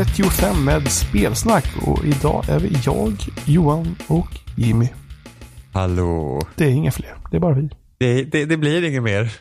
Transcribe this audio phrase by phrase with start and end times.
[0.00, 1.64] Podden avsnitt 235 med spelsnack.
[1.86, 3.12] Och idag är vi jag,
[3.44, 4.88] Johan och Jimmy.
[5.72, 6.40] Hallå.
[6.56, 7.68] Det är inga fler, det är bara vi.
[7.98, 9.32] Det, det, det blir inget mer.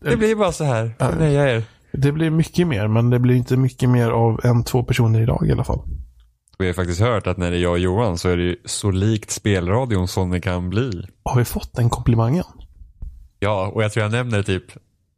[0.00, 0.94] Det blir bara så här.
[0.98, 1.10] Ja.
[1.10, 1.62] Nöja er.
[1.92, 5.46] Det blir mycket mer, men det blir inte mycket mer av en, två personer idag
[5.46, 5.80] i alla fall.
[6.58, 8.56] Vi har faktiskt hört att när det är jag och Johan så är det ju
[8.64, 11.06] så likt spelradion som det kan bli.
[11.22, 12.44] Har vi fått den komplimangen?
[13.38, 14.64] Ja, och jag tror jag nämner det typ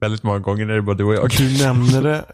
[0.01, 1.31] väldigt många gånger när det är bara du och jag.
[1.31, 2.25] Du nämner det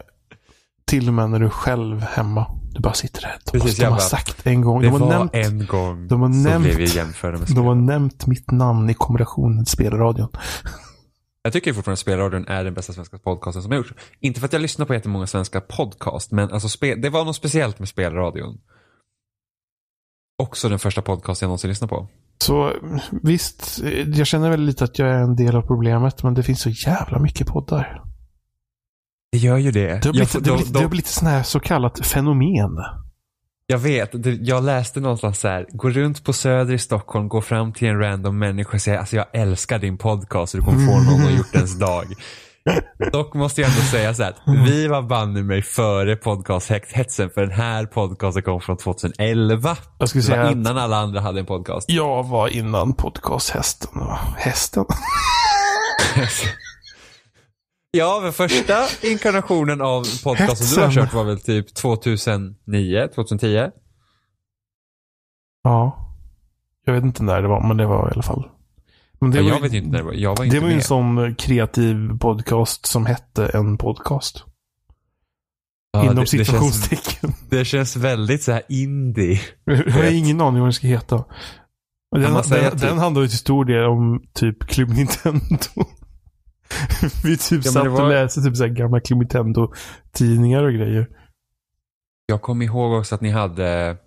[0.87, 2.51] till och med när du är själv hemma.
[2.71, 3.35] Du bara sitter där.
[3.45, 4.81] De, Precis, de jag har sagt en gång.
[4.81, 7.47] Det De har, var nämnt, en gång de har så nämnt- blev vi jämförda med
[7.47, 7.83] de har spel.
[7.83, 10.27] nämnt mitt namn i kombinationen med spelradion.
[11.43, 13.93] Jag tycker fortfarande att spelradion är den bästa svenska podcasten som har gjorts.
[14.19, 17.35] Inte för att jag lyssnar på jättemånga svenska podcast, men alltså spel, det var något
[17.35, 18.57] speciellt med spelradion.
[20.43, 22.07] Också den första podcast jag någonsin lyssnat på.
[22.41, 22.73] Så
[23.23, 23.79] visst,
[24.15, 26.69] jag känner väl lite att jag är en del av problemet, men det finns så
[26.69, 28.01] jävla mycket poddar.
[29.31, 29.87] Det gör ju det.
[29.87, 32.69] Det har blivit, får- har de- det har blivit sån här så kallat fenomen.
[33.67, 37.41] Jag vet, det- jag läste någonstans så här, gå runt på Söder i Stockholm, gå
[37.41, 40.85] fram till en random människa och säga alltså jag älskar din podcast och du kommer
[40.85, 42.05] få någon har gjort ens dag.
[43.11, 47.41] Dock måste jag ändå säga så här, att vi var banne mig före podcasthetsen för
[47.41, 49.77] den här podcasten kom från 2011.
[49.99, 51.89] Jag skulle Det var säga innan alla andra hade en podcast.
[51.89, 53.91] jag var innan podcasthästen.
[54.37, 54.85] Hästen.
[57.91, 63.69] Ja, men första inkarnationen av podcasten du har kört var väl typ 2009, 2010?
[65.63, 66.03] Ja.
[66.85, 68.49] Jag vet inte när det var, men det var i alla fall.
[69.21, 70.69] Men det Ja, var, jag vet inte när det var, jag var inte det var
[70.69, 74.43] ju en sån kreativ podcast som hette en podcast.
[75.91, 77.33] Ja, inom det, det, situationstecken.
[77.49, 79.41] det känns väldigt så här indie.
[79.65, 81.25] Jag har ingen aning vad den ska heta.
[82.15, 85.85] Den, säga den, typ- den handlar ju till stor del om typ Club Nintendo.
[87.23, 91.07] Vi typ Ja, satt var- och läste typ så här gamla Club Nintendo-tidningar och grejer.
[92.25, 93.97] Jag kommer ihåg också att ni hade,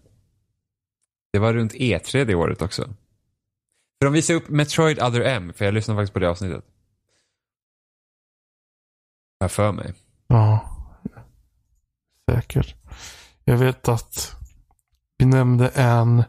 [1.32, 2.82] det var runt E3 det året också.
[2.82, 6.64] För de visade upp Metroid Other M, för jag lyssnade faktiskt på det avsnittet.
[9.40, 9.94] Har för mig.
[10.26, 10.76] Ja.
[12.30, 12.74] Säkert.
[13.44, 14.36] Jag vet att
[15.18, 16.22] vi nämnde en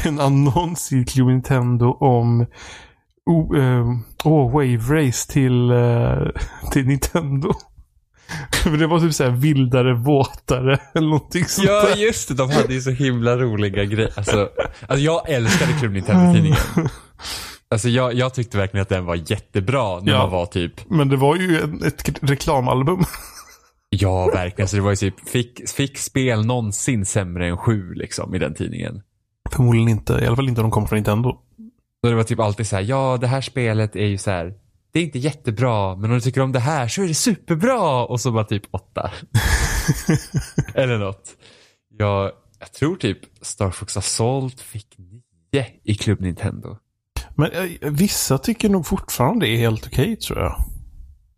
[0.04, 2.46] en annons i Club Nintendo om
[3.26, 6.28] oh, oh, Wave Race till, eh,
[6.72, 7.52] till Nintendo.
[8.78, 11.96] Det var typ såhär vildare, våtare eller någonting sånt Ja, där.
[11.96, 12.34] just det.
[12.34, 14.10] De hade ju så himla roliga grejer.
[14.16, 14.48] Alltså,
[14.88, 16.58] alltså jag älskade Club Nintendo-tidningen.
[17.70, 20.18] Alltså jag, jag tyckte verkligen att den var jättebra när Ja.
[20.18, 23.04] man var typ, Men det var ju en, ett reklamalbum.
[23.90, 24.68] ja verkligen.
[24.68, 28.54] Så det var ju typ, fick, fick spel någonsin sämre än sju liksom i den
[28.54, 29.02] tidningen.
[29.52, 30.12] Förmodligen inte.
[30.22, 31.36] I alla fall inte om de kom från Nintendo.
[32.04, 34.54] Så det var typ alltid så här, ja det här spelet är ju så här,
[34.92, 38.04] det är inte jättebra, men om du tycker om det här så är det superbra.
[38.04, 39.10] Och så bara typ åtta.
[40.74, 41.36] Eller något.
[41.98, 46.76] Jag, jag tror typ Star Fox Assault fick nio i Club Nintendo.
[47.34, 50.64] Men eh, vissa tycker nog fortfarande det är helt okej tror jag.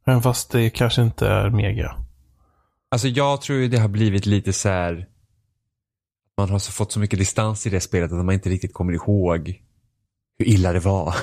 [0.07, 1.97] Även fast det kanske inte är mega.
[2.91, 5.09] Alltså jag tror ju det har blivit lite så här,
[6.39, 8.93] man har så fått så mycket distans i det spelet att man inte riktigt kommer
[8.93, 9.64] ihåg
[10.39, 11.15] hur illa det var.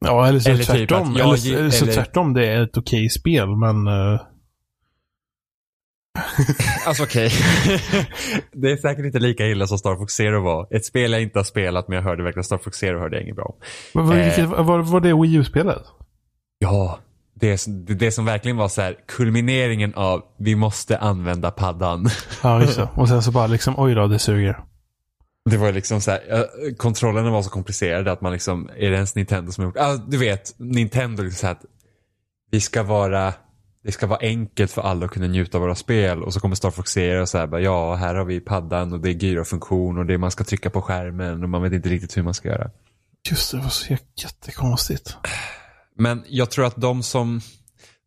[0.00, 1.12] Ja, eller så Eller typ tvärtom.
[1.12, 2.34] att jag eller, ge- eller så eller- tvärtom.
[2.34, 3.86] Det är ett okej spel, men...
[3.86, 4.20] eh,
[6.86, 7.30] Alltså okej.
[8.52, 10.76] det är säkert inte lika illa som Star Fox Zero var.
[10.76, 13.22] Ett spel jag inte har spelat men jag hörde verkligen Star Fox Zero hörde jag
[13.24, 13.56] inget bra om.
[13.94, 14.64] vad- vad- Eh.
[14.64, 15.82] Var, var det Wii U-spelet?
[16.58, 16.98] Ja,
[17.34, 22.08] det, det, det som verkligen var så här kulmineringen av vi måste använda paddan.
[22.42, 22.88] Ja, just det.
[22.94, 24.58] Och sen så bara liksom, oj då, det suger.
[25.50, 26.20] Det var liksom så här,
[26.76, 29.96] kontrollerna var så komplicerade att man liksom, är det ens Nintendo som har gjort, ah,
[30.08, 31.64] du vet, Nintendo liksom så här att
[32.50, 33.34] vi ska vara,
[33.84, 36.54] det ska vara enkelt för alla att kunna njuta av våra spel och så kommer
[36.54, 39.12] Star Fox Zero och så här, bara, ja, här har vi paddan och det är
[39.12, 42.22] gyrofunktion och det är man ska trycka på skärmen och man vet inte riktigt hur
[42.22, 42.70] man ska göra.
[43.30, 45.16] Just det, det var så jä- jättekonstigt.
[45.98, 47.40] Men jag tror att de som,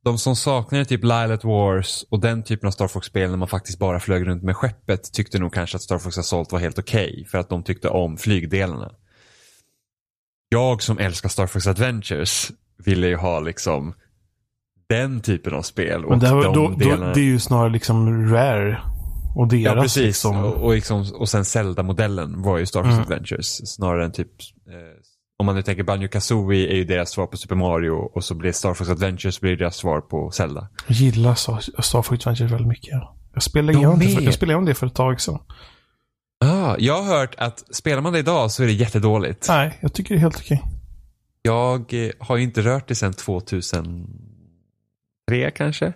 [0.09, 3.79] de som saknade typ Lilat Wars och den typen av Star Fox-spel när man faktiskt
[3.79, 7.27] bara flög runt med skeppet tyckte nog kanske att Star Fox Assault var helt okej
[7.31, 8.91] för att de tyckte om flygdelarna.
[10.49, 12.51] Jag som älskar Star Fox Adventures
[12.85, 13.93] ville ju ha liksom
[14.89, 16.03] den typen av spel.
[16.05, 17.13] Och Men det, här, de då, då, delarna.
[17.13, 18.81] det är ju snarare liksom Rare.
[19.35, 20.03] Och deras Ja, precis.
[20.03, 20.37] liksom...
[20.43, 23.01] Och, och, liksom, och sen Zelda-modellen var ju Star Fox Mm.
[23.03, 23.69] Adventures.
[23.75, 24.31] Snarare än typ,
[24.69, 24.98] eh,
[25.39, 28.35] om man nu tänker Banjo Kazooie är ju deras svar på Super Mario och så
[28.35, 30.67] blir Star Fox Adventures blir deras svar på Zelda.
[30.87, 31.35] Jag gillar
[31.81, 32.93] Star Fox Adventures väldigt mycket.
[33.33, 35.39] Jag spelade De igenom det, för, jag spelade det för ett tag sedan.
[36.45, 39.45] Ah, jag har hört att spelar man det idag så är det jättedåligt.
[39.49, 40.63] Nej, jag tycker det är helt okej.
[41.41, 44.07] Jag eh, har ju inte rört det sedan 2003
[45.55, 45.93] kanske.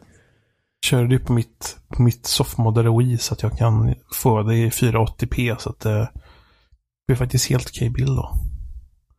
[0.85, 4.69] körde det på mitt, på mitt softmoddade Wii så att jag kan få det i
[4.69, 5.57] 480p.
[5.59, 6.09] Så att det
[7.07, 8.33] blir faktiskt helt okej bild då.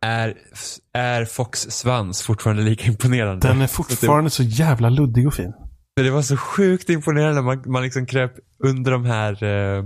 [0.05, 0.35] Är,
[0.93, 3.49] är Fox svans fortfarande lika imponerande?
[3.49, 5.53] Den är fortfarande så jävla luddig och fin.
[5.97, 7.43] Det var så sjukt imponerande.
[7.43, 8.33] Man, man liksom kröp
[8.65, 9.85] under de här eh,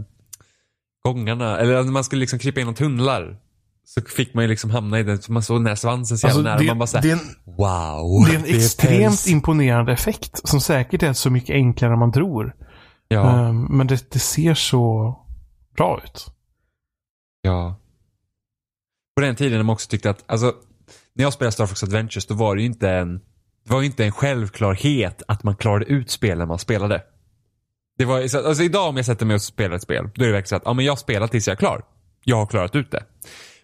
[1.04, 1.58] gångarna.
[1.58, 3.36] Eller när man skulle liksom krypa genom tunnlar.
[3.84, 5.22] Så fick man ju liksom hamna i den.
[5.22, 6.58] Så man såg den här svansen så jävla Alltså, nära.
[6.58, 8.26] det- Man bara såhär, det är en- wow.
[8.26, 9.28] Det är en är extremt päls.
[9.28, 12.54] imponerande effekt som säkert är så mycket enklare än man tror.
[13.08, 15.14] Ja, Ehm, men det, det ser så
[15.76, 16.26] bra ut.
[17.42, 17.76] ja.
[19.18, 20.54] På den tiden när man också tyckte att, alltså.
[21.14, 23.18] När jag spelade Star Fox Adventures då var det ju inte en,
[23.64, 27.02] det var ju inte en självklarhet att man klarade ut spelen man spelade.
[27.98, 30.32] Det var, alltså idag om jag sätter mig och spelar ett spel, då är det
[30.32, 31.84] verkligen så att, ja men jag spelar tills jag är klar.
[32.24, 33.04] Jag har klarat ut det.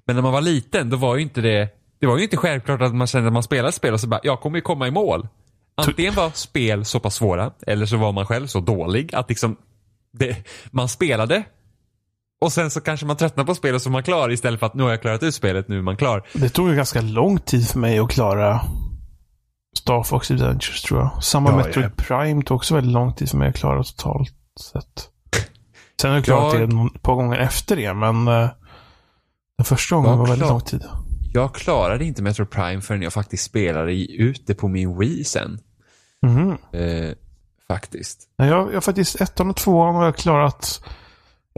[0.05, 1.69] Men när man var liten, då var ju inte det,
[2.01, 4.09] det var ju inte självklart att man kände att man spelade ett spel och så
[4.09, 5.29] bara, jag kommer ju komma i mål.
[5.75, 9.57] Antingen var spel så pass svåra, eller så var man själv så dålig att liksom,
[10.13, 10.37] det,
[10.71, 11.45] man spelade
[12.45, 14.75] och sen så kanske man tröttnar på spelet så är man klar istället för att
[14.75, 16.27] nu har jag klarat ut spelet, nu är man klar.
[16.33, 18.61] Det tog ju ganska lång tid för mig att klara
[19.79, 21.25] Star Fox Adventures tror jag.
[21.25, 21.91] Samma Ja, Metroid ja.
[22.05, 24.35] Prime tog också väldigt lång tid för mig att klara totalt
[24.73, 25.09] sett.
[26.01, 28.49] Sen har jag klarat Jag- det ett par gånger efter det, men eh,
[29.59, 30.85] den första gången Ja, var väldigt lång tid.
[31.35, 35.59] Jag klarade inte Metro Prime förrän jag faktiskt spelade ut det på min Wii sen.
[36.27, 36.51] Mhm.
[36.73, 37.13] Eh,
[37.69, 38.29] faktiskt.
[38.39, 40.85] Nej, Jag, jag har faktiskt ettan och tvåan har jag klarat.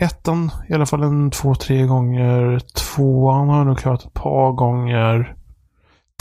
[0.00, 2.60] Ettan i alla fall en två, tre gånger.
[2.74, 5.36] Tvåan har jag nog klarat ett par gånger.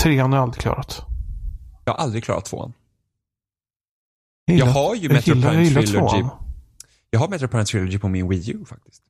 [0.01, 1.05] Trean har jag aldrig klarat.
[1.85, 2.73] Jag har aldrig klarat tvåan.
[4.45, 5.87] Jag, har ju Metro Prime Trilogy.
[5.87, 6.29] tvåan.
[7.09, 9.03] Jag har Metro Prime Trilogy på min Wii U faktiskt.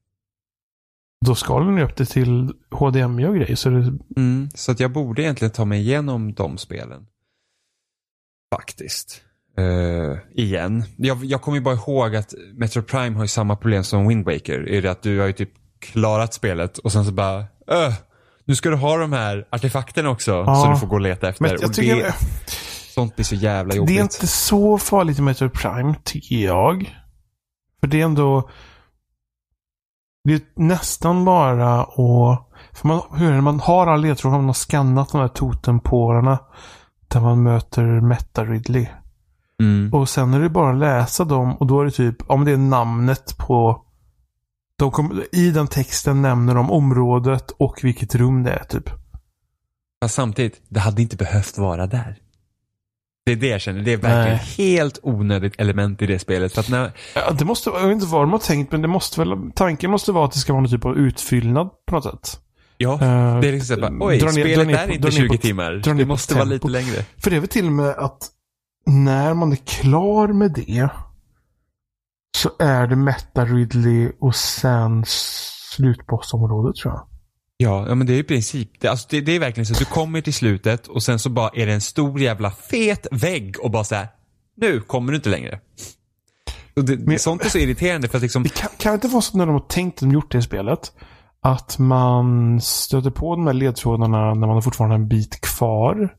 [1.25, 3.55] Då skalar ni upp det till HDMI och grejer.
[3.55, 7.07] Så det, Mm, så att jag borde egentligen ta mig igenom de spelen.
[8.55, 9.24] Faktiskt.
[9.57, 10.83] Eh, igen.
[10.97, 14.25] Jag, jag kommer ju bara ihåg att Metro Prime har ju samma problem som Wind
[14.25, 14.69] Waker.
[14.69, 17.93] Är det att du har ju typ klarat spelet och sen så bara, öh,
[18.45, 20.31] nu ska du ha de här artefakterna också.
[20.31, 20.55] Ja.
[20.55, 21.43] Så du får gå och leta efter.
[21.43, 22.13] men jag och tycker det,
[22.93, 23.95] sånt blir så jävla jobbigt.
[23.95, 26.95] det är inte så farligt med Metro Prime, tycker jag.
[27.79, 28.49] För det är ändå...
[30.23, 32.49] Det är nästan bara att...
[32.73, 33.41] För man, hur är det?
[33.41, 36.39] Man har alla ledtrådar, man har skannat de här totempålarna.
[37.07, 38.87] Där man möter Meta Ridley.
[39.63, 39.93] Mm.
[39.93, 42.51] Och sen är det bara att läsa dem och då är det typ, om det
[42.51, 43.81] är namnet på...
[44.77, 48.89] De kom, I den texten nämner de området och vilket rum det är typ.
[50.03, 52.15] Fast samtidigt, det hade inte behövt vara där.
[53.25, 53.81] Det är det jag känner.
[53.81, 54.67] Det är verkligen Nej.
[54.75, 56.53] helt onödigt element i det spelet.
[56.53, 58.87] För att när, Ja, det måste, jag vet inte vad de har tänkt men det
[58.87, 62.03] måste väl, tanken måste vara att det ska vara någon typ av utfyllnad på något
[62.03, 62.39] sätt.
[62.77, 65.09] ja, Eh, det är liksom bara, oj, dra ner- spelet dra ner är inte dra
[65.09, 65.71] ner 20 på- timmar.
[65.95, 66.53] Det måste vara tempo.
[66.53, 67.05] lite längre.
[67.17, 68.29] För det är väl till och med att
[68.85, 70.89] när man är klar med det
[72.37, 77.07] så är det Meta Ridley och sen slutbossområdet tror jag.
[77.57, 79.79] Ja, ja men det är i princip, det, alltså det, det är verkligen så att
[79.79, 83.55] du kommer till slutet och sen så bara är det en stor jävla fet vägg
[83.61, 84.07] och bara så här,
[84.57, 85.59] nu kommer du inte längre.
[86.75, 89.07] Och det, Men- sånt är så irriterande för att liksom, Det kan, kan det inte
[89.07, 90.91] vara så när de har tänkt att de gjort det i spelet.
[91.41, 96.15] Att man stöter på de här ledtrådarna när man har fortfarande en bit kvar.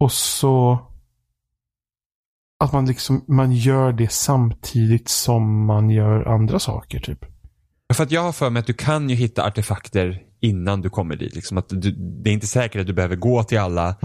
[0.00, 0.78] Och så...
[2.64, 7.18] Att man liksom, man gör det samtidigt som man gör andra saker typ.
[7.94, 11.16] för att jag har för mig att du kan ju hitta artefakter innan du kommer
[11.16, 11.34] dit.
[11.34, 11.90] Liksom att du,
[12.22, 13.96] det är inte säkert att du behöver gå till alla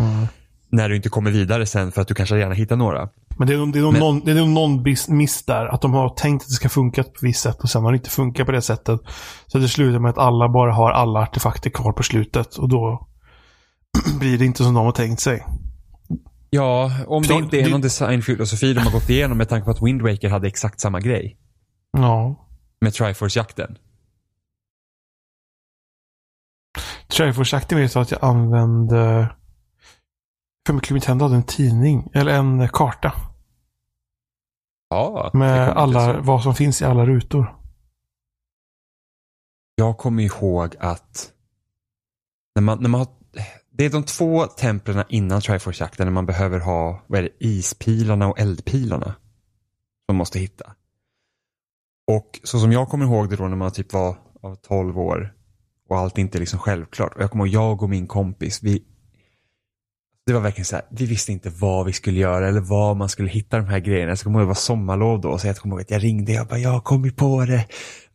[0.71, 3.09] när du inte kommer vidare sen för att du kanske gärna hittar några.
[3.37, 4.83] Men det är, nog- det är nog Men- någon, det är nog någon
[5.17, 5.65] miss där.
[5.65, 7.91] Att de har tänkt att det ska funka på ett visst sätt och sen har
[7.91, 8.99] det inte funkat på det sättet.
[9.47, 12.55] Så det slutar med att alla bara har alla artefakter kvar på slutet.
[12.55, 13.07] Och då
[14.19, 15.45] blir det inte som de har tänkt sig.
[16.49, 19.81] Ja, om det inte är någon designfilosofi de har gått igenom med tanke på att
[19.81, 21.37] Wind Waker hade exakt samma grej.
[21.91, 22.47] Ja.
[22.81, 23.77] Med Triforce-jakten.
[27.07, 29.29] Triforce-akten vet jag att jag använde...
[30.67, 32.09] För mig Nintendo hade en tidning.
[32.13, 33.13] Eller en karta.
[34.89, 36.21] Ja, Med alla, så.
[36.21, 37.55] vad som finns i alla rutor.
[39.75, 41.31] Jag kommer ihåg att
[42.55, 43.07] när man, när man har,
[43.79, 48.27] det är de två templen innan Triforce-jakten när man behöver ha vad är det, ispilarna
[48.27, 49.05] och eldpilarna.
[49.05, 49.15] Som
[50.07, 50.73] man måste hitta.
[52.07, 55.33] Och så som jag kommer ihåg det då när man typ var av 12 år
[55.89, 57.15] och allt inte är liksom självklart.
[57.15, 58.83] Och jag kommer ihåg jag och min kompis, vi
[60.25, 63.09] det var verkligen så här, vi visste inte vad vi skulle göra eller var man
[63.09, 64.11] skulle hitta de här grejerna.
[64.11, 66.37] Jag kommer ihåg det var sommarlov då, så jag kommer ihåg att jag ringde och
[66.37, 67.65] jag bara, jag har kommit på det.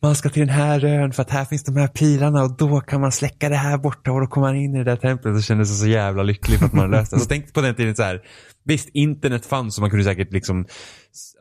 [0.04, 2.80] Man ska till den här ön för att här finns de här pilarna och då
[2.80, 5.36] kan man släcka det här borta och då kommer man in i det där templet
[5.36, 7.20] och kände sig så jävla lycklig för att man har löst det.
[7.20, 8.22] Så tänk på den tiden så här,
[8.64, 10.66] visst internet fanns och man kunde säkert liksom,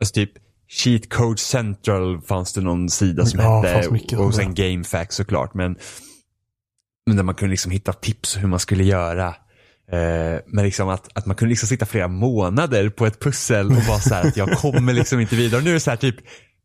[0.00, 0.30] alltså typ
[0.68, 3.90] Cheat Code Central fanns det någon sida som Ja, hette.
[3.92, 5.54] mycket och sen GameFAQs såklart.
[5.54, 5.76] Men,
[7.06, 9.34] men där man kunde liksom hitta tips hur man skulle göra.
[9.92, 13.82] Eh, men liksom att, att man kunde liksom sitta flera månader på ett pussel och
[13.88, 15.58] vara så här att jag kommer liksom inte vidare.
[15.58, 16.16] Och nu är det så här typ,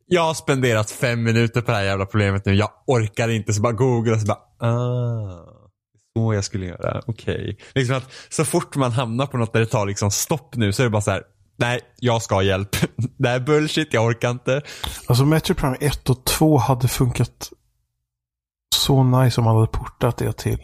[0.09, 2.53] jag har spenderat fem minuter på det här jävla problemet nu.
[2.53, 3.53] Jag orkar inte.
[3.53, 5.55] Så bara googla och så bara, ah.
[6.17, 7.57] Så jag skulle göra, okej.
[7.75, 10.81] Liksom att så fort man hamnar på något där det tar liksom stopp nu så
[10.81, 11.23] är det bara så här,
[11.57, 12.75] nej, jag ska ha hjälp.
[13.17, 14.61] det här är bullshit, jag orkar inte.
[15.07, 17.51] Alltså Metroid Prime 1 och 2 hade funkat
[18.75, 20.63] så nice om man hade portat det till,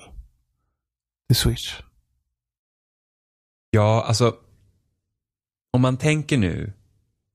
[1.27, 1.81] till Switch.
[3.69, 4.33] Ja, alltså.
[5.73, 6.73] Om man tänker nu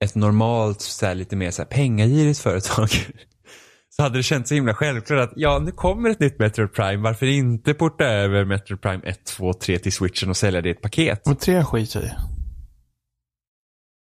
[0.04, 2.88] ett normalt, så här, lite mer så här, pengagirigt företag.
[3.96, 7.02] så hade det känts så himla självklart att ja, nu kommer ett nytt Metroid Prime.
[7.02, 10.72] Varför inte porta över Metroid Prime 1, 2, 3 till Switchen och sälja det i
[10.72, 11.26] ett paket?
[11.26, 12.10] Men 3 skit i.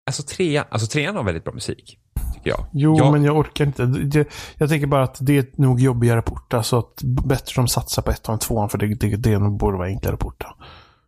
[0.07, 1.99] Alltså trean, alltså trean har väldigt bra musik.
[2.35, 2.67] Tycker jag.
[2.73, 3.87] Jo, jag, men jag orkar inte.
[3.87, 6.63] Det, jag tänker bara att det är nog jobbigare att porta.
[6.63, 8.69] Så att bättre de satsar på ettan än tvåan.
[8.69, 10.55] För det, det, det borde vara enklare att porta.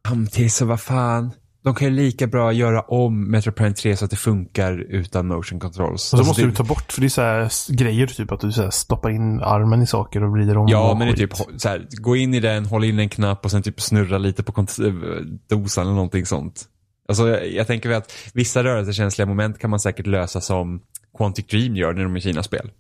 [0.09, 1.33] Samtidigt så vad fan.
[1.67, 5.61] De kan ju lika bra göra om Prime 3 så att det funkar utan motion
[5.61, 5.93] controls.
[5.93, 6.93] Och så Alltså, måste det- du ta bort.
[6.93, 9.87] För det är så här grejer typ att du så här stoppar in armen i
[9.87, 10.69] saker och vrider om.
[10.69, 13.45] Ja, men det är typ så här, gå in i den, håll in en knapp
[13.45, 16.65] och sen typ snurra lite på kont- dosan eller någonting sånt.
[17.09, 20.81] Alltså jag, jag tänker väl att vissa rörelsekänsliga moment kan man säkert lösa som
[21.19, 22.71] Quantic Dream gör när de är Kina-spel.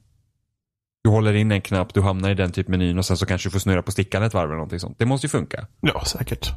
[1.04, 3.48] Du håller in en knapp, du hamnar i den typ menyn och sen så kanske
[3.48, 4.98] du får snurra på stickan ett varv eller någonting sånt.
[4.98, 5.66] Det måste ju funka.
[5.80, 6.52] Ja, säkert.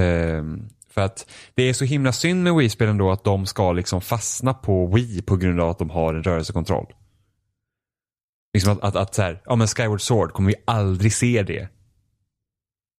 [0.00, 4.00] Ehm, för att det är så himla synd med Wii-spelen då att de ska liksom
[4.00, 6.86] fastna på Wii på grund av att de har en rörelsekontroll.
[8.54, 11.68] Liksom att, att, att så här, ja men Skyward Sword kommer vi aldrig se det.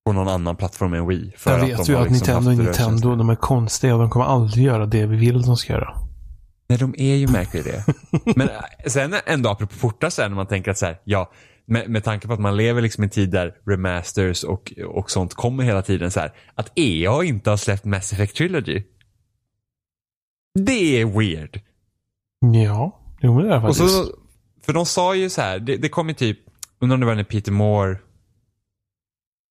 [0.06, 1.34] På någon annan plattform än Wii.
[1.38, 3.16] För jag att vet de ju att liksom Nintendo är Nintendo.
[3.16, 5.98] De är konstiga och de kommer aldrig göra det vi vill att de ska göra.
[6.68, 7.86] Nej, de är ju märkliga i det.
[8.36, 8.56] Men äh,
[8.88, 11.32] sen ändå apropå portar sen när man tänker att så här, ja,
[11.66, 15.12] med, med tanke på att man lever liksom i en tid där remasters och, och
[15.12, 16.34] sånt kommer hela tiden så här.
[16.56, 18.84] Att EA inte har släppt Mass Effect Trilogy.
[20.60, 21.62] Det är weird.
[22.66, 23.96] Ja, jo det är det Och faktiskt.
[23.96, 24.06] så,
[24.62, 26.40] för de sa ju så här, det, det kom ju typ,
[26.80, 27.98] undrar om det var när Peter Moore,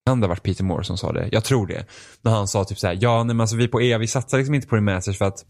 [0.06, 1.28] kan det ha varit Peter Moore som sa det?
[1.32, 1.86] Jag tror det.
[2.22, 4.38] När han sa typ så här, ja nej, men alltså vi på EA, vi satsar
[4.38, 5.44] liksom inte på remasters för att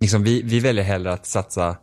[0.00, 1.76] liksom, vi, vi väljer hellre att satsa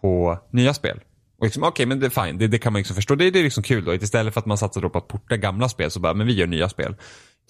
[0.00, 1.00] på nya spel.
[1.42, 3.14] Och liksom, okej men det är fine, det, det kan man liksom förstå.
[3.14, 3.94] Det, det är liksom kul då.
[3.94, 6.32] Istället för att man satsar då på att porta gamla spel så bara, men vi
[6.32, 6.96] gör nya spel.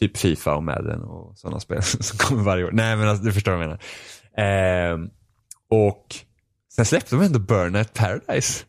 [0.01, 2.71] Typ Fifa och Madden och sådana spel som kommer varje år.
[2.73, 3.83] Nej men alltså, du förstår vad jag menar.
[4.39, 5.09] Ehm,
[5.71, 6.07] och
[6.77, 8.65] sen släppte de ändå Burnout Paradise.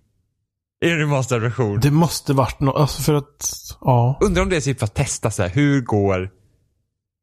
[0.85, 1.79] I en remasterad version.
[1.79, 4.19] Det måste varit något, alltså för att, ja.
[4.21, 6.29] Undrar om det är typ för att testa så här, hur går,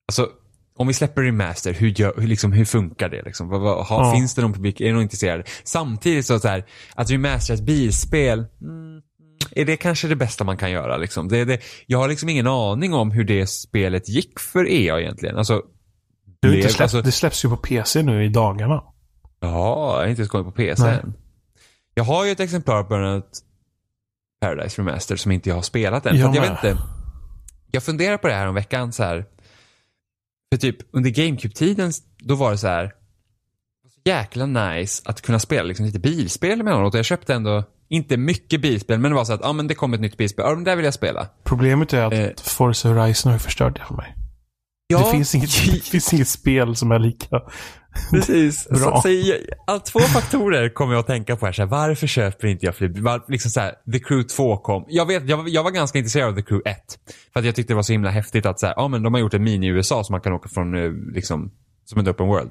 [0.09, 0.29] alltså
[0.81, 3.23] om vi släpper remaster, hur, gör, hur, liksom, hur funkar det?
[3.23, 3.49] Liksom?
[3.49, 4.15] Vad, vad, ha, Ja.
[4.15, 5.49] Finns det någon publik, är det någon intresserad?
[5.65, 9.03] Samtidigt så, så här, att remastera ett bilspel, mm,
[9.51, 10.97] är det kanske det bästa man kan göra?
[10.97, 11.29] Liksom?
[11.29, 15.37] Det, det, jag har liksom ingen aning om hur det spelet gick för EA egentligen.
[15.39, 15.63] Alltså,
[16.43, 18.83] Det, blev- inte släppt, alltså- det släpps ju på PC nu i dagarna.
[19.41, 21.01] Ja, jag har inte ens kommit på PC Nej.
[21.03, 21.15] än.
[21.95, 23.31] Jag har ju ett exemplar av Burnout
[24.41, 26.19] Paradise Remaster som inte jag har spelat än.
[26.19, 26.79] Jag jag vet inte.
[27.71, 29.25] Jag funderar på det här om veckan så här.
[30.53, 32.93] För typ under GameCube-tiden, då var det så här.
[34.05, 36.95] Jäkla nice att kunna spela liksom lite bilspel emellanåt.
[36.95, 39.75] Jag köpte ändå, inte mycket bilspel, men det var så att, ja ah, men det
[39.75, 40.45] kom ett nytt bilspel.
[40.49, 41.29] Ja, men där vill jag spela.
[41.45, 42.29] Problemet är att Eh.
[42.43, 44.17] Forza Horizon har förstört det för mig.
[44.91, 47.41] Ja, Det, finns inget, det finns inget spel som är lika.
[48.11, 48.69] Precis.
[48.71, 48.79] Bra.
[48.79, 49.09] Så, så,
[49.67, 51.53] jag, två faktorer kommer jag att tänka på här.
[51.53, 52.89] Så här varför köper inte jag fler?
[52.89, 54.85] Var, liksom så här, The Crew 2 kom.
[54.89, 56.77] Jag, vet, jag, jag var ganska intresserad av The Crew 1.
[57.33, 59.15] För att jag tyckte det var så himla häftigt att så här, ja, men de
[59.15, 61.51] har gjort en mini-USA som man kan åka från eh, liksom,
[61.85, 62.51] som en open world.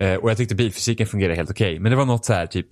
[0.00, 1.78] Eh, och jag tyckte bilfysiken fungerade helt okej.
[1.78, 2.66] Men det var något så här typ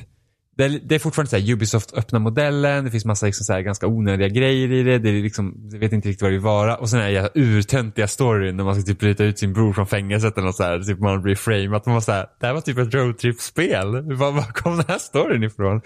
[0.57, 3.53] det är, det är fortfarande så här, Ubisoft öppna modellen, det finns massa liksom så
[3.53, 4.99] här ganska onödiga grejer i det.
[4.99, 6.77] Det är liksom, jag vet inte riktigt vad det vill vara.
[6.77, 9.87] Och sen är det urtöntiga storyn när man ska typ bryta ut sin bror från
[9.87, 11.77] fängelset eller något så här, typ man blir frame.
[11.77, 14.15] Att man var så här, det här var typ ett roadtrip-spel.
[14.17, 15.81] Var, var kom den här storyn ifrån?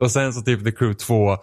[0.00, 1.36] Och sen så typ The Crew 2,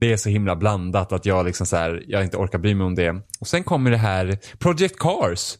[0.00, 2.86] det är så himla blandat att jag liksom så här, jag inte orkar bry mig
[2.86, 3.22] om det.
[3.40, 5.56] Och sen kommer det här, Project Cars.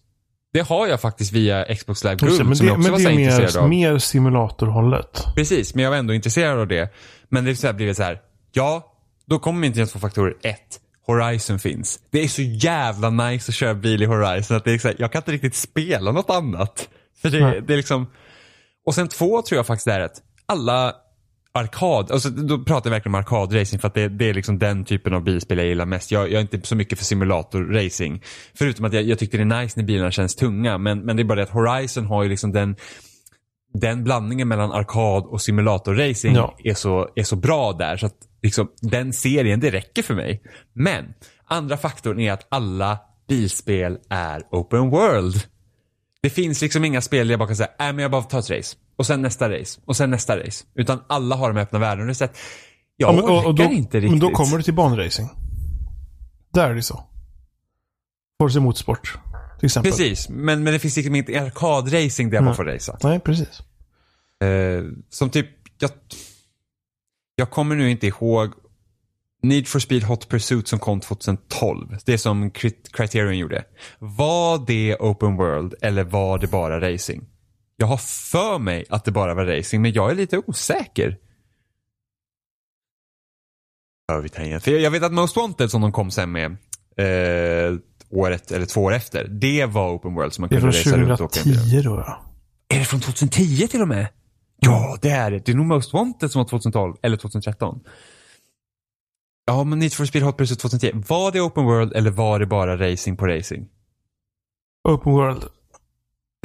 [0.56, 3.56] Det har jag faktiskt via Xbox Live Gold som det, jag också var så intresserad
[3.56, 3.68] av.
[3.68, 5.24] mer simulatorhållet.
[5.34, 6.92] Precis, men jag var ändå intresserad av det.
[7.28, 8.20] Men det så här, blivit så här,
[8.52, 8.92] ja,
[9.26, 10.36] då kommer inte ens två faktorer.
[10.42, 12.00] Ett, Horizon finns.
[12.10, 14.96] Det är så jävla nice att köra bil i Horizon att det är så här,
[14.98, 16.88] jag kan inte riktigt spela något annat.
[17.22, 18.06] För det, det är liksom,
[18.86, 20.94] och sen två tror jag faktiskt är att alla
[21.56, 24.84] arkad, alltså då pratar jag verkligen om arkadracing för att det, det är liksom den
[24.84, 26.10] typen av bilspel jag gillar mest.
[26.10, 28.22] Jag, jag är inte så mycket för simulatorracing.
[28.54, 30.78] Förutom att jag, jag tyckte det är nice när bilarna känns tunga.
[30.78, 32.76] Men, men det är bara det att Horizon har ju liksom den
[33.80, 36.56] den blandningen mellan arkad och simulatorracing Ja.
[36.64, 37.96] är, så, är så bra där.
[37.96, 40.42] Så att liksom, den serien, det räcker för mig.
[40.72, 41.14] Men
[41.46, 42.98] andra faktorn är att alla
[43.28, 45.42] bilspel är open world.
[46.22, 48.38] Det finns liksom inga spel där jag bara kan säga, äh, men jag bara tar
[48.38, 48.76] ett race.
[48.96, 49.80] Och sen nästa race.
[49.84, 50.64] Och sen nästa race.
[50.74, 52.10] Utan alla har de öppna världen.
[52.10, 52.38] Och att
[52.96, 54.10] jag men, och- och orkar då, inte riktigt.
[54.10, 55.28] Men då kommer du till banracing.
[56.54, 57.04] Där är det så.
[58.40, 59.18] Forza Motorsport.
[59.58, 59.92] Till exempel.
[59.92, 62.96] Precis, men, men det finns liksom inte arkadracing där jag bara får racea.
[63.02, 63.48] Nej, precis.
[64.44, 65.46] Eh, som typ,
[65.78, 65.90] jag,
[67.36, 68.52] jag kommer nu inte ihåg
[69.42, 71.96] Need for Speed Hot Pursuit som kom 2012.
[72.04, 73.64] Det som Crit- Criterion gjorde.
[73.98, 77.24] Var det open world eller var det bara racing?
[77.76, 81.18] Jag har för mig att det bara var racing, men jag är lite osäker.
[84.60, 86.56] För jag vet att Most Wanted som de kom sen med
[86.96, 87.78] eh,
[88.10, 89.28] året eller två år efter.
[89.28, 91.42] Det var open world som man Det är kunde från racea runt och åka i
[91.42, 91.54] en bil.
[91.54, 92.22] 2010 då ja.
[92.68, 94.08] Är det från 2010 till och med?
[94.60, 95.46] Ja, det är det.
[95.46, 97.80] Det är nog Most Wanted som var 2012 eller 2013.
[99.46, 100.92] Ja, men Need for Speed Hot Pursuit 2010.
[101.08, 103.68] Var det open world eller var det bara racing på racing?
[104.88, 105.44] Open World.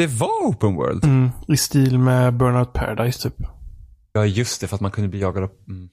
[0.01, 1.03] Det var open world.
[1.05, 3.47] Mm, I stil med Burnout Paradise typ.
[4.13, 5.67] Ja, just det, för att man kunde bli jagad upp.
[5.67, 5.89] Mhm.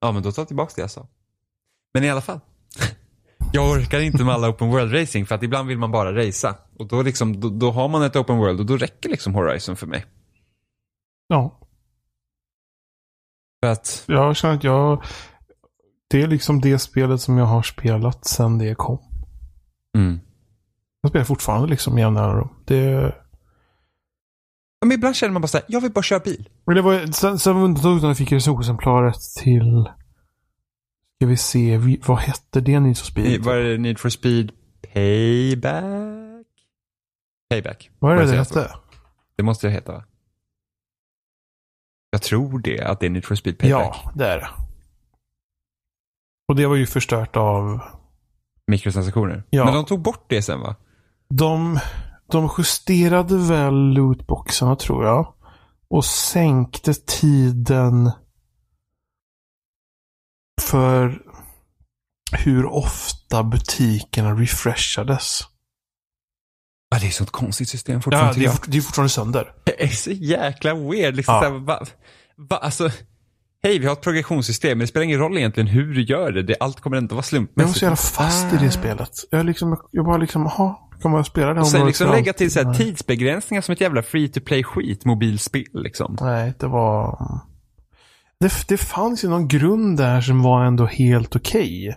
[0.00, 1.06] Ja, men då tar jag tillbaka det jag sa.
[1.94, 2.40] Men i alla fall.
[3.52, 6.54] Jag orkar inte med alla open world racing för att ibland vill man bara racea.
[6.78, 9.76] Och då, liksom, då, då har man ett open world och då räcker liksom Horizon
[9.76, 10.06] för mig.
[11.28, 11.60] Ja.
[13.62, 15.02] För att, Jag känner att jag...
[16.10, 18.98] Det är liksom det spelet som jag har spelat sedan det kom.
[19.96, 20.20] mm.
[21.00, 22.48] Jag spelar fortfarande liksom med jämna mellanrum.
[22.64, 23.14] Det...
[24.80, 26.48] Men ibland känner man bara såhär, jag vill bara köra bil.
[26.66, 29.90] Men det var, sen, sen var undantag när jag fick recensionsemplaret till...
[31.16, 33.44] Ska vi se, vi, vad hette det Need for Speed?
[33.44, 34.52] Var det Need for Speed
[34.92, 36.46] Payback?
[37.50, 37.90] Payback.
[37.98, 38.72] vad är det Vad det hette?
[39.36, 40.04] Det måste det heta va?
[42.10, 43.96] Jag tror det, att det är Need for Speed Payback.
[44.04, 44.48] Ja, det är det.
[46.48, 47.80] Och det var ju förstört av...
[48.66, 49.42] Mikrotransaktioner.
[49.50, 49.64] Ja.
[49.64, 50.76] Men de tog bort det sen va?
[51.34, 51.78] De,
[52.32, 55.34] de justerade väl lootboxarna tror jag.
[55.90, 58.10] Och sänkte tiden
[60.60, 61.22] för
[62.32, 65.40] hur ofta butikerna refreshades.
[66.90, 68.40] Ja, det är ett sånt konstigt system Ja, fortfarande.
[68.40, 69.52] det är, det är fortfarande sönder.
[69.64, 71.16] det är så jäkla weird.
[71.16, 71.40] Liksom, Ja.
[71.42, 71.86] så här, va,
[72.36, 72.90] va, alltså,
[73.62, 76.42] hej, vi har ett progressionssystem, men det spelar ingen roll egentligen hur du gör det.
[76.42, 77.78] det allt kommer ändå vara Men jag var slumpmässigt.
[77.78, 79.10] så jävla fast i det spelet.
[79.30, 82.50] Jag, liksom, jag bara liksom, jaha, kommer jag spela det Och sen liksom lägga till
[82.50, 86.16] så här, tidsbegränsningar som ett jävla free to play skit mobilspel liksom.
[86.20, 87.18] Nej, det var...
[88.40, 91.96] Det, det fanns ju någon grund där som var ändå helt okej.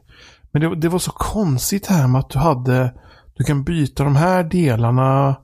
[0.51, 2.93] Men det, det var så konstigt här med att du hade...
[3.33, 5.35] Du kan byta de här delarna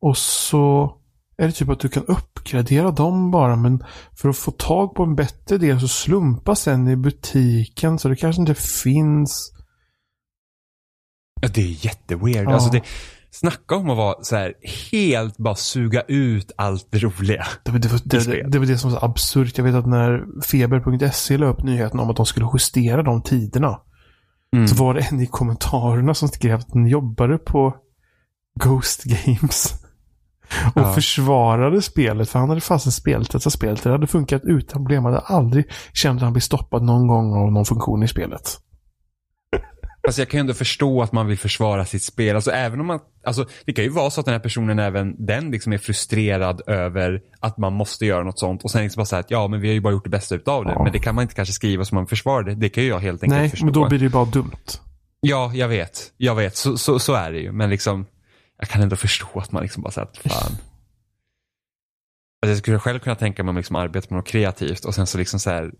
[0.00, 0.96] och så
[1.36, 3.56] är det typ att du kan uppgradera dem bara.
[3.56, 3.84] Men
[4.16, 7.98] för att få tag på en bättre del så slumpas den i butiken.
[7.98, 9.52] Så det kanske inte finns...
[11.40, 12.48] Ja, det är jätteweird.
[12.48, 12.54] Ja.
[12.54, 12.82] Alltså det,
[13.30, 14.54] snacka om att vara så här
[14.92, 17.46] helt bara suga ut allt det roliga.
[17.64, 19.58] Det, var- det, det, det, det var det som var så absurt.
[19.58, 23.80] Jag vet att när Feber.se la upp nyheten om att de skulle justera de tiderna.
[24.56, 24.68] Mm.
[24.68, 27.76] Så var det en i kommentarerna som skrev att den jobbade på
[28.60, 29.83] Ghost Games.
[30.74, 30.92] Och Ja.
[30.92, 32.28] försvarade spelet.
[32.30, 33.82] För han hade fastän speltestat spelet.
[33.82, 35.04] Det hade funkat utan problem.
[35.04, 38.58] Han hade aldrig känt att han blev stoppad någon gång av någon funktion i spelet.
[40.06, 42.36] Alltså jag kan ju ändå förstå att man vill försvara sitt spel.
[42.36, 45.26] Alltså även om man, alltså det kan ju vara så att den här personen även
[45.26, 49.04] den liksom är frustrerad över att man måste göra något sånt och sen liksom bara
[49.06, 50.72] säga att ja men vi har ju bara gjort det bästa utav det.
[50.72, 50.82] Ja.
[50.82, 52.54] Men det kan man inte kanske skriva som man försvarar det.
[52.54, 53.64] Det kan ju jag helt enkelt Nej, förstå.
[53.66, 54.50] men då blir det ju bara dumt.
[55.20, 56.12] Ja, jag vet.
[56.16, 56.56] Jag vet.
[56.56, 57.52] Så, så, så är det ju.
[57.52, 58.06] Men liksom,
[58.64, 60.32] jag kan ändå förstå att man liksom bara säger att fan.
[62.42, 65.06] Alltså jag skulle själv kunna tänka mig att liksom arbeta med något kreativt och sen
[65.06, 65.72] så liksom så här,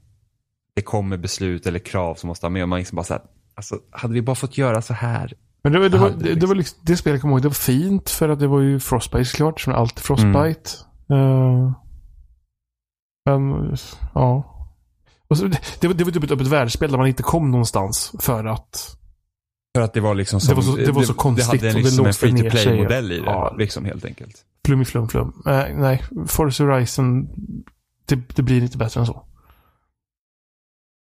[0.75, 3.23] det kommer beslut eller krav som måste ha med och man liksom bara säger
[3.55, 5.33] alltså hade vi bara fått göra så här.
[5.63, 7.43] Men det, var- det, var, det, det liksom- var liksom, det spelet jag kommer ihåg,
[7.43, 10.71] det var fint för att det var ju Frostbite såklart, som är alltid Frostbite.
[11.11, 11.73] Eh,
[13.27, 13.77] men,
[14.15, 14.51] ja.
[15.35, 18.13] Så, det, det, var, det var typ ett, ett världsspel där man inte kom någonstans
[18.21, 18.97] för att...
[19.77, 21.69] För att det var liksom som, Det var så- det var så konstigt Det hade
[21.69, 22.83] och det liksom en free to play sig.
[22.83, 23.25] modell i det.
[23.25, 23.55] Ja.
[23.59, 24.45] Liksom helt enkelt.
[24.67, 25.43] Flum flum flum.
[25.47, 27.29] Eh, nej, Forza Horizon,
[28.07, 29.27] det, det blir inte bättre än så.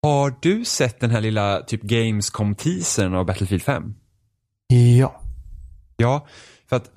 [0.02, 3.94] Har du sett den här lilla typ Gamescom-teasern av Battlefield 5?
[4.98, 5.20] Ja.
[5.96, 6.26] Ja,
[6.68, 6.90] för att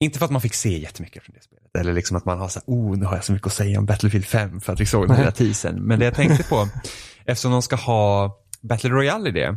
[0.00, 1.76] inte för att man fick se jättemycket från det spelet.
[1.78, 3.78] Eller liksom att man har så här, oh nu har jag så mycket att säga
[3.78, 5.82] om Battlefield 5 för att vi såg den lilla teasern.
[5.82, 6.68] Men det jag tänkte på,
[7.24, 9.56] eftersom de ska ha Battle Royale i det.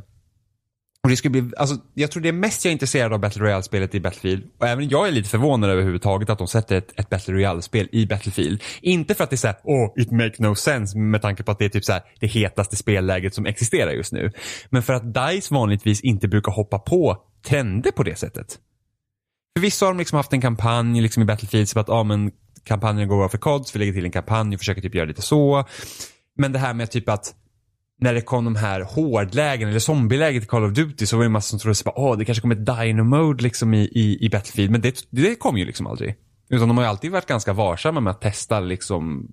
[1.03, 3.43] Och det skulle bli, alltså, jag tror det är mest jag är intresserad av Battle
[3.43, 4.43] Royale-spelet i Battlefield.
[4.57, 8.05] Och även jag är lite förvånad överhuvudtaget att de sätter ett, ett Battle Royale-spel i
[8.05, 8.63] Battlefield.
[8.81, 11.59] Inte för att det är såhär, oh, it makes no sense med tanke på att
[11.59, 14.31] det är typ så här, det hetaste spelläget som existerar just nu.
[14.69, 18.59] Men för att DICE vanligtvis inte brukar hoppa på trender på det sättet.
[19.57, 22.31] Förvisso har de liksom haft en kampanj liksom i Battlefield, så att ah, men
[22.63, 25.21] kampanjen går bra för Cods, vi lägger till en kampanj och försöker typ göra lite
[25.21, 25.65] så.
[26.37, 27.35] Men det här med typ att
[28.01, 31.27] när det kom de här hårdlägen eller zombieläget i Call of Duty så var det
[31.27, 34.25] en massa som trodde att oh, det kanske kommer ett Dino Mode liksom i, i,
[34.25, 34.71] i Battlefield.
[34.71, 36.15] Men det, det kom ju liksom aldrig.
[36.49, 39.29] Utan de har ju alltid varit ganska varsamma med att testa liksom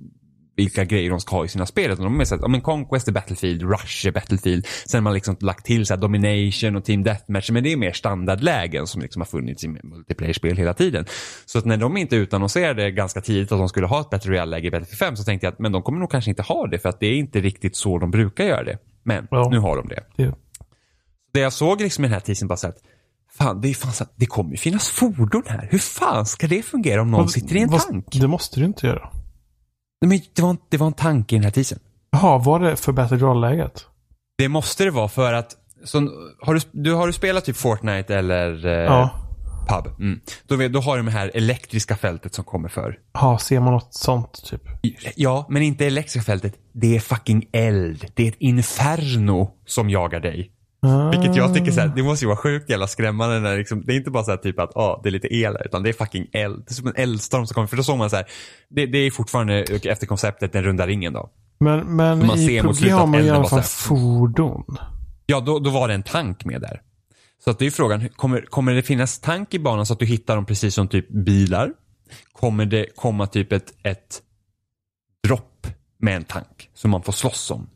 [0.59, 1.91] vilka grejer de ska ha i sina spel.
[1.91, 4.67] Utan de är såhär, men Conquest är Battlefield, Rush är Battlefield.
[4.67, 7.51] Sen har man liksom lagt till så Domination och Team Deathmatch.
[7.51, 11.07] Men det är mer standardlägen som liksom har funnits i multiplayer-spel hela tiden.
[11.47, 14.69] Så att när de inte utannonserade ganska tidigt att de skulle ha ett Battle Royale-läge
[14.69, 16.79] i Battlefield 5 så tänkte jag att men de kommer nog kanske inte ha det
[16.79, 18.79] för att det är inte riktigt så de brukar göra det.
[19.03, 19.49] Men ja.
[19.51, 20.05] nu har de det.
[20.17, 20.33] Ja.
[21.33, 22.79] Det jag såg liksom i den här teasern bara så att
[23.31, 25.69] Fan, det, är fan så det kommer ju finnas fordon här.
[25.71, 28.07] Hur fan ska det fungera om någon vad, sitter i en tank?
[28.13, 29.11] Det måste du inte göra.
[30.01, 31.79] Men det, var, det var en tanke i den här teasern.
[32.11, 33.87] Jaha, var det för Battle Royale-läget?
[34.39, 35.99] Det måste det vara för att, så,
[36.41, 39.11] har, du, du, har du spelat typ Fortnite eller eh, ja.
[39.69, 40.01] Pub?
[40.01, 40.21] Mm.
[40.47, 42.99] Då, då har du det här elektriska fältet som kommer för.
[43.13, 44.63] Ja, ser man något sånt typ?
[45.17, 46.55] Ja, men inte elektriska fältet.
[46.73, 48.07] Det är fucking eld.
[48.15, 50.51] Det är ett inferno som jagar dig.
[50.83, 51.11] Ah.
[51.11, 53.93] Vilket jag tycker så här, det måste ju vara sjukt jävla skrämmande när liksom, det
[53.93, 55.93] är inte bara så här typ att ah, det är lite el utan det är
[55.93, 56.65] fucking eld.
[56.67, 57.67] Det är som en eldstorm som kommer.
[57.67, 58.27] För då såg man så här,
[58.69, 61.31] det, det är fortfarande efter konceptet den runda ringen då.
[61.61, 64.77] Men, men man i PubG har man i alla fall fordon.
[65.27, 66.81] Ja, då, då var det en tank med där.
[67.45, 70.07] Så att det är frågan, kommer, kommer det finnas tank i banan så att du
[70.07, 71.73] hittar dem precis som typ bilar?
[72.33, 74.23] Kommer det komma typ ett, ett
[75.27, 75.67] dropp
[75.99, 77.71] med en tank som man får slåss om?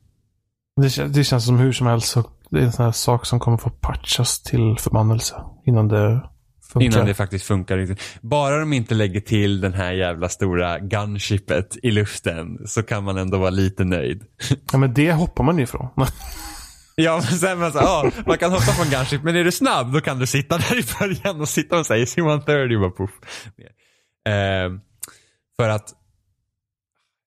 [0.77, 3.41] Det, det känns som hur som helst så det är en sån här sak som
[3.41, 5.35] kommer få patchas till förbannelse
[5.67, 6.31] innan det
[6.73, 6.87] funkar.
[6.87, 7.97] Innan det faktiskt funkar.
[8.21, 13.17] Bara de inte lägger till den här jävla stora gunshipet i luften så kan man
[13.17, 14.23] ändå vara lite nöjd.
[14.73, 15.89] Ja men det hoppar man ifrån.
[16.95, 19.93] Ja, men sen man, så, ja, man kan hoppa från gunship, men är du snabb
[19.93, 23.11] då kan du sitta där i början och sitta och säga Simon 30 bara puff.
[24.27, 24.71] Eh,
[25.57, 26.02] för att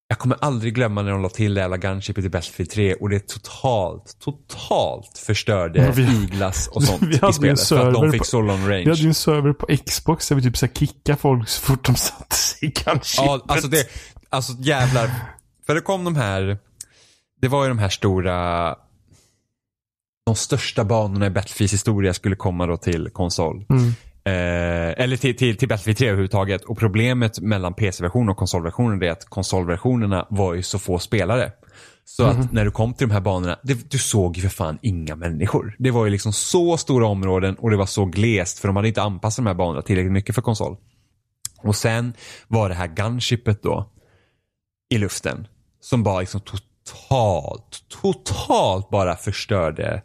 [0.08, 3.10] jag kommer aldrig glömma när de la till det jävla gunshipet i Battlefield 3 och
[3.10, 7.68] det totalt, totalt förstörde vi, iglas och sånt vi hade i spelet.
[7.68, 8.84] För att de fick så long range.
[8.84, 11.86] Vi hade ju en server på Xbox där vi typ så kickade folk så fort
[11.86, 13.26] de satte sig i gunshipet.
[13.26, 13.88] Ja, alltså det,
[14.30, 15.10] alltså jävlar.
[15.66, 16.58] För det kom de här,
[17.42, 18.70] det var ju de här stora,
[20.26, 23.66] de största banorna i Battlefields historia skulle komma då till konsol.
[23.70, 23.94] Mm.
[24.28, 26.64] Eh, eller till, till, till Battlefield 3 överhuvudtaget.
[26.64, 31.52] Och problemet mellan PC-versionen och konsolversionen är att konsolversionerna var ju så få spelare.
[32.06, 32.32] Så mm.
[32.32, 32.56] att mhm.
[32.56, 35.76] när du kom till de här banorna, det, du såg ju för fan inga människor.
[35.80, 38.88] Det var ju liksom så stora områden och det var så glest för de hade
[38.88, 40.78] inte anpassat de här banorna tillräckligt mycket för konsol.
[41.64, 42.14] Och sen
[42.48, 43.92] var det här gunshipet då
[44.90, 45.48] i luften
[45.82, 50.02] som bara liksom totalt, totalt bara förstörde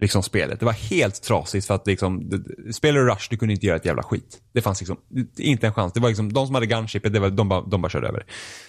[0.00, 0.60] liksom spelet.
[0.60, 2.30] Det var helt trasigt för att liksom,
[2.72, 4.38] spelar du Rush, du kunde inte göra ett jävla skit.
[4.54, 4.96] Det fanns liksom
[5.38, 5.92] inte en chans.
[5.92, 8.26] Det var liksom, de som hade gunshipet, det var, de, bara, de bara körde över.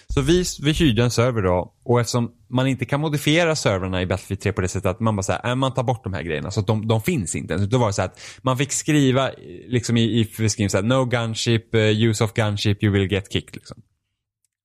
[0.08, 4.06] Så vi, vi hyrde en server då och eftersom man inte kan modifiera servrarna i
[4.06, 6.22] Battlefield 3 på det sättet att man bara säger, äh, man tar bort de här
[6.22, 7.68] grejerna så att de, de finns inte ens.
[7.68, 9.30] Då var det så att man fick skriva
[9.68, 13.54] liksom i, i beskrivningen såhär, no gunship, uh, use of gunship, you will get kicked
[13.54, 13.82] liksom.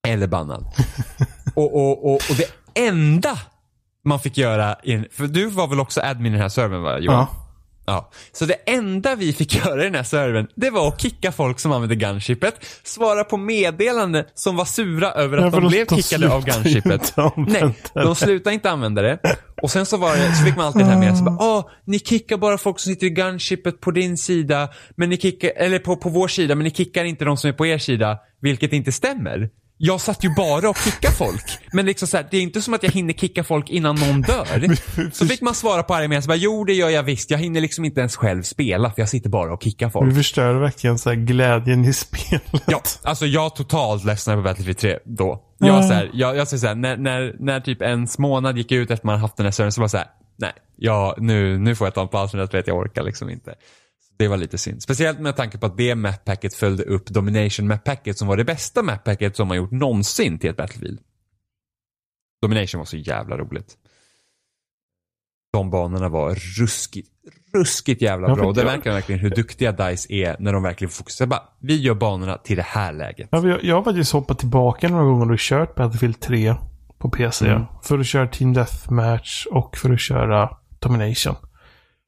[0.08, 0.65] Eller bannad.
[1.56, 3.39] och, och, och, och det enda
[4.05, 6.99] man fick göra, in, för du var väl också admin i den här servern va
[6.99, 7.27] Johan?
[7.31, 7.45] Ja.
[7.87, 8.11] Ja.
[8.31, 11.59] Så det enda vi fick göra i den här servern, det var att kicka folk
[11.59, 16.33] som använde gunshipet, svara på meddelanden som var sura över att ja, de blev kickade
[16.33, 17.13] av gunshipet.
[17.35, 19.19] Nej, de slutade inte använda det.
[19.61, 21.99] Och sen så var det, så fick man alltid det här med, bara, åh, ni
[21.99, 25.95] kickar bara folk som sitter i gunshipet på din sida, men ni kickar, eller på,
[25.95, 28.91] på vår sida, men ni kickar inte de som är på er sida, vilket inte
[28.91, 31.59] stämmer jag satt ju bara och kickade folk.
[31.71, 34.21] Men liksom så här, det är inte som att jag hinner kicka folk innan någon
[34.21, 34.75] dör.
[35.13, 37.31] Så fick man svara på armén så bara, jo det gör jag visst.
[37.31, 40.09] Jag hinner liksom inte ens själv spela för jag sitter bara och kickar folk.
[40.09, 42.63] Du förstör verkligen så glädjen i spelet.
[42.67, 45.41] Ja, alltså jag totalt ledsnade på Battlefield 3 då.
[45.57, 48.71] Jag, så här, jag, jag säger så här, när, när, när typ ens månad gick
[48.71, 50.07] ut efter man haft den här servern så var det så här,
[50.38, 53.29] nej, ja, nu, nu får jag ta en paus för jag vet jag orkar liksom
[53.29, 53.55] inte.
[54.17, 54.84] Det var lite synd.
[54.84, 58.84] Speciellt med tanke på att det mappacket följde upp Domination mappacket som var det bästa
[58.84, 60.99] mappacket som man gjort någonsin till ett Battlefield.
[62.41, 63.75] Domination var så jävla roligt.
[65.54, 67.10] De banorna var ruskigt,
[67.54, 68.45] ruskigt jävla bra.
[68.45, 71.28] Och det märker verkligen hur duktiga DICE är när de verkligen fokuserar.
[71.28, 73.30] Bara, vi gör banorna till det här läget.
[73.32, 76.56] Ja, jag, jag har faktiskt hoppat tillbaka några gånger och kört Battlefield 3
[76.97, 77.47] på PC.
[77.47, 77.63] Mm.
[77.84, 81.36] För att köra Team Deathmatch och för att köra Domination.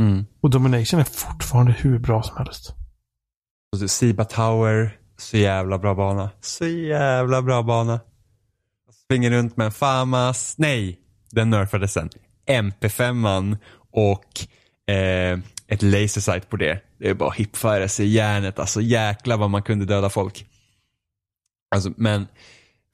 [0.04, 0.26] Mm.
[0.42, 2.74] Och Domination är fortfarande hur bra som helst.
[3.88, 6.30] Siba Tower, så jävla bra bana.
[6.42, 8.00] Så jävla bra bana.
[8.86, 11.00] Jag springer runt med en Famas, nej,
[11.32, 12.10] den nerfades sen.
[12.48, 13.58] MP5an
[13.92, 14.48] och
[14.94, 16.82] eh, ett lasersight på det.
[17.00, 20.46] Det är bara hipfire sig i järnet, alltså jäklar vad man kunde döda folk.
[21.76, 22.28] Alltså, men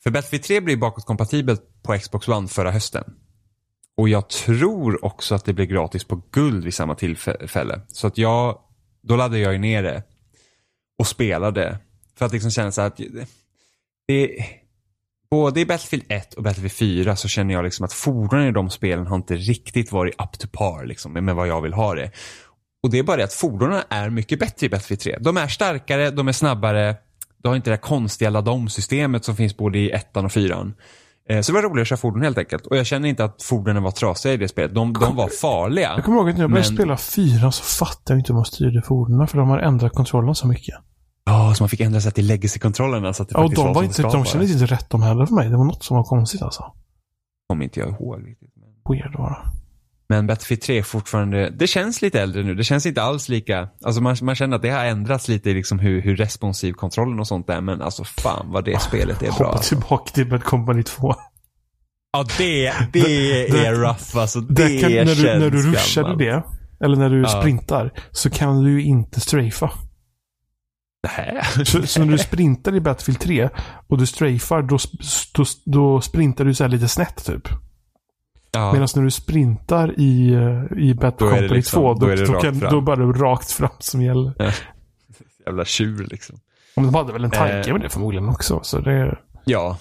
[0.04, 3.04] för Battlefield 3 blir bakåtkompatibelt på Xbox One förra hösten.
[3.98, 7.82] Och jag tror också att det blir gratis på guld vid samma tillfälle.
[7.88, 8.60] Så att jag,
[9.02, 10.04] då laddade jag ju ner det
[11.00, 11.78] och spelade.
[12.16, 13.28] För att liksom känna så här att det,
[14.08, 14.46] det,
[15.32, 18.70] både i Battlefield 1 och Battlefield 4 så känner jag liksom att fordonen i de
[18.70, 22.12] spelen har inte riktigt varit up to par liksom, med vad jag vill ha det.
[22.84, 25.18] Och det är bara det att fordonen är mycket bättre i Battlefield 3.
[25.20, 26.96] De är starkare, de är snabbare,
[27.38, 30.74] du har inte det här konstiga ladda om-systemet som finns både i ettan och fyran.
[31.30, 32.66] Eh, Så det var roligt att köra fordon helt enkelt.
[32.66, 34.76] Och jag känner inte att fordonen var trasiga i det spelet.
[34.76, 35.94] De, de var farliga.
[35.96, 38.36] Jag kommer ihåg att när jag började Men- spela fyran så fattade jag inte hur
[38.36, 40.76] man styrde fordonen för de har ändrat kontrollen så mycket.
[41.26, 43.74] Ja, så man fick ändra sig till legacy-kontrollerna så att det Ja, och de, var,
[43.74, 45.50] var inte, det de kändes inte rätt de heller för mig.
[45.50, 46.74] Det var något som var konstigt alltså.
[47.50, 48.50] Kommer inte jag ihåg riktigt.
[48.90, 49.38] Weird bara.
[50.14, 52.56] Men Battlefield 3 är fortfarande, det känns lite äldre nu.
[52.56, 55.54] Det känns inte alls lika, alltså man, man känner att det har ändrats lite i
[55.54, 57.62] liksom hur, hur responsiv kontrollen och sånt är.
[57.62, 59.32] Men alltså fan vad det spelet är bra.
[59.32, 59.76] Hoppa Alltså.
[59.76, 61.16] tillbaka till Bad Company 2.
[62.14, 63.02] Ja, det, det
[63.52, 64.40] Det- är rough alltså.
[64.42, 66.20] Det Där kan, när, du, känns när du rushade gammalt.
[66.80, 67.28] det, eller när du Ja.
[67.42, 69.72] sprintar, så kan du ju inte strafa.
[71.08, 71.44] Nähä?
[71.66, 73.50] Så, så när du sprintar i Battlefield 3
[73.88, 74.78] och du strafar, då,
[75.36, 77.48] då, då sprintar du så här lite snett typ.
[78.54, 78.74] Ja.
[78.74, 82.12] Medan när du sprintar i, eh, i Då är det Company liksom- 2, då då,
[82.12, 84.34] är då, kan, då bara det rakt fram som gäller.
[85.46, 86.40] Jävla tjur liksom.
[86.76, 87.74] Om de hade väl en tanke Eh.
[87.74, 88.60] med det förmodligen också.
[88.64, 89.78] Så det, Ja.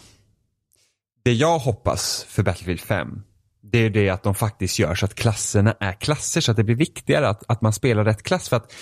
[1.24, 3.22] Det jag hoppas för Battlefield 5,
[3.62, 6.64] det är det att de faktiskt gör så att klasserna är klasser så att det
[6.64, 8.48] blir viktigare att, att man spelar rätt klass.
[8.48, 8.72] För att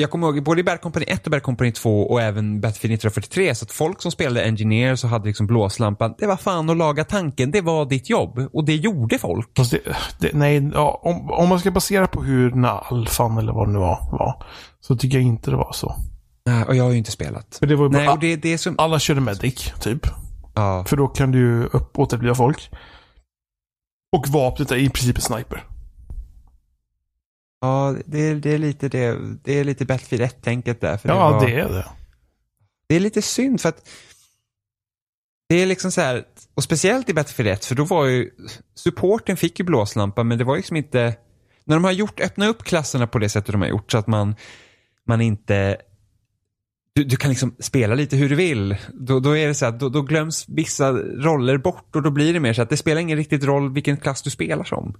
[0.00, 2.94] jag kommer ihåg både i Bad Company 1 och Bad Company 2 och även Battlefield
[2.94, 6.76] 1943 så att folk som spelade Engineers och hade liksom blåslampan, det var fan att
[6.76, 8.48] laga tanken, det var ditt jobb.
[8.52, 9.50] Och det gjorde folk.
[9.70, 9.80] det,
[10.18, 13.68] det, nej, ja, om, om man ska basera på hur den här alfan eller vad
[13.68, 14.44] det nu var, var,
[14.80, 15.94] så tycker jag inte det var så.
[16.46, 17.56] Nej, Och jag har ju inte spelat.
[17.58, 18.74] För det var bara, Nej, och det är det som...
[18.78, 20.06] alla körde medic, typ.
[20.54, 20.84] Ja.
[20.84, 22.70] För då kan du ju upp, återuppliva folk.
[24.16, 25.64] Och vapnet är i princip en sniper.
[27.60, 30.96] Ja, det är, det är lite det, det är lite Battlefield 1-tänket där.
[30.96, 31.86] För Ja, var- det är det.
[32.88, 33.88] Det är lite synd för att
[35.48, 38.30] det är liksom så här, och speciellt i Battlefield 1, för då var ju
[38.74, 41.14] supporten fick ju blåslampa, men det var liksom inte,
[41.64, 44.06] när de har gjort, öppna upp klasserna på det sättet de har gjort så att
[44.06, 44.34] man,
[45.06, 45.76] man inte,
[46.92, 48.76] du, du kan liksom spela lite hur du vill.
[48.94, 52.32] Då, då är det så här, då, då glöms vissa roller bort och då blir
[52.32, 54.96] det mer så att det spelar ingen riktigt roll vilken klass du spelar som.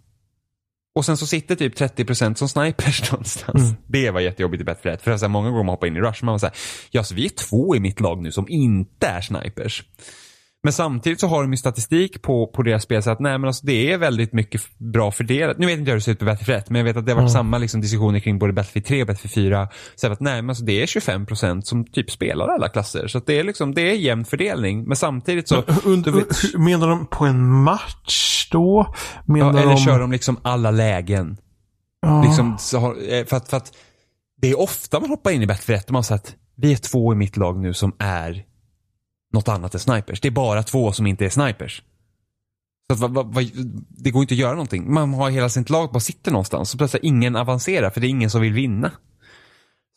[0.98, 3.62] Och sen så sitter typ 30% som snipers någonstans.
[3.62, 3.76] Mm.
[3.86, 5.02] Det var jättejobbigt i Battlefield 1.
[5.02, 6.54] För så här, många gånger man hoppar in i rush, man var så här,
[6.90, 9.84] ja så vi är två i mitt lag nu som inte är snipers.
[10.62, 13.48] Men samtidigt så har de ju statistik på, på deras spel så att nej men
[13.48, 15.58] alltså det är väldigt mycket bra fördelat.
[15.58, 17.06] Nu vet inte jag hur det ser ut på Battlefield 1 men jag vet att
[17.06, 17.32] det har varit Mm.
[17.32, 19.68] samma liksom, diskussioner kring både Battlefield 3 och Battlefield 4.
[19.94, 23.06] Så att nej men alltså det är 25% som typ spelar alla klasser.
[23.08, 24.84] Så att det är liksom, det är jämn fördelning.
[24.84, 25.62] Men samtidigt så,
[26.04, 28.94] du vet- menar de på en match då?
[29.26, 29.76] Menar ja, eller de...
[29.78, 31.36] kör de liksom alla lägen.
[32.02, 32.22] Ja.
[32.22, 33.72] Liksom, så har, eh, för, att, för att
[34.40, 36.76] det är ofta man hoppar in i Battlefield 1 och man säger att vi är
[36.76, 38.44] två i mitt lag nu som är
[39.32, 40.20] något annat än snipers.
[40.20, 41.82] Det är bara två som inte är snipers.
[42.86, 43.42] Så att, va, va, va,
[43.88, 44.92] det går inte att göra någonting.
[44.92, 46.70] Man har hela sitt lag bara sitter någonstans.
[46.70, 48.92] Så plötsligt ingen avancerar för det är ingen som vill vinna.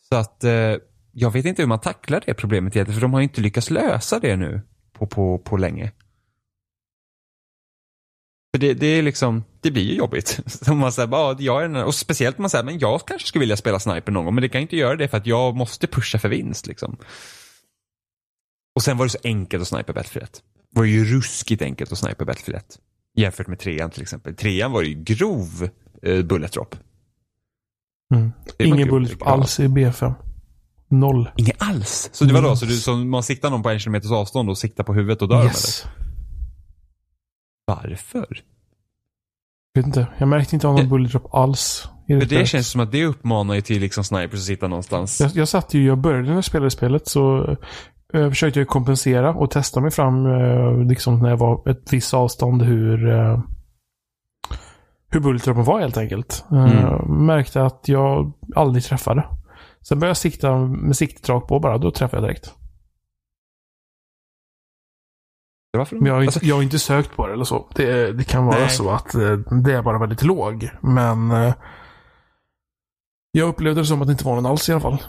[0.08, 0.74] Så att eh,
[1.12, 3.70] jag vet inte hur man tacklar det problemet egentligen för de har ju inte lyckats
[3.70, 5.92] lösa det nu på, på, på länge.
[8.54, 10.40] För det, det är liksom, det blir ju jobbigt.
[10.46, 13.28] Så man säger, bara, jag är den och speciellt om man säger, men jag kanske
[13.28, 15.26] skulle vilja spela sniper någon gång, men det kan jag inte göra det för att
[15.26, 16.96] jag måste pusha för vinst liksom.
[18.74, 20.42] Och sen var det så enkelt att snipa Battlefield 1.
[20.70, 22.78] Det var ju ruskigt enkelt att snipa Battlefield 1.
[23.16, 24.34] Jämfört med trean till exempel.
[24.34, 25.68] Trean var ju grov
[26.02, 26.76] eh, bullet drop.
[28.14, 28.32] Mm.
[28.58, 29.28] Det Ingen bullet grov.
[29.28, 30.14] alls i B5.
[30.88, 31.30] Noll.
[31.36, 32.10] Inget alls.
[32.12, 32.56] Så det var då, Mm.
[32.56, 35.28] så, du, så man siktar någon på en kilometers avstånd och siktar på huvudet och
[35.28, 35.82] dör Yes.
[35.84, 35.92] eller?
[37.66, 38.42] Varför?
[39.74, 40.06] Vet inte.
[40.18, 41.88] Jag märkte inte av någon Det- bullet drop alls.
[42.06, 42.48] För det spelet.
[42.48, 45.20] känns som att det uppmanar ju till liksom snipers att sitta någonstans.
[45.20, 47.56] Jag, jag satt ju, jag började när jag spelade spelet så
[48.12, 52.14] eh, försökte jag kompensera och testa mig fram eh, liksom när jag var ett visst
[52.14, 53.40] avstånd hur eh,
[55.10, 56.44] hur bulletdroppen var helt enkelt.
[56.52, 57.26] Eh, Mm.
[57.26, 59.24] Märkte att jag aldrig träffade.
[59.80, 61.78] Sen började jag sikta med siktet rakt på bara.
[61.78, 62.54] Då träffade jag direkt.
[65.78, 67.68] Varför Men jag, har inte, alltså, jag har inte sökt på det eller så.
[67.74, 68.70] Det, det kan vara Nej.
[68.70, 69.32] så att eh,
[69.64, 70.70] det är bara väldigt låg.
[70.80, 71.54] Men eh,
[73.32, 75.02] jag upplevde det som att det inte var någon alls i alla fall.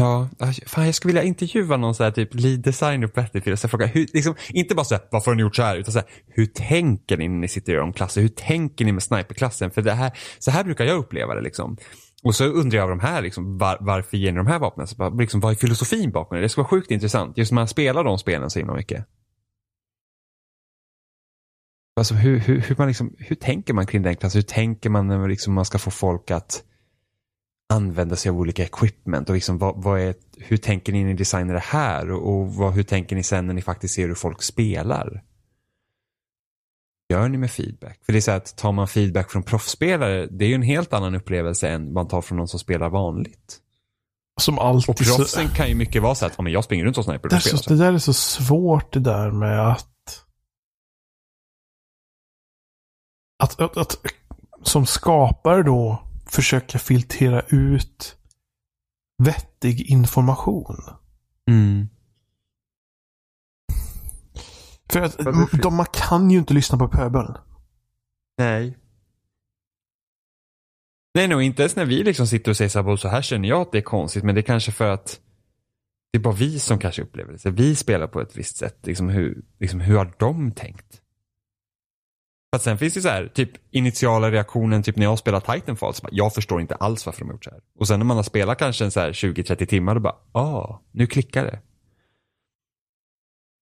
[0.00, 0.28] Ja,
[0.66, 3.86] fan jag skulle vilja intervjua någon så här typ lead designer på Battlefield och fråga,
[3.86, 5.76] hur, liksom, inte bara så här, varför har ni gjort så här?
[5.76, 8.20] Utan så här, hur tänker ni när ni sitter i om klasser?
[8.20, 9.70] Hur tänker ni med sniperklassen?
[9.70, 11.76] För det här, så här brukar jag uppleva det liksom.
[12.22, 14.86] Och så undrar jag av de här, liksom, var, varför ger ni de här vapnen?
[14.86, 16.42] Så bara, liksom, vad är filosofin bakom det?
[16.42, 17.38] Det skulle vara sjukt intressant.
[17.38, 19.06] Just när man spelar de spelen så himla mycket.
[21.96, 24.38] Alltså hur, hur, hur, man liksom, hur tänker man kring den klassen?
[24.38, 26.64] Hur tänker man när man, liksom, man ska få folk att
[27.70, 31.16] använda sig av olika equipment och liksom vad, vad är, hur tänker ni när ni
[31.16, 34.14] designar det här och, och vad, hur tänker ni sen när ni faktiskt ser hur
[34.14, 35.22] folk spelar?
[37.12, 38.00] Gör ni med feedback?
[38.04, 40.92] För det är så att tar man feedback från proffsspelare, det är ju en helt
[40.92, 43.58] annan upplevelse än man tar från någon som spelar vanligt.
[44.40, 46.84] Som Och alltid så, proffsen kan ju mycket vara så att, ja, men jag springer
[46.84, 47.70] runt som sniper det, och så.
[47.70, 49.86] det där är så svårt det där med att
[53.42, 53.96] att, att, att
[54.62, 58.16] som skapare då försöka filtrera ut
[59.22, 60.76] vettig information.
[61.50, 61.88] Mm.
[64.92, 65.18] För att
[65.62, 67.34] de, man kan ju inte lyssna på pöbeln.
[68.38, 68.78] Nej.
[71.14, 73.48] Nej, nog inte ens när vi liksom sitter och säger så här, så här känner
[73.48, 75.20] jag att det är konstigt, men det är kanske för att
[76.12, 77.38] det är bara vi som kanske upplever det.
[77.38, 78.86] Så vi spelar på ett visst sätt.
[78.86, 80.99] Liksom hur, liksom hur har de tänkt?
[82.50, 85.94] För att sen finns det så här, typ initiala reaktionen, typ när jag spelar Titanfall,
[85.94, 87.60] så bara, jag förstår inte alls varför de har gjort så här.
[87.78, 90.80] Och sen när man har spelat kanske en så här 20-30 timmar, då bara, ah,
[90.92, 91.60] nu klickar det.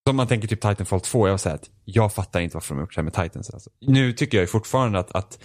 [0.09, 2.83] Som man tänker typ Titanfall 2, jag säger att jag fattar inte varför de har
[2.83, 3.51] gjort så här med Titans.
[3.51, 3.71] Alltså.
[3.81, 5.39] Nu tycker jag ju fortfarande att, att,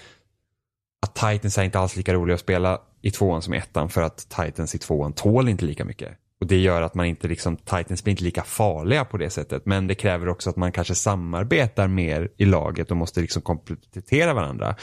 [1.01, 4.01] att Titans är inte alls lika roliga att spela i tvåan som i ettan för
[4.01, 6.17] att Titans i tvåan tål inte lika mycket.
[6.43, 9.65] Och det gör att man inte liksom, Titans blir inte lika farliga på det sättet.
[9.65, 14.33] Men det kräver också att man kanske samarbetar mer i laget och måste liksom komplettera
[14.33, 14.75] varandra.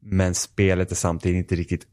[0.00, 1.86] Men spelet är samtidigt inte riktigt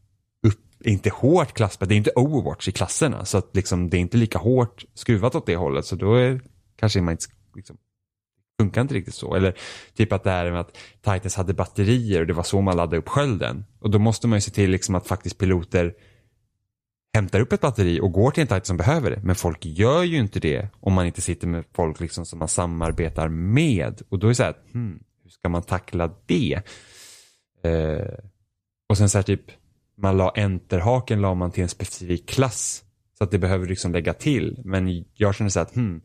[0.47, 1.89] upp, inte hårt klassat.
[1.89, 3.25] Det är inte Overwatch i klasserna.
[3.25, 5.85] Så att liksom, det är inte lika hårt skruvat åt det hållet.
[5.85, 6.41] Så då är,
[6.79, 7.77] kanske man inte liksom,
[8.61, 9.35] funkar inte riktigt så.
[9.35, 9.57] Eller
[9.93, 12.97] typ att det här med att Titans hade batterier och det var så man laddade
[12.97, 13.65] upp skölden.
[13.79, 15.93] Och då måste man ju se till liksom att faktiskt piloter
[17.13, 19.21] hämtar upp ett batteri och går till en Titan som behöver det.
[19.23, 22.47] Men folk gör ju inte det om man inte sitter med folk liksom som man
[22.47, 24.01] samarbetar med.
[24.09, 26.61] Och då är det så här, hmm, hur ska man tackla det?
[27.63, 28.13] Eh,
[28.89, 29.51] och sen så här typ,
[29.97, 32.83] man la enterhaken la man till en specifik klass.
[33.17, 34.61] Så att det behöver liksom lägga till.
[34.65, 36.01] Men jag känner så här att, hmm,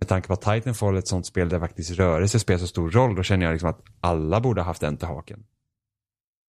[0.00, 2.90] med tanke på att Titanfall är ett sånt spel där faktiskt rörelse spelar så stor
[2.90, 5.44] roll, då känner jag liksom att alla borde ha haft enterhaken.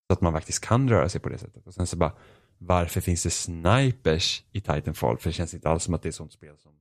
[0.08, 1.68] Så att man faktiskt kan röra sig på det sättet.
[1.68, 2.14] Och sen så bara,
[2.58, 5.18] varför finns det snipers i Titanfall?
[5.18, 6.72] För det känns inte alls som att det är sånt spel som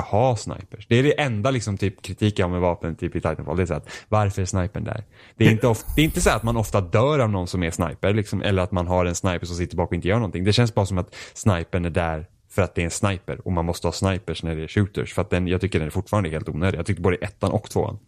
[0.00, 0.86] ska ha snipers.
[0.88, 3.56] Det är det enda liksom typ kritik jag har med vapen typ i Titanfall.
[3.56, 5.04] Det är så att varför är snipern där?
[5.36, 7.70] Det är inte, det är inte så att man ofta dör av någon som är
[7.70, 10.44] sniper liksom, eller att man har en sniper som sitter bak och inte gör någonting.
[10.44, 13.52] Det känns bara som att snipern är där för att det är en sniper och
[13.52, 15.14] man måste ha snipers när det är shooters.
[15.14, 16.78] För att den, jag tycker den är fortfarande helt onödig.
[16.78, 17.98] Jag tyckte både ettan och tvåan.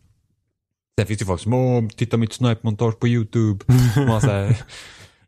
[0.99, 3.65] Sen finns det folk som, åh, titta mitt snipermontage på YouTube.
[3.97, 4.63] Man så här,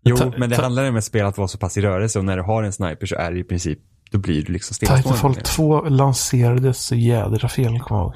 [0.04, 2.18] jo, Ta- men det ta- handlar om ett spel att vara så pass i rörelse
[2.18, 3.78] och när du har en sniper så är det i princip,
[4.10, 5.18] då blir du liksom stillastående.
[5.18, 8.14] Titanfall 2 lanserades så jädra fel, kommer jag ihåg.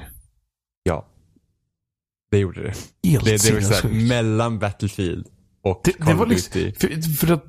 [0.83, 1.05] Ja.
[2.31, 2.73] Det gjorde det.
[3.09, 4.07] Helt Det, det var så här, sinnessjukt.
[4.09, 5.27] mellan Battlefield
[5.63, 6.73] och Det, Call det var liksom, Duty.
[7.01, 7.43] för, för att,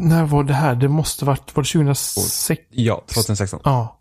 [0.00, 0.74] när var det här?
[0.74, 2.62] Det måste varit, var det 2006?
[2.70, 3.60] Ja, 2016.
[3.64, 4.00] Ja.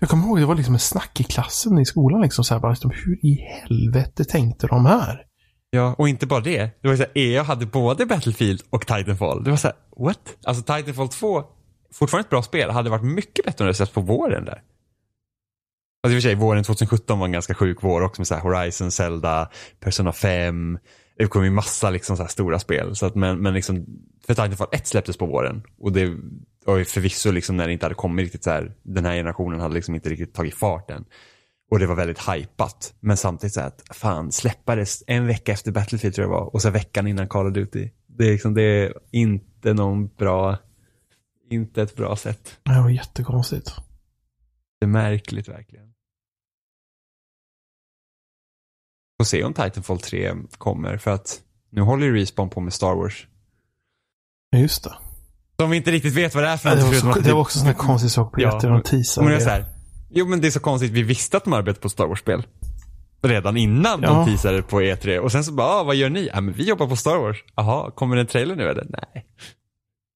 [0.00, 2.60] Jag kommer ihåg, det var liksom en snack i klassen i skolan liksom så här,
[2.60, 5.22] bara, liksom, hur i helvete tänkte de här?
[5.70, 6.70] Ja, och inte bara det.
[6.80, 9.44] Det var så här, EA hade både Battlefield och Titanfall.
[9.44, 10.36] Det var så här, what?
[10.44, 11.44] Alltså Titanfall 2,
[11.92, 14.62] fortfarande ett bra spel, hade varit mycket bättre om det släppts på våren där.
[16.02, 18.34] Alltså i och för sig, våren 2017 var en ganska sjuk vår också med så
[18.34, 19.50] här Horizon, Zelda,
[19.80, 20.78] Persona 5.
[21.18, 22.96] Det kom ju massa liksom så här stora spel.
[22.96, 23.86] Så att, men, men liksom,
[24.26, 25.62] för Titanfall 1 släpptes på våren.
[25.78, 26.16] Och det
[26.64, 29.60] var ju förvisso liksom när det inte hade kommit riktigt så här, den här generationen
[29.60, 31.04] hade liksom inte riktigt tagit fart än.
[31.70, 32.94] Och det var väldigt hypat.
[33.00, 36.54] Men samtidigt så att fan släppades en vecka efter Battlefield tror jag det var.
[36.54, 37.90] Och så veckan innan Call of Duty.
[38.06, 40.58] Det är liksom, det är inte någon bra,
[41.50, 42.58] inte ett bra sätt.
[42.62, 43.74] Det var jättekonstigt.
[44.80, 45.92] Det är märkligt verkligen.
[49.20, 52.94] Får se om Titanfall 3 kommer för att nu håller ju Respawn på med Star
[52.94, 53.26] Wars.
[54.56, 54.94] Just det.
[55.60, 57.40] Som vi inte riktigt vet vad det är för Ja, det, var så, det var
[57.40, 58.60] också en sån här konstig sak på Ja.
[58.62, 59.64] Men det är så här,
[60.10, 62.46] jo men det är så konstigt, vi visste att de arbetade på Star Wars-spel.
[63.22, 64.08] Redan innan Ja.
[64.12, 66.30] de teasade på E3 och sen så bara, ah, vad gör ni?
[66.34, 67.44] Ja men vi jobbar på Star Wars.
[67.56, 68.86] Jaha, kommer det en trailer nu eller?
[68.88, 69.26] Nej.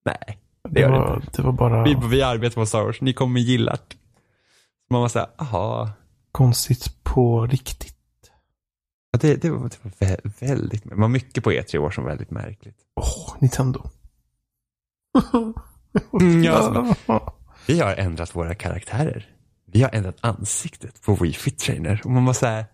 [0.05, 1.31] Nej, det det, gör det var, inte.
[1.37, 3.97] det var bara Vi, vi arbetar på Star Wars, ni kommer gilla det.
[4.91, 5.91] Man var såhär, aha.
[6.33, 7.97] konstigt på riktigt.
[9.13, 12.05] Ja, det, det, var, det var vä- väldigt, det var mycket på E3 år som
[12.05, 12.77] var väldigt märkligt.
[13.01, 13.83] Åh, Nintendo.
[16.21, 16.87] Mm, ja,
[17.67, 19.29] Vi har ändrat våra karaktärer.
[19.73, 22.01] Vi har ändrat ansiktet på Wii Fit Trainer.
[22.05, 22.65] Och man var så här,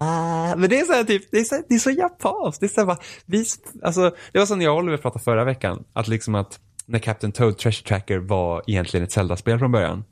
[0.00, 2.60] "Va?" Men det är så här typ, det är så, det är så japanskt.
[2.60, 3.44] Det är så här bara, vi,
[3.82, 5.84] alltså, det var som när jag och Oliver pratade förra veckan.
[5.92, 10.04] Att liksom att när Captain Toad Treasure Tracker var egentligen ett Zelda-spel från början.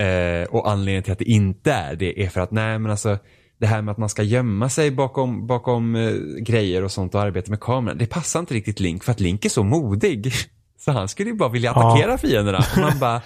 [0.00, 3.18] Eh, och anledningen till att det inte är det är för att nej men alltså
[3.60, 7.20] det här med att man ska gömma sig bakom, bakom eh, grejer och sånt och
[7.22, 7.98] arbeta med kameran.
[7.98, 10.32] Det passar inte riktigt Link för att Link är så modig.
[10.78, 12.58] Så han skulle ju bara vilja attackera fienderna.
[12.58, 13.22] Och man bara,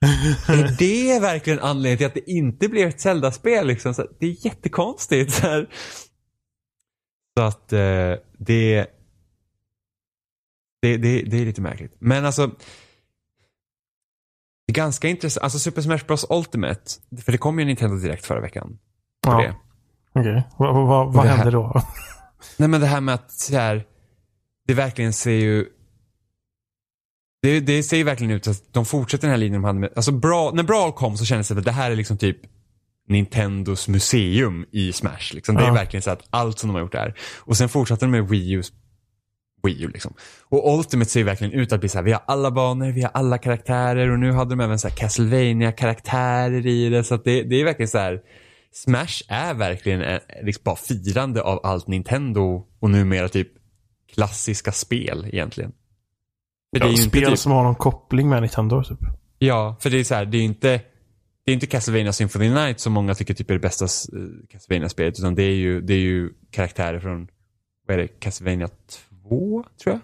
[0.48, 3.66] är det verkligen anledningen till att det inte blev ett Zelda-spel?
[3.66, 3.94] Liksom?
[3.94, 5.32] Så det är jättekonstigt.
[5.32, 5.68] Så, här.
[7.38, 8.86] så att eh, det,
[10.82, 11.96] det, det, det är lite märkligt.
[11.98, 12.46] Men alltså,
[14.66, 15.44] det är ganska intressant.
[15.44, 16.82] Alltså Super Smash Bros Ultimate,
[17.24, 18.78] för det kom ju Nintendo Direkt förra veckan.
[19.22, 19.54] På Ja.
[20.12, 21.82] Okej, vad, vad, hände då?
[22.56, 23.86] Nej men det här med att så här,
[24.66, 25.66] det verkligen ser ju
[27.42, 29.90] det, det ser ju verkligen ut att de fortsätter den här linjen de hade med,
[29.96, 32.36] alltså Brawl, när Brawl kom så kändes det att det här är liksom typ
[33.08, 35.34] Nintendos museum i Smash.
[35.34, 35.54] Liksom.
[35.56, 35.72] Det är Ja.
[35.72, 37.14] verkligen så att allt som de har gjort där.
[37.38, 38.62] Och sen fortsatte de med Wii U.
[39.62, 40.14] Wii U liksom.
[40.48, 43.02] Och Ultimate ser ju verkligen ut att bli så här, vi har alla banor, vi
[43.02, 47.04] har alla karaktärer och nu hade de även så här castlevania karaktärer i det.
[47.04, 48.20] Så att det, det är verkligen så här,
[48.72, 53.48] Smash är verkligen eh, liksom bara firande av allt Nintendo och numera typ
[54.14, 55.72] klassiska spel egentligen.
[56.78, 58.98] För Ja, spel typ, som har någon koppling med Nintendo typ.
[59.38, 60.80] Ja, för det är så här, det är inte
[61.44, 65.18] det är inte Castlevania Symphony Night som många tycker typ är det bästa uh, Castlevania-spelet
[65.18, 67.28] utan det är, ju, det är ju karaktärer från,
[67.86, 68.68] vad är det, Castlevania
[69.28, 70.00] 2 tror jag?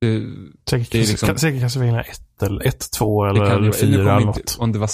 [0.00, 0.26] Det,
[0.70, 3.76] Säkert, Det är liksom- säkert Castlevania 1 eller 1, 2 det eller, kan, eller jag,
[3.76, 4.56] 4 jag eller något.
[4.58, 4.90] om det var,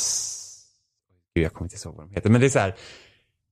[1.33, 2.75] jag kommer inte ihåg vad de heter, men det är så här,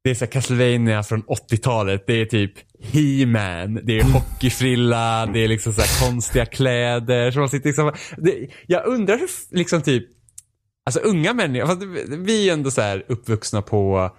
[0.08, 2.04] det är så Castlevania från 80-talet.
[2.06, 7.30] Det är typ He-Man, det är hockeyfrilla, det är liksom så konstiga kläder.
[7.30, 10.04] Så man sitter liksom, det, jag undrar hur liksom typ,
[10.86, 14.10] alltså unga människor, vi är ändå så här uppvuxna på,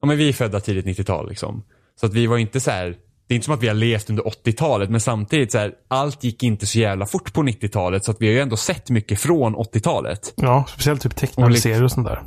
[0.00, 1.64] ja men vi är födda tidigt 90-tal liksom.
[2.00, 2.96] Så att vi var inte så här,
[3.28, 6.24] det är inte som att vi har levt under 80-talet men samtidigt så här, allt
[6.24, 9.20] gick inte så jävla fort på 90-talet så att vi har ju ändå sett mycket
[9.20, 10.32] från 80-talet.
[10.36, 12.22] Ja, speciellt typ tecknade Och lite- serier och sånt där.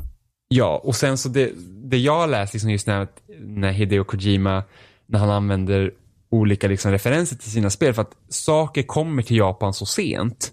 [0.54, 1.50] Ja, och sen så det,
[1.92, 3.08] det jag har läst liksom just när,
[3.40, 4.64] när Hideo Kojima,
[5.06, 5.90] när han använder
[6.30, 10.52] olika liksom referenser till sina spel för att saker kommer till Japan så sent.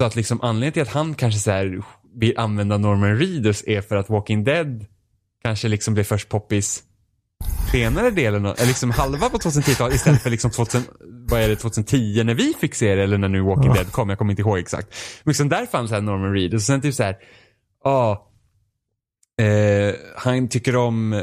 [0.00, 1.82] Så att liksom anledningen till att han kanske så här
[2.14, 4.86] vill använda Norman Reedus är för att Walking Dead
[5.42, 6.82] kanske liksom blev först poppis
[7.72, 10.82] senare delen, av- eller liksom halva på 2010-talet istället för liksom 2000,
[11.28, 13.74] vad är det, 2010 när vi fick se det eller när nu Walking Ja.
[13.74, 14.88] Dead kom, jag kommer inte ihåg exakt.
[15.24, 17.16] Men liksom där fanns här Norman Reedus och sen typ så här,
[17.84, 18.29] ja,
[19.40, 21.22] Eh, han tycker om eh,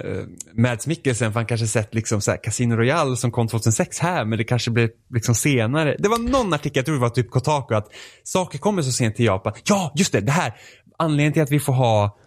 [0.53, 4.26] Mads Mikkelsen för han kanske sett liksom så här Casino Royale som kom 2006 här
[4.26, 5.95] men det kanske blev liksom senare.
[5.99, 7.88] Det var någon artikel, jag tror det var typ Kotaku, att
[8.24, 9.53] saker kommer så sent till Japan.
[9.63, 10.53] Ja, just det, det här.
[10.97, 12.18] Anledningen till att vi får ha,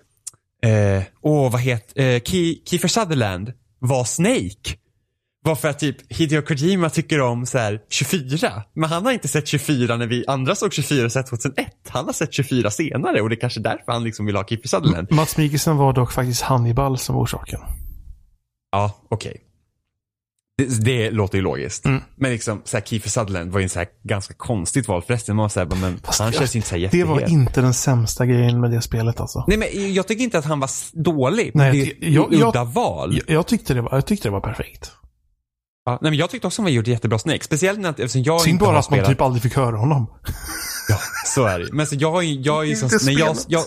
[0.62, 2.20] eh, åh vad heter, eh,
[2.64, 4.76] Kiefer Sutherland var Snake.
[5.44, 8.62] Var för att typ Hideo Kojima tycker om så här 24.
[8.74, 11.66] Men han har inte sett 24 när vi andra såg 24 sett 2001.
[11.88, 14.68] Han har sett 24 senare och det är kanske därför han liksom vill ha Kiefer
[14.68, 15.12] Sutherland.
[15.12, 17.60] Mats Mikkelsen var dock faktiskt Hannibal som var orsaken.
[18.72, 19.40] Ja, okej.
[20.58, 21.86] Det, det låter ju logiskt.
[21.86, 22.00] Mm.
[22.16, 25.36] Men liksom, så här, Kiefer Sutherland var ju en så här ganska konstigt val förresten.
[25.36, 27.60] Man var så här, men Fast han känns ju inte så här Det var inte
[27.60, 29.44] den sämsta grejen med det spelet alltså.
[29.48, 31.50] Nej men jag tycker inte att han var dålig.
[31.54, 33.14] Nej, det är jag- udda val.
[33.26, 34.92] Jag, jag, tyckte det var, jag tyckte det var perfekt.
[35.86, 37.44] Ja, nej, men jag tyckte också att han gjort jättebra Snake.
[37.44, 39.10] Speciellt när, eftersom jag Synd inte bara har att man spelat.
[39.10, 40.06] typ aldrig fick höra honom.
[40.88, 43.64] Ja, så är det Men så jag, jag, ju som, när jag, jag,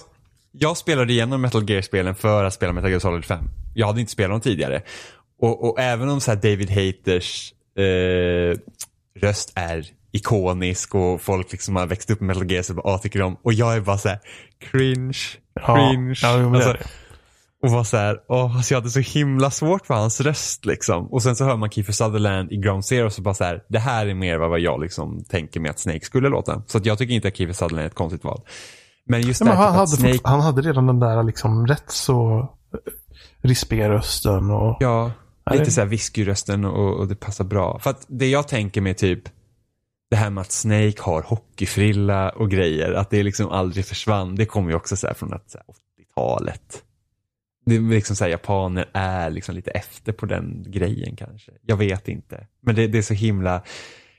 [0.52, 3.46] jag spelade igenom Metal Gear-spelen för att spela Metal Gear Solid 5.
[3.74, 4.82] Jag hade inte spelat dem tidigare.
[5.42, 8.58] Och, och även om så här David Haters eh,
[9.22, 12.98] röst är ikonisk och folk liksom har växt upp med Metal Gear så bara, ah,
[12.98, 13.38] tycker de.
[13.42, 14.20] Och jag är bara så här
[14.60, 15.18] cringe,
[15.66, 16.16] cringe.
[16.22, 16.78] Ja, är alltså.
[17.64, 21.08] Och var så här, åh, alltså jag hade så himla svårt för hans röst liksom.
[21.14, 23.80] Och sen så hör man Kiefer Sutherland i Ground Zero så bara så här, det
[23.80, 26.62] här är mer vad jag liksom tänker mig att Snake skulle låta.
[26.68, 28.42] Så att jag tycker inte att Kiefer Sutherland är ett konstigt val.
[29.06, 31.68] Men just Ja, det men han, typ hade Snake, han hade redan den där liksom
[31.68, 32.40] rätt så
[32.74, 32.78] eh,
[33.42, 34.78] rispiga rösten och...
[34.80, 35.12] ja,
[35.52, 37.80] lite så här whiskyrösten och, och det passar bra.
[37.80, 39.24] För att det jag tänker med typ
[40.10, 44.46] det här med att Snake har hockeyfrilla och grejer, att det liksom aldrig försvann, det
[44.46, 45.66] kommer ju också så från att så här
[46.16, 46.84] 80-talet.
[47.66, 51.52] Det är liksom så här, japaner är liksom lite efter på den grejen kanske.
[51.66, 52.48] Jag vet inte.
[52.62, 53.64] Men det, det är så himla,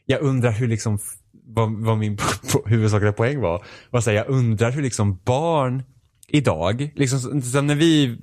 [0.07, 0.99] jag undrar hur liksom,
[1.47, 3.65] vad, vad min po- po- huvudsakliga poäng var.
[3.91, 5.83] var så här, jag undrar hur liksom barn
[6.29, 8.19] idag, liksom som när vi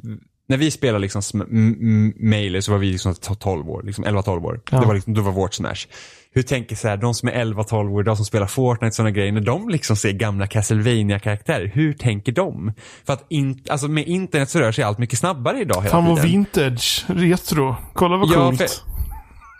[0.51, 3.83] när vi spelade liksom sm- m- m- Melee så var vi liksom t- 12 år,
[3.83, 4.61] liksom 11-12 år.
[4.71, 4.79] Ja.
[4.79, 5.87] Det var liksom, då var vårt Smash.
[6.33, 9.31] Hur tänker så här, de som är 11-12 år, de som spelar Fortnite sådana grejer,
[9.31, 12.73] när de liksom ser gamla castlevania karaktärer hur tänker de?
[13.05, 16.05] För att in, alltså med internet så rör sig allt mycket snabbare idag hela Fan
[16.05, 17.05] vad vintage.
[17.07, 17.75] Retro.
[17.93, 18.57] Kolla vad Ja, coolt.
[18.61, 18.90] för-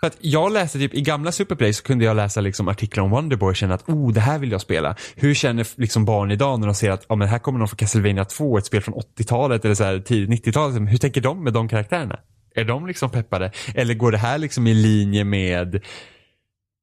[0.03, 3.09] För att jag läste typ, i gamla Superplay så kunde jag läsa liksom artiklar om
[3.09, 4.95] Wonderboy och känna att oh, det här vill jag spela.
[5.15, 7.77] Hur känner liksom barn idag när de ser att oh, men här kommer någon från
[7.77, 10.91] Castlevania 2, ett spel från 80-talet eller så här tidigt 90-talet.
[10.91, 12.19] Hur tänker de med de karaktärerna?
[12.55, 13.51] Är de liksom peppade?
[13.75, 15.81] Eller går det här liksom i linje med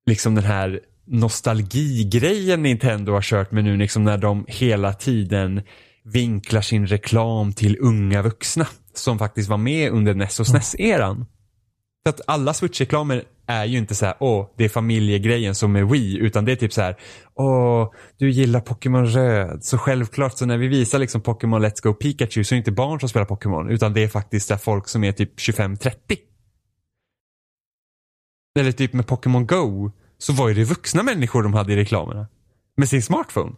[0.06, 5.62] liksom den här nostalgigrejen Nintendo har kört med nu, liksom när de hela tiden
[6.04, 11.26] vinklar sin reklam till unga vuxna som faktiskt var med under NES och SNES-eran.
[12.02, 15.84] För att alla Switch-reklamer är ju inte så här, åh, det är familjegrejen som är
[15.84, 16.96] Wii, utan det är typ så här,
[17.34, 21.94] åh, du gillar Pokémon röd, så självklart så när vi visar liksom Pokémon Let's Go
[21.94, 24.88] Pikachu så är det inte barn som spelar Pokémon, utan det är faktiskt där folk
[24.88, 25.92] som är typ 25-30.
[28.58, 32.28] Eller typ med Pokémon Go, så var ju det vuxna människor de hade i reklamerna.
[32.76, 33.52] Med sin smartphone.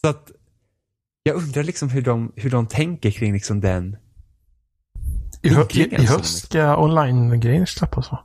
[0.00, 0.30] Så att,
[1.22, 3.96] jag undrar liksom hur de, hur de tänker kring liksom den
[5.42, 8.24] i, hö- i, som höst ska online-grejer släppas va?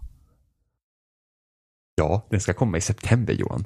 [1.95, 3.65] Ja, den ska komma i september Johan.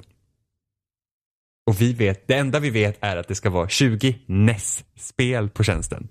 [1.66, 5.64] Och vi vet, det enda vi vet är att det ska vara 20 NES-spel på
[5.64, 6.08] tjänsten.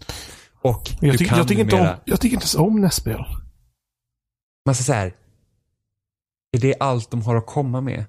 [0.62, 3.26] Och Jag, du kan jag, tycker inte om, numera, jag tycker inte om NES-spel.
[4.66, 5.16] man ska säga här,
[6.52, 8.06] är det allt de har att komma med?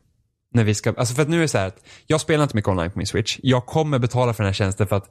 [0.55, 2.57] När vi ska, alltså för att nu är det så här att jag spelar inte
[2.57, 3.39] mycket online på min switch.
[3.43, 5.11] Jag kommer betala för den här tjänsten för att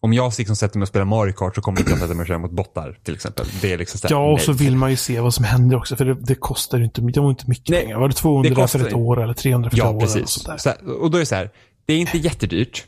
[0.00, 2.20] om jag liksom sätter mig och spelar Mario Kart så kommer inte jag sätta mig
[2.20, 3.46] och köra mot bottar till exempel.
[3.60, 4.44] Det är liksom så här, Ja, och nej.
[4.44, 5.96] så vill man ju se vad som händer också.
[5.96, 7.98] För det, det kostar ju inte, det var inte mycket Nej, pengar.
[7.98, 9.90] Var det 200 det kostar för ett år eller 300 för ett Ja, år?
[9.90, 10.44] Eller precis.
[10.44, 10.56] där.
[10.56, 11.50] Så här, och då är det så här,
[11.86, 12.86] det är inte jättedyrt.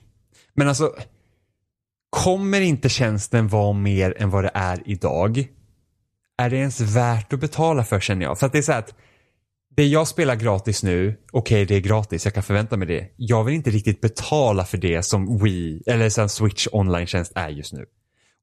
[0.54, 0.92] Men alltså,
[2.10, 5.46] kommer inte tjänsten vara mer än vad det är idag?
[6.38, 8.38] Är det ens värt att betala för känner jag?
[8.38, 8.94] För att det är så här att
[9.76, 13.08] det jag spelar gratis nu, okej det är gratis, jag kan förvänta mig det.
[13.16, 17.72] Jag vill inte riktigt betala för det som Wii, eller som Switch online-tjänst är just
[17.72, 17.86] nu.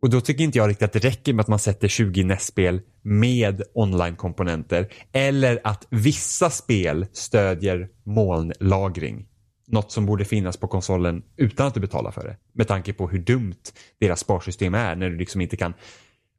[0.01, 2.82] Och då tycker inte jag riktigt att det räcker med att man sätter 20 NES-spel
[3.01, 4.88] med online-komponenter.
[5.11, 9.28] Eller att vissa spel stödjer molnlagring.
[9.67, 12.38] Något som borde finnas på konsolen utan att du betalar för det.
[12.53, 13.63] Med tanke på hur dumt
[13.99, 15.73] deras sparsystem är när du liksom inte kan...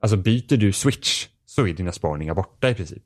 [0.01, 3.03] Alltså byter du switch så är dina sparningar borta i princip.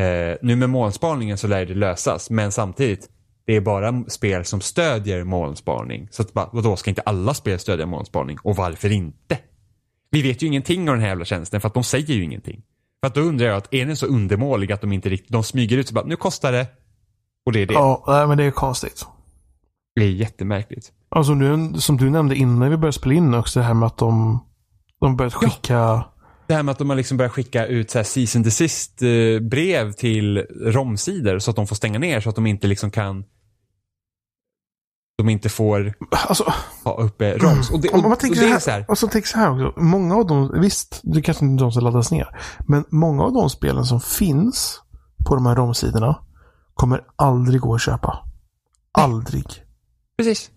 [0.00, 3.08] Eh, nu med molnsparningen så lär det lösas men samtidigt
[3.46, 6.08] det är bara spel som stödjer molnsparning.
[6.10, 8.38] Så att, vadå, ska inte alla spel stödja molnsparning?
[8.42, 9.38] Och varför inte?
[10.10, 12.62] Vi vet ju ingenting om den här jävla tjänsten för att de säger ju ingenting.
[13.00, 15.42] För att då undrar jag att är den så undermålig att de inte riktigt, de
[15.42, 16.66] smyger ut så bara, nu kostar det.
[17.46, 17.74] Och det är det.
[17.74, 19.06] Ja, nej, men det är konstigt.
[19.94, 20.92] Det är jättemärkligt.
[21.08, 23.98] Alltså nu, som du nämnde innan vi började spela in också, det här med att
[23.98, 24.44] de,
[25.00, 26.04] de börjat skicka...
[26.50, 29.02] Det här med att de har liksom börjat skicka ut så här cease and desist
[29.02, 32.90] eh, brev till romsidor så att de får stänga ner så att de inte liksom
[32.90, 33.24] kan
[35.18, 36.52] de inte får Alltså,
[36.84, 37.70] ha uppe roms.
[37.70, 39.26] Och det, och, om man och tänker det så är här, så här, alltså, tänk
[39.26, 39.80] så här också.
[39.80, 42.28] Många av dem, visst, det kanske inte är de som laddas ner.
[42.68, 44.80] Men många av de spelen som finns
[45.26, 46.18] på de här romsidorna
[46.74, 48.18] kommer aldrig gå att köpa.
[48.92, 49.46] Aldrig.
[50.18, 50.50] Precis.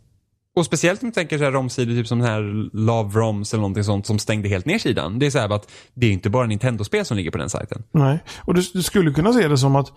[0.55, 3.61] Och speciellt om du tänker så här romsidor typ som den här Love Roms eller
[3.61, 5.19] någonting sånt som stängde helt ner sidan.
[5.19, 7.83] Det är så här att det är inte bara Nintendo-spel som ligger på den sajten.
[7.91, 8.19] Nej.
[8.37, 9.91] Och du, du skulle kunna se det som att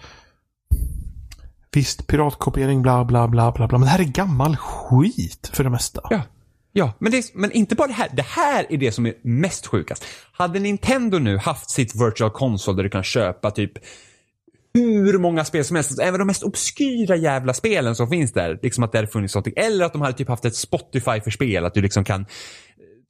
[1.72, 3.78] Visst, piratkopiering, bla bla bla bla bla.
[3.78, 6.00] Men det här är gammal skit för det mesta.
[6.10, 6.22] Ja.
[6.72, 8.08] Ja, men, det är, men inte bara det här.
[8.12, 10.04] Det här är det som är mest sjukast.
[10.32, 13.72] Hade Nintendo nu haft sitt virtual console där du kan köpa typ
[14.76, 18.84] hur många spel som helst, även de mest obskyra jävla spelen som finns där, liksom
[18.84, 19.54] att det hade funnits någonting.
[19.56, 22.26] Eller att de hade typ haft ett Spotify för spel, att du liksom kan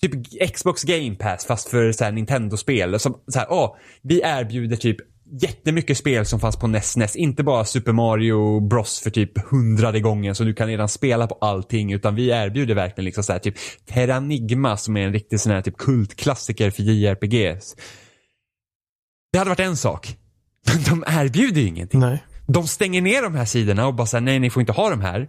[0.01, 0.13] typ
[0.55, 2.99] Xbox Game Pass fast för så här Nintendo-spel.
[2.99, 4.97] Som så här, åh, vi erbjuder typ
[5.43, 7.17] jättemycket spel som fanns på NES, NES.
[7.17, 11.39] Inte bara Super Mario Bros för typ hundrade gången så du kan redan spela på
[11.41, 13.55] allting utan vi erbjuder verkligen liksom så här typ
[13.87, 17.77] Terranigma som är en riktig sån här typ kultklassiker för JRPGs.
[19.33, 20.17] Det hade varit en sak.
[20.67, 22.01] Men de erbjuder ju ingenting.
[22.01, 22.25] Nej.
[22.47, 25.01] De stänger ner de här sidorna och bara säger nej ni får inte ha de
[25.01, 25.29] här.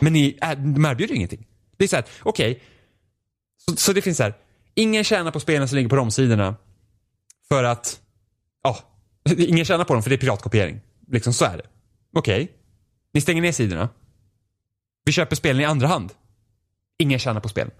[0.00, 1.46] Men ni, de erbjuder ingenting.
[1.76, 2.62] Det är så här, okej.
[3.56, 4.34] Så, så det finns så här,
[4.74, 6.56] ingen tjänar på spelen som ligger på de sidorna
[7.48, 8.00] För att,
[8.62, 8.78] ja,
[9.36, 10.80] ingen tjänar på dem för det är piratkopiering.
[11.08, 11.66] Liksom så är det.
[12.14, 12.52] Okej.
[13.14, 13.88] Ni stänger ner sidorna.
[15.04, 16.12] Vi köper spelen i andra hand.
[16.98, 17.70] Ingen tjänar på spelen.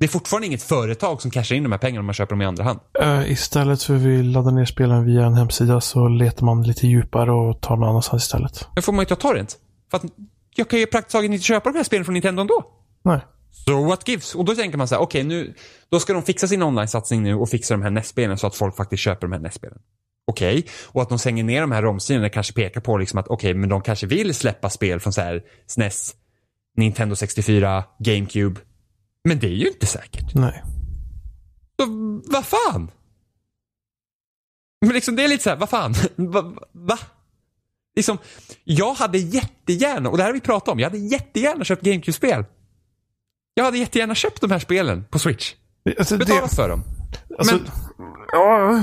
[0.00, 2.42] Det är fortfarande inget företag som cashar in de här pengarna om man köper dem
[2.42, 2.80] i andra hand.
[3.02, 6.86] Uh, istället för att vi laddar ner spelen via en hemsida så letar man lite
[6.86, 8.68] djupare och tar någon annanstans istället.
[8.74, 9.58] Men får man ju ta torrent.
[9.90, 10.04] För att
[10.54, 12.64] jag kan ju praktiskt taget inte köpa de här spelen från Nintendo ändå.
[13.04, 13.20] Nej.
[13.66, 14.34] So what gives?
[14.34, 15.54] Och då tänker man så här, okej nu,
[15.90, 18.76] då ska de fixa sin online-satsning nu och fixa de här NES-spelen så att folk
[18.76, 19.78] faktiskt köper de här NES-spelen.
[20.26, 23.54] Okej, och att de stänger ner de här romsidorna kanske pekar på liksom att okej,
[23.54, 26.14] men de kanske vill släppa spel från så här SNES,
[26.76, 28.60] Nintendo 64, GameCube.
[29.24, 30.34] Men det är ju inte säkert.
[30.34, 30.62] Nej.
[31.80, 31.86] Så
[32.24, 32.90] vad fan?
[34.80, 35.94] Men liksom det är lite så här, vad fan?
[36.16, 36.54] Va?
[36.72, 36.98] va?
[37.96, 38.18] Liksom,
[38.64, 42.44] jag hade jättegärna, och det här har vi pratat om, jag hade jättegärna köpt GameCube-spel.
[43.54, 45.54] Jag hade jättegärna köpt de här spelen på Switch.
[45.98, 46.84] Alltså, Betalat för dem.
[47.38, 47.70] alltså, Men
[48.32, 48.80] ja,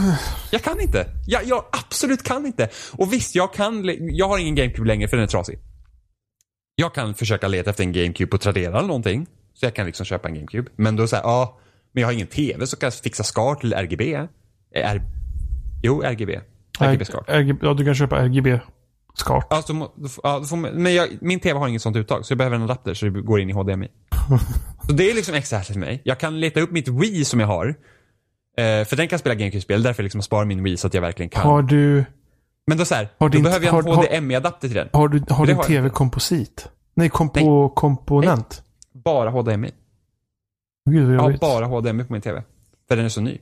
[0.51, 1.05] jag kan inte.
[1.27, 2.69] Jag, jag absolut kan inte.
[2.91, 3.85] Och visst, jag kan,
[4.15, 5.59] jag har ingen GameCube längre för den är trasig.
[6.75, 9.27] Jag kan försöka leta efter en GameCube på Tradera eller någonting.
[9.59, 10.71] Så jag kan liksom köpa en GameCube.
[10.75, 11.57] Men då säger ja,
[11.91, 14.13] men jag har ingen TV så kan jag fixa SCAR till RGB.
[14.13, 14.27] Eh,
[14.91, 15.01] R,
[15.83, 16.39] jo, RGB.
[16.79, 17.23] RGB SCAR.
[17.27, 18.17] RGB, ja, du kan köpa.
[19.49, 22.25] Alltså, då får- ja, då får, man- men jag, min TV har inget sånt uttag
[22.25, 23.87] så jag behöver en adapter så det går in i HDMI.
[24.87, 26.01] så det är liksom extra för mig.
[26.03, 27.67] Jag kan leta upp mitt Wii som jag har.
[28.57, 31.29] Eh, för den kan spela GameCube-spel, därför liksom sparar min Wii så att jag verkligen
[31.29, 31.41] kan.
[31.43, 32.05] Har du,
[32.67, 34.89] Men då så här, Har då din- behöver jag en HDMI-adapter till den.
[34.93, 36.67] har du, har din jag tv komposit?
[36.93, 38.63] Nej, kompo, komponent.
[39.03, 39.71] Bara HDMI.
[40.89, 42.43] Gud Jag har bara HDMI på min TV.
[42.87, 43.39] För den är så ny.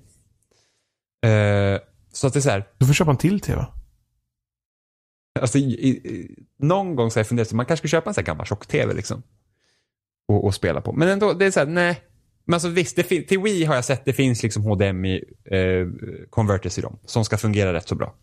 [1.26, 1.80] Eh,
[2.12, 3.66] så att det är så här, Du får köpa en till tv.
[5.40, 8.22] alltså, i, i, någon gång så har jag funderat, man kanske skulle köpa en sån
[8.22, 9.24] här gammal tjock-TV liksom.
[10.28, 10.94] Och, och spela på.
[10.94, 12.02] Men ändå, det är så här, nej.
[12.46, 15.88] Men alltså visst, det, till Wii har jag sett det finns liksom HDMI eh,
[16.30, 17.00] converters i dem.
[17.06, 18.16] Som ska fungera rätt så bra.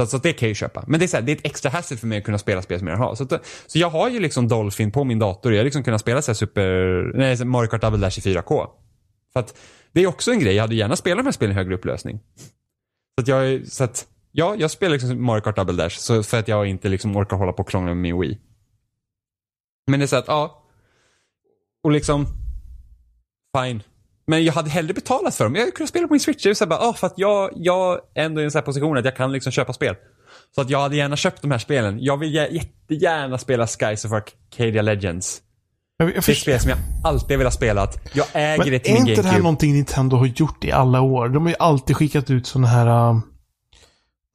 [0.00, 0.84] Så, så det kan jag ju köpa.
[0.86, 2.62] Men det är, så här, det är ett extra hassle för mig att kunna spela
[2.62, 3.14] spel som jag har.
[3.14, 5.52] Så, att, så jag har ju liksom Dolphin på min dator.
[5.52, 6.64] Jag har liksom kunnat spela så här super,
[7.14, 8.66] nej, Mario Kart Double Dash i 4K.
[9.32, 9.58] För att
[9.92, 12.20] det är också en grej, jag hade gärna spelat de här spelen i högre upplösning.
[13.14, 16.22] Så att jag, är- så att, ja, jag spelar liksom Mario Kart Double Dash så
[16.22, 18.38] för att jag inte liksom orkar hålla på och krångla med min Wii.
[19.86, 20.62] Men det är så att, ja.
[21.84, 22.26] Och liksom,
[23.58, 23.82] fine.
[24.26, 25.54] Men jag hade hellre betalat för dem.
[25.54, 26.46] Jag kunnat spela på min Switch.
[26.46, 28.96] Jag är bara, ah, för att jag, jag är ändå i en sån här position
[28.98, 29.94] att jag kan liksom köpa spel.
[30.54, 31.98] Så att jag hade gärna köpt de här spelen.
[32.00, 35.42] Jag vill jä- jättegärna spela Skies of Arcadia Legends.
[35.96, 37.88] Jag, jag Det är ett spel som jag alltid har velat spela.
[38.12, 39.42] Jag äger men det är till min inte det här GameCube.
[39.42, 41.28] någonting Nintendo har gjort i alla år?
[41.28, 43.10] De har ju alltid skickat ut såna här...
[43.10, 43.20] Uh,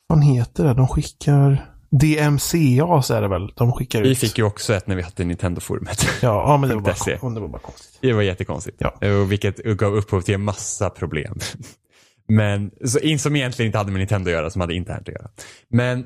[0.08, 0.74] vad heter det?
[0.74, 1.74] De skickar...
[1.90, 3.52] DMCA så är det väl?
[3.56, 4.08] De skickar ut.
[4.08, 6.08] Vi fick ju också ett när vi hade Nintendo-forumet.
[6.22, 7.98] Ja, ja men det var, bara, det var bara konstigt.
[8.02, 8.78] Det var jättekonstigt.
[8.80, 9.10] Ja.
[9.10, 11.40] Och vilket gav upphov till en massa problem.
[12.30, 15.30] Men, så, som egentligen inte hade med Nintendo att göra, som hade internt att göra.
[15.70, 16.06] Men,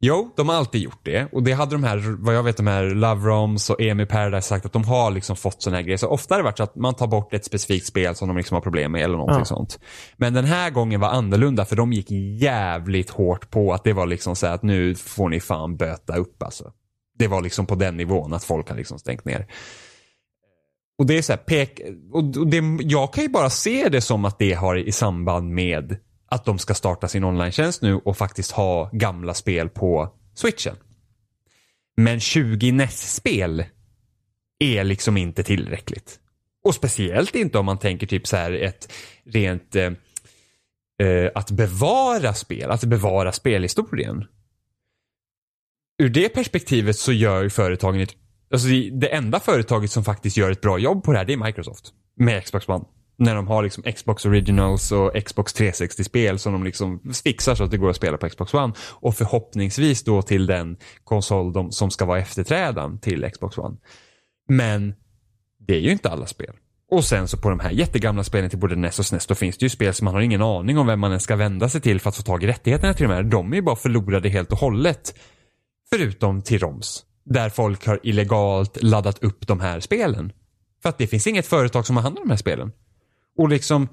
[0.00, 1.28] jo, de har alltid gjort det.
[1.32, 4.48] Och det hade de här, vad jag vet, de här Love Roms och EMI Paradise
[4.48, 5.96] sagt att de har liksom fått sådana här grejer.
[5.98, 8.36] Så ofta har det varit så att man tar bort ett specifikt spel som de
[8.36, 9.44] liksom har problem med eller någonting Ja.
[9.44, 9.78] sånt.
[10.16, 12.10] Men den här gången var annorlunda för de gick
[12.42, 16.42] jävligt hårt på att det var liksom så att nu får ni fan böta upp
[16.42, 16.72] alltså.
[17.18, 19.46] Det var liksom på den nivån att folk har liksom stängt ner.
[20.98, 21.80] Och det är så här, pek,
[22.12, 25.96] och det, jag kan ju bara se det som att det har i samband med
[26.28, 27.52] att de ska starta sin online
[27.82, 30.76] nu och faktiskt ha gamla spel på switchen.
[31.96, 33.64] Men 20 NES-spel
[34.58, 36.20] är liksom inte tillräckligt.
[36.64, 38.92] Och speciellt inte om man tänker typ så här ett
[39.24, 39.92] rent eh,
[41.02, 44.24] eh, att bevara spel, att bevara spelhistorien.
[45.98, 48.16] Ur det perspektivet så gör ju företagen ett
[48.50, 51.32] Alltså det, det enda företaget som faktiskt gör ett bra jobb på det här det
[51.32, 51.92] är Microsoft.
[52.16, 52.84] Med Xbox One.
[53.18, 57.70] När de har liksom Xbox Originals och Xbox 360-spel som de liksom fixar så att
[57.70, 58.74] det går att spela på Xbox One.
[58.90, 63.76] Och förhoppningsvis då till den konsol de, som ska vara efterträdaren till Xbox One.
[64.48, 64.94] Men
[65.58, 66.54] det är ju inte alla spel.
[66.90, 69.58] Och sen så på de här jättegamla spelen till både NES och SNES då finns
[69.58, 71.80] det ju spel som man har ingen aning om vem man ens ska vända sig
[71.80, 73.22] till för att få tag i rättigheterna till de här.
[73.22, 75.14] De är ju bara förlorade helt och hållet.
[75.90, 77.04] Förutom till ROMs.
[77.24, 80.32] Där folk har illegalt laddat upp de här spelen.
[80.82, 82.72] För att det finns inget företag som har hand om de här spelen.
[83.38, 83.88] Och liksom,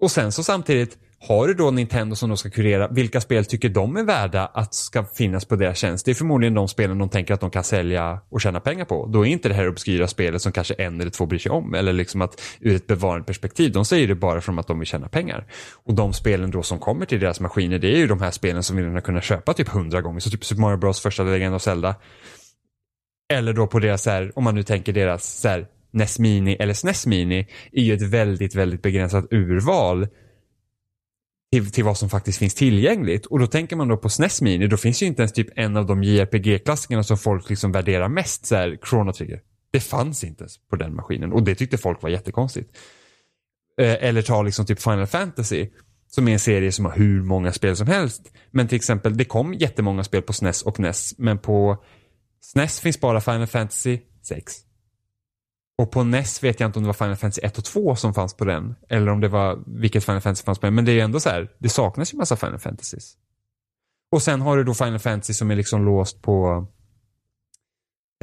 [0.00, 3.68] och sen så samtidigt har du då Nintendo som då ska kurera, vilka spel tycker
[3.68, 6.04] de är värda att ska finnas på deras tjänst?
[6.04, 9.06] Det är förmodligen de spelen de tänker att de kan sälja och tjäna pengar på.
[9.06, 11.74] Då är inte det här obskyra spelet som kanske en eller två bryr sig om.
[11.74, 14.88] Eller liksom att ur ett bevarande perspektiv, de säger det bara från att de vill
[14.88, 15.46] tjäna pengar.
[15.84, 18.62] Och de spelen då som kommer till deras maskiner, det är ju de här spelen
[18.62, 20.20] som vill kunna köpa typ hundra gånger.
[20.20, 21.94] Så typ Super Mario Bros, första Legend of Zelda.
[23.32, 26.74] Eller då på deras, här, om man nu tänker deras så här, NES Mini eller
[26.74, 30.08] SNES Mini, är ju ett väldigt, väldigt begränsat urval
[31.52, 33.26] till, till vad som faktiskt finns tillgängligt.
[33.26, 35.76] Och då tänker man då på SNES Mini, då finns ju inte ens typ en
[35.76, 39.40] av de JRPG-klassikerna som folk liksom värderar mest, så här, Chrono Trigger.
[39.70, 42.76] Det fanns inte ens på den maskinen och det tyckte folk var jättekonstigt.
[43.80, 45.68] Eh, eller ta liksom typ Final Fantasy,
[46.06, 48.32] som är en serie som har hur många spel som helst.
[48.50, 51.84] Men till exempel, det kom jättemånga spel på SNES och NES, men på
[52.40, 54.54] SNES finns bara Final Fantasy 6.
[55.80, 58.14] Och på NES vet jag inte om det var Final Fantasy 1 och 2 som
[58.14, 58.74] fanns på den.
[58.88, 60.74] Eller om det var vilket Final Fantasy fanns på den.
[60.74, 63.14] Men det är ju ändå så här, det saknas ju massa Final Fantasies.
[64.12, 66.66] Och sen har du då Final Fantasy som är liksom låst på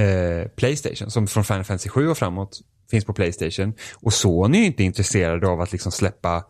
[0.01, 1.11] eh, Playstation.
[1.11, 3.73] Som från Final Fantasy 7 och framåt finns på Playstation.
[3.95, 6.45] Och Sony är inte intresserade av att liksom släppa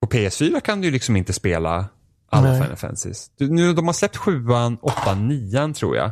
[0.00, 1.88] på PS4 kan du ju liksom inte spela
[2.30, 2.62] alla Nej.
[2.62, 3.30] Final Fantasies.
[3.36, 6.10] Du, nu, de har släppt sjuan, åttan, nian tror jag.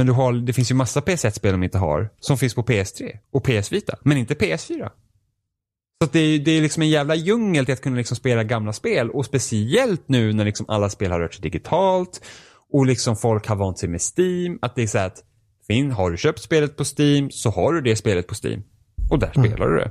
[0.00, 2.10] Men du har, det finns ju massa PS1-spel de inte har.
[2.20, 3.98] Som finns på PS3 och PS Vita.
[4.02, 4.90] Men inte PS4.
[6.02, 8.72] Så det, är, det är liksom en jävla djungel till att kunna liksom spela gamla
[8.72, 9.10] spel.
[9.10, 12.20] Och speciellt nu när liksom alla spel har rört sig digitalt.
[12.72, 14.58] Och liksom folk har vant sig med Steam.
[14.62, 15.24] Att det är så att,
[15.66, 18.62] fin, har du köpt spelet på Steam så har du det spelet på Steam.
[19.10, 19.90] Och där spelar du det.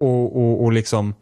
[0.00, 1.14] Och, och, och liksom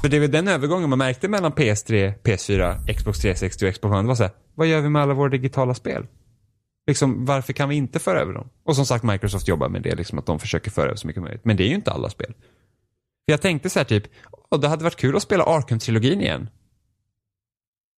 [0.00, 3.92] för det är väl den övergången man märkte mellan PS3, PS4, Xbox 360 och Xbox
[3.92, 4.02] One.
[4.02, 6.06] Det var så här, vad gör vi med alla våra digitala spel?
[6.86, 8.48] Liksom, varför kan vi inte föra över dem?
[8.64, 11.20] Och som sagt, Microsoft jobbar med det, liksom att de försöker föra över så mycket
[11.20, 11.44] som möjligt.
[11.44, 12.34] Men det är ju inte alla spel.
[13.26, 14.04] För jag tänkte så här typ,
[14.50, 16.48] oh, det hade varit kul att spela Arkham-trilogin igen.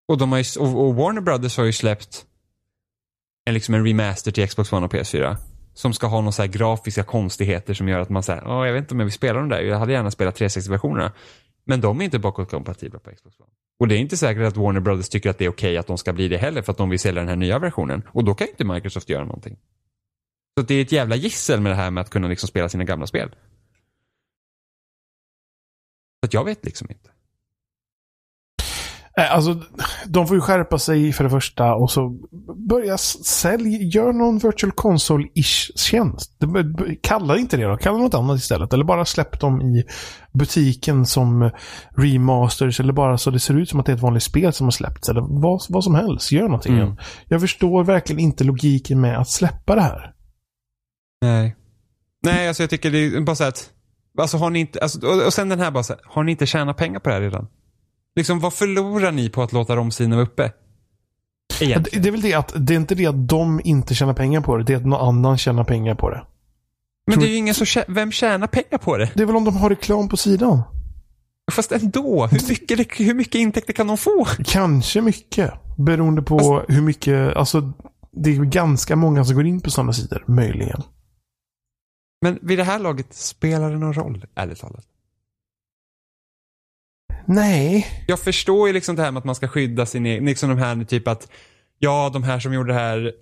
[0.09, 2.27] Och, de har ju, och, och Warner Brothers har ju släppt
[3.45, 5.37] en, liksom en remaster till Xbox One och PS4.
[5.75, 8.73] Som ska ha några så här grafiska konstigheter som gör att man säger, oh, jag
[8.73, 11.13] vet inte om jag vill spela de där, jag hade gärna spelat 360-versionerna.
[11.65, 13.51] Men de är inte bakåtkompatibla på Xbox One.
[13.79, 15.99] Och det är inte säkert att Warner Brothers tycker att det är okej att de
[15.99, 18.03] ska bli det heller för att de vill sälja den här nya versionen.
[18.09, 19.59] Och då kan inte Microsoft göra någonting.
[20.59, 22.85] Så det är ett jävla gissel med det här med att kunna liksom spela sina
[22.85, 23.31] gamla spel.
[26.21, 27.11] Så att jag vet liksom inte.
[29.19, 29.57] Nej, Alltså,
[30.07, 32.09] de får ju skärpa sig för det första och så
[32.69, 36.33] börja s- sälj, gör någon virtual console-ish tjänst.
[37.03, 38.73] Kalla inte det då, kalla något annat istället.
[38.73, 39.85] Eller bara släpp dem i
[40.33, 41.51] butiken som
[41.97, 44.67] remasters eller bara så det ser ut som att det är ett vanligt spel som
[44.67, 45.09] har släppts.
[45.09, 46.79] Eller vad, vad som helst, gör någonting.
[46.79, 46.97] Mm.
[47.29, 50.15] Jag förstår verkligen inte logiken med att släppa det här.
[51.23, 51.57] Nej.
[52.23, 53.71] Nej, alltså jag tycker det är bara så att,
[54.19, 56.31] alltså har ni inte, alltså, och, och sen den här bara så här, har ni
[56.33, 57.47] inte tjänat pengar på det här redan?
[58.17, 60.53] Liksom vad förlorar ni på att låta sidorna vara uppe?
[61.59, 62.03] Det, Egentligen.
[62.03, 64.57] det är väl det att det är inte det att de inte tjänar pengar på
[64.57, 66.27] det, det är att någon annan tjänar pengar på det.
[67.07, 69.11] Men det är ju ingen som, tjä- vem tjänar pengar på det?
[69.15, 70.63] Det är väl om de har reklam på sidan.
[71.53, 74.25] Fast ändå, hur mycket, hur mycket intäkter kan de få?
[74.45, 75.53] Kanske mycket.
[75.77, 77.73] Beroende på hur mycket, alltså
[78.13, 80.83] det är ganska många som går in på sådana sidor, möjligen.
[82.23, 84.85] Men vid det här laget, spelar det någon roll, ärligt talat?
[87.29, 87.87] Nej.
[88.07, 90.59] Jag förstår ju liksom det här med att man ska skydda sin egen, liksom de
[90.59, 91.29] här typ att,
[91.79, 93.13] ja de här som gjorde det här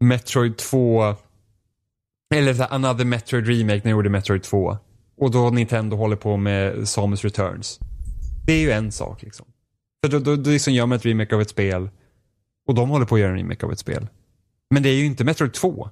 [0.00, 1.14] Metroid 2,
[2.34, 4.78] eller så här, Another Metroid Remake när de gjorde Metroid 2.
[5.18, 7.78] Och då Nintendo håller på med Samus Returns.
[8.46, 9.46] Det är ju en sak liksom.
[10.04, 11.90] För då, då, då liksom gör man ett remake av ett spel
[12.66, 14.08] och de håller på att göra en remake av ett spel.
[14.70, 15.90] Men det är ju inte Metroid 2.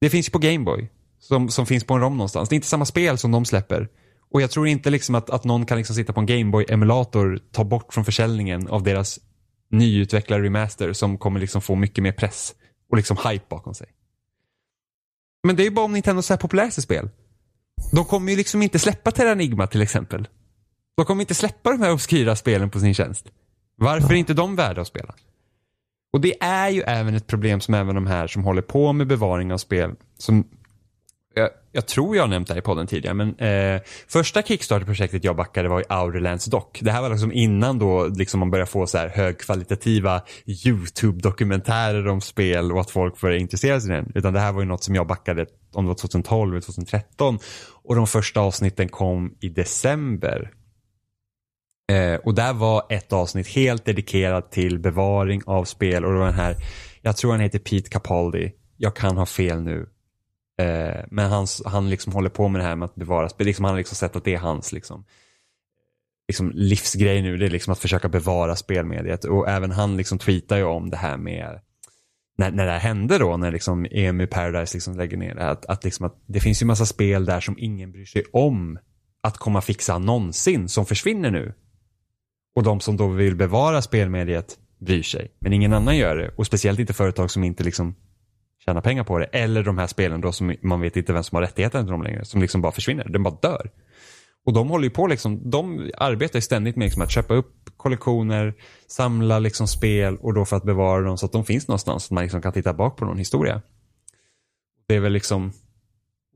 [0.00, 0.90] Det finns ju på Gameboy.
[1.18, 2.48] Som, som finns på en ROM någonstans.
[2.48, 3.88] Det är inte samma spel som de släpper.
[4.30, 7.64] Och jag tror inte liksom att, att någon kan liksom sitta på en Gameboy-emulator, ta
[7.64, 9.20] bort från försäljningen av deras
[9.70, 12.54] nyutvecklade remaster som kommer liksom få mycket mer press
[12.90, 13.86] och liksom hype bakom sig.
[15.46, 17.10] Men det är ju bara om Nintendo så här populäraste spel.
[17.92, 20.28] De kommer ju liksom inte släppa Terranigma till exempel.
[20.96, 23.26] De kommer inte släppa de här obskyra spelen på sin tjänst.
[23.76, 25.14] Varför är inte de värda att spela?
[26.12, 29.06] Och det är ju även ett problem som även de här som håller på med
[29.06, 30.44] bevaring av spel, som
[31.72, 35.36] jag, tror jag har nämnt det här i podden tidigare, men eh, första Kickstarter-projektet jag
[35.36, 36.78] backade var i Outerlands Dock.
[36.82, 42.20] Det här var liksom innan då liksom man började få så här högkvalitativa YouTube-dokumentärer om
[42.20, 44.12] spel och att folk började intressera sig i den.
[44.14, 47.38] Utan det här var ju något som jag backade om det var 2012 eller 2013.
[47.84, 50.50] Och de första avsnitten kom i december.
[51.92, 56.26] Eh, och där var ett avsnitt helt dedikerat till bevaring av spel och det var
[56.26, 56.56] den här,
[57.02, 59.86] jag tror han heter Pete Capaldi, jag kan ha fel nu.
[60.60, 63.64] Eh, men han, han liksom håller på med det här med att bevara spel, liksom
[63.64, 65.04] han har liksom sett att det är hans liksom,
[66.28, 70.56] liksom livsgrej nu, det är liksom att försöka bevara spelmediet och även han liksom tweetar
[70.56, 71.60] ju om det här med
[72.38, 75.66] när, när det här hände då, när liksom EMU Paradise liksom lägger ner det, att,
[75.66, 78.78] att, liksom att det finns ju massa spel där som ingen bryr sig om
[79.22, 81.54] att komma fixa någonsin som försvinner nu.
[82.54, 85.30] Och de som då vill bevara spelmediet bryr sig.
[85.38, 86.30] Men ingen annan gör det.
[86.36, 87.94] Och speciellt inte företag som inte liksom
[88.64, 89.24] tjäna pengar på det.
[89.24, 92.02] Eller de här spelen då som man vet inte vem som har rättigheten till dem
[92.02, 92.24] längre.
[92.24, 93.08] Som liksom bara försvinner.
[93.08, 93.70] Den bara dör.
[94.44, 97.70] Och de håller ju på liksom, de arbetar ju ständigt med liksom att köpa upp
[97.76, 98.54] kollektioner,
[98.86, 102.04] samla liksom spel och då för att bevara dem så att de finns någonstans.
[102.04, 103.62] Så att man liksom kan titta bak på någon historia.
[104.88, 105.52] Det är väl liksom,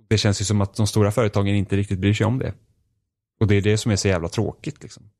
[0.08, 2.54] det känns ju som att de stora företagen inte riktigt bryr sig om det.
[3.40, 5.10] Och det är det som är så jävla tråkigt liksom.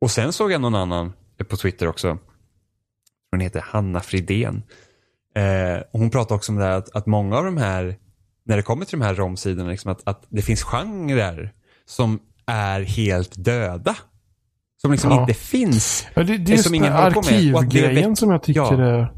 [0.00, 1.12] Och sen såg jag någon annan
[1.48, 2.18] på Twitter också.
[3.30, 4.62] Hon heter Hanna Fridén.
[5.36, 7.96] Eh, och hon pratade också om det här att, att många av de här
[8.46, 11.52] när det kommer till de här romsidorna, liksom att, att det finns genrer
[11.86, 13.96] som är helt döda.
[14.82, 15.20] Som liksom Ja.
[15.20, 16.06] inte finns.
[16.14, 17.54] Ja, det, det är just som ingen håller på med.
[17.54, 18.82] Och att det arkivgrejen som jag tycker Ja.
[18.82, 19.12] är...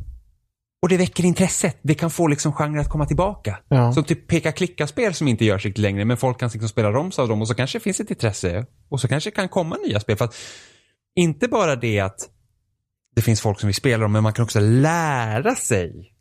[0.83, 1.79] Och det väcker intresset.
[1.83, 3.59] Det kan få liksom genrer att komma tillbaka.
[3.69, 3.93] Ja.
[3.93, 7.29] Som typ peka-klicka-spel som inte görs riktigt längre, men folk kan liksom spela roms av
[7.29, 8.67] dem och så kanske det finns ett intresse.
[8.89, 10.17] Och så kanske det kan komma nya spel.
[10.17, 10.35] För att
[11.17, 12.29] inte bara det att
[13.19, 16.13] det finns folk som vill spela dem, men man kan också lära sig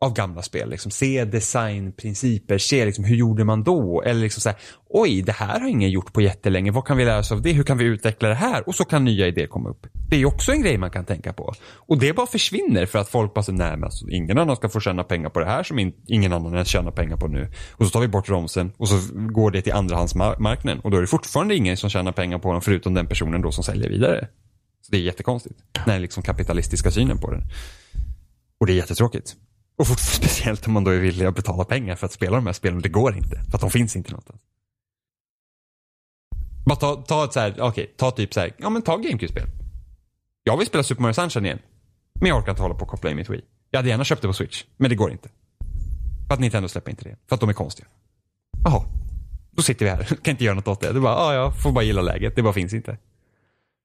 [0.00, 0.70] av gamla spel.
[0.70, 0.90] Liksom.
[0.90, 4.02] Se designprinciper, se liksom, hur gjorde man då?
[4.02, 6.70] Eller liksom så här, oj, det här har ingen gjort på jättelänge.
[6.70, 7.52] Vad kan vi lära oss av det?
[7.52, 8.68] Hur kan vi utveckla det här?
[8.68, 9.86] Och så kan nya idéer komma upp.
[10.10, 11.54] Det är ju också en grej man kan tänka på.
[11.76, 14.68] Och det bara försvinner för att folk bara säger, nej men alltså, ingen annan ska
[14.68, 17.52] få tjäna pengar på det här som in, ingen annan ens tjänar pengar på nu.
[17.72, 20.80] Och så tar vi bort romsen och så går det till andrahandsmarknaden.
[20.80, 23.52] Och då är det fortfarande ingen som tjänar pengar på den förutom den personen då
[23.52, 24.28] som säljer vidare.
[24.88, 25.60] Så det är jättekonstigt.
[25.72, 27.42] Den här liksom kapitalistiska synen på den.
[28.60, 29.36] Och det är jättetråkigt.
[29.76, 32.52] Och speciellt om man då är villig att betala pengar för att spela de här
[32.52, 32.82] spelen.
[32.82, 33.42] Det går inte.
[33.50, 34.40] För att de finns inte någonstans.
[36.66, 39.48] Bara ta, ta ett så här, okej, ta typ så här, ja men ta GameCube-spel.
[40.44, 41.58] Jag vill spela Super Mario Sunshine igen.
[42.20, 43.44] Men jag orkar inte hålla på och koppla in mitt Wii.
[43.70, 45.28] Jag hade gärna köpt det på Switch, men det går inte.
[46.28, 47.16] För att Nintendo släpper inte det.
[47.28, 47.88] För att de är konstiga.
[48.64, 48.84] Jaha.
[49.50, 50.92] Då sitter vi här, kan inte göra något åt det.
[50.92, 52.36] Det bara, ja, jag får bara gilla läget.
[52.36, 52.98] Det bara finns inte.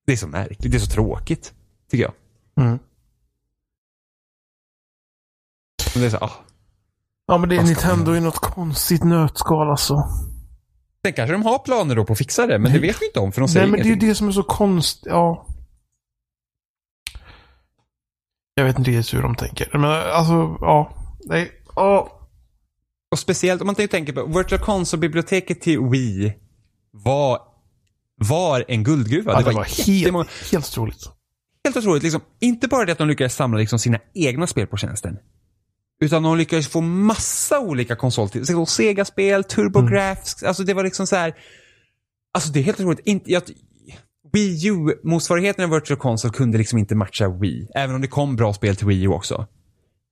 [0.06, 1.54] Det är så märkligt, det är så tråkigt.
[1.92, 2.14] Tycker jag.
[2.66, 2.80] Mm.
[5.94, 6.32] Men det är så, ah.
[7.28, 10.04] Ja, men det är Nintendo i något konstigt nötskal alltså.
[11.06, 13.20] Sen kanske de har planer då på att fixa det, men det vet vi inte
[13.20, 14.10] om för de säger Nej, men det är ju ingenting.
[14.10, 15.06] det som är så konstigt.
[15.06, 15.48] Ja.
[18.56, 19.70] Jag vet inte riktigt hur de tänker.
[19.78, 20.94] Men alltså, ja.
[21.26, 21.52] Nej.
[21.76, 22.20] Ja.
[23.12, 26.34] Och speciellt om man tänker på Virtual Console-biblioteket till Wii
[26.92, 27.42] var,
[28.16, 29.32] var en guldgruva.
[29.32, 31.10] Ja, det var jättemånga- helt, helt otroligt.
[31.64, 32.04] helt otroligt.
[32.04, 35.18] Liksom, inte bara det att de lyckades samla liksom sina egna spel på tjänsten.
[36.04, 38.44] Utan de lyckades få massa olika konsoler.
[38.44, 40.44] Så Sega-spel, TurboGrafx.
[40.44, 41.34] Alltså det var liksom så här.
[42.34, 43.00] Alltså det är helt otroligt.
[43.06, 43.44] Inte, jag,
[44.34, 47.68] Wii U-motsvarigheten av Virtual Console kunde liksom inte matcha Wii.
[47.76, 49.48] Även om det kom bra spel till Wii U också.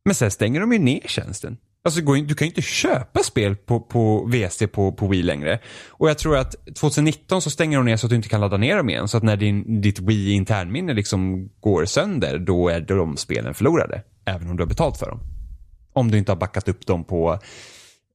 [0.06, 1.58] Men sen stänger de ju ner tjänsten.
[1.84, 5.60] Alltså du kan ju inte köpa spel på, på VC på, på Wii längre.
[5.90, 8.58] Och jag tror att 2019 så stänger de ner så att du inte kan ladda
[8.58, 9.08] ner dem igen.
[9.08, 14.04] Så att när din, ditt Wii internminne liksom går sönder, då är de spelen förlorade.
[14.26, 15.20] Även om du har betalt för dem.
[15.94, 17.40] Om du inte har backat upp dem på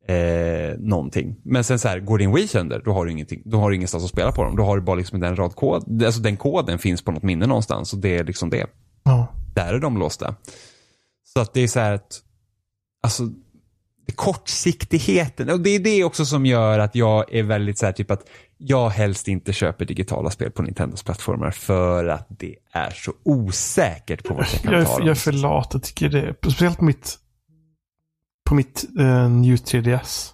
[0.08, 1.36] eh, någonting.
[1.42, 3.42] Men sen så här, går din Wii sönder, då har du ingenting.
[3.44, 4.56] Då har du ingenstans att spela på dem.
[4.56, 6.02] Då har du bara liksom den rad kod.
[6.02, 8.66] Alltså den koden finns på något minne någonstans och det är liksom det
[9.04, 9.26] Ja.
[9.54, 10.34] där är de låsta.
[11.24, 12.20] Så att det är så här att,
[13.02, 13.22] alltså,
[14.14, 15.50] kortsiktigheten.
[15.50, 18.28] Och det är det också som gör att jag är väldigt så här typ att
[18.58, 24.24] jag helst inte köper digitala spel på Nintendos plattformar för att det är så osäkert
[24.24, 25.70] på vart jag kan Jag ta jag är för lat.
[25.72, 26.34] Jag tycker det.
[26.38, 27.18] Speciellt på mitt,
[28.48, 30.32] på mitt uh, New 3DS.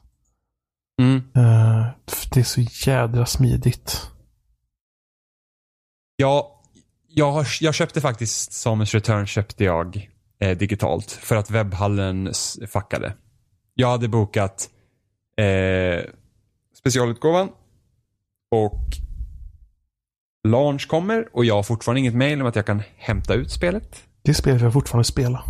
[1.01, 1.23] Mm.
[2.07, 4.07] För det är så jädra smidigt.
[6.17, 6.63] Ja,
[7.09, 10.11] jag, har, jag köpte faktiskt Samus Return köpte jag
[10.41, 12.33] eh, digitalt för att webbhallen
[12.69, 13.15] fuckade.
[13.75, 14.71] Jag hade bokat
[15.37, 16.05] eh,
[16.75, 17.49] specialutgåvan
[18.51, 18.81] och
[20.49, 24.03] launch kommer och jag har fortfarande inget mail om att jag kan hämta ut spelet.
[24.23, 25.45] Det spelet vill jag fortfarande spela.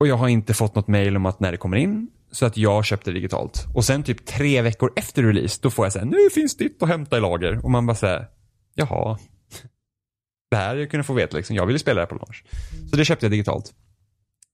[0.00, 2.10] Och jag har inte fått något mail om att när det kommer in.
[2.30, 3.66] Så att jag köpte digitalt.
[3.74, 6.88] Och sen typ tre veckor efter release, då får jag säga nu finns ditt att
[6.88, 7.64] hämta i lager.
[7.64, 8.26] Och man bara säger
[8.74, 9.18] jaha.
[10.50, 11.56] Det här jag kunde få veta liksom.
[11.56, 12.44] Jag ville spela det här på launch.
[12.90, 13.74] Så det köpte jag digitalt.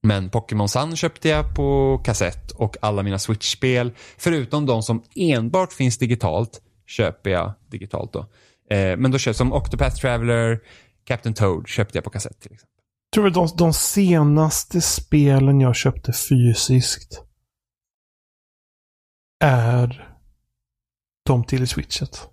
[0.05, 5.73] Men Pokémon Sun köpte jag på kassett och alla mina Switch-spel, förutom de som enbart
[5.73, 8.19] finns digitalt, köper jag digitalt då.
[8.69, 10.59] Eh, men då köpte som Octopath Traveler,
[11.03, 12.75] Captain Toad köpte jag på kassett till exempel.
[13.09, 17.21] Jag tror väl de, de senaste spelen jag köpte fysiskt
[19.39, 20.15] är
[21.25, 22.29] de till switchet.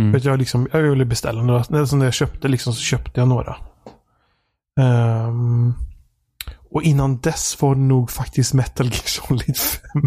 [0.00, 0.12] Mm.
[0.12, 1.64] För jag, liksom, jag ville beställa några.
[1.68, 3.56] När när jag köpte liksom, så köpte jag några.
[4.80, 5.74] Ehm,
[6.74, 10.02] och innan dess var det nog faktiskt Metal Gear Solid 5.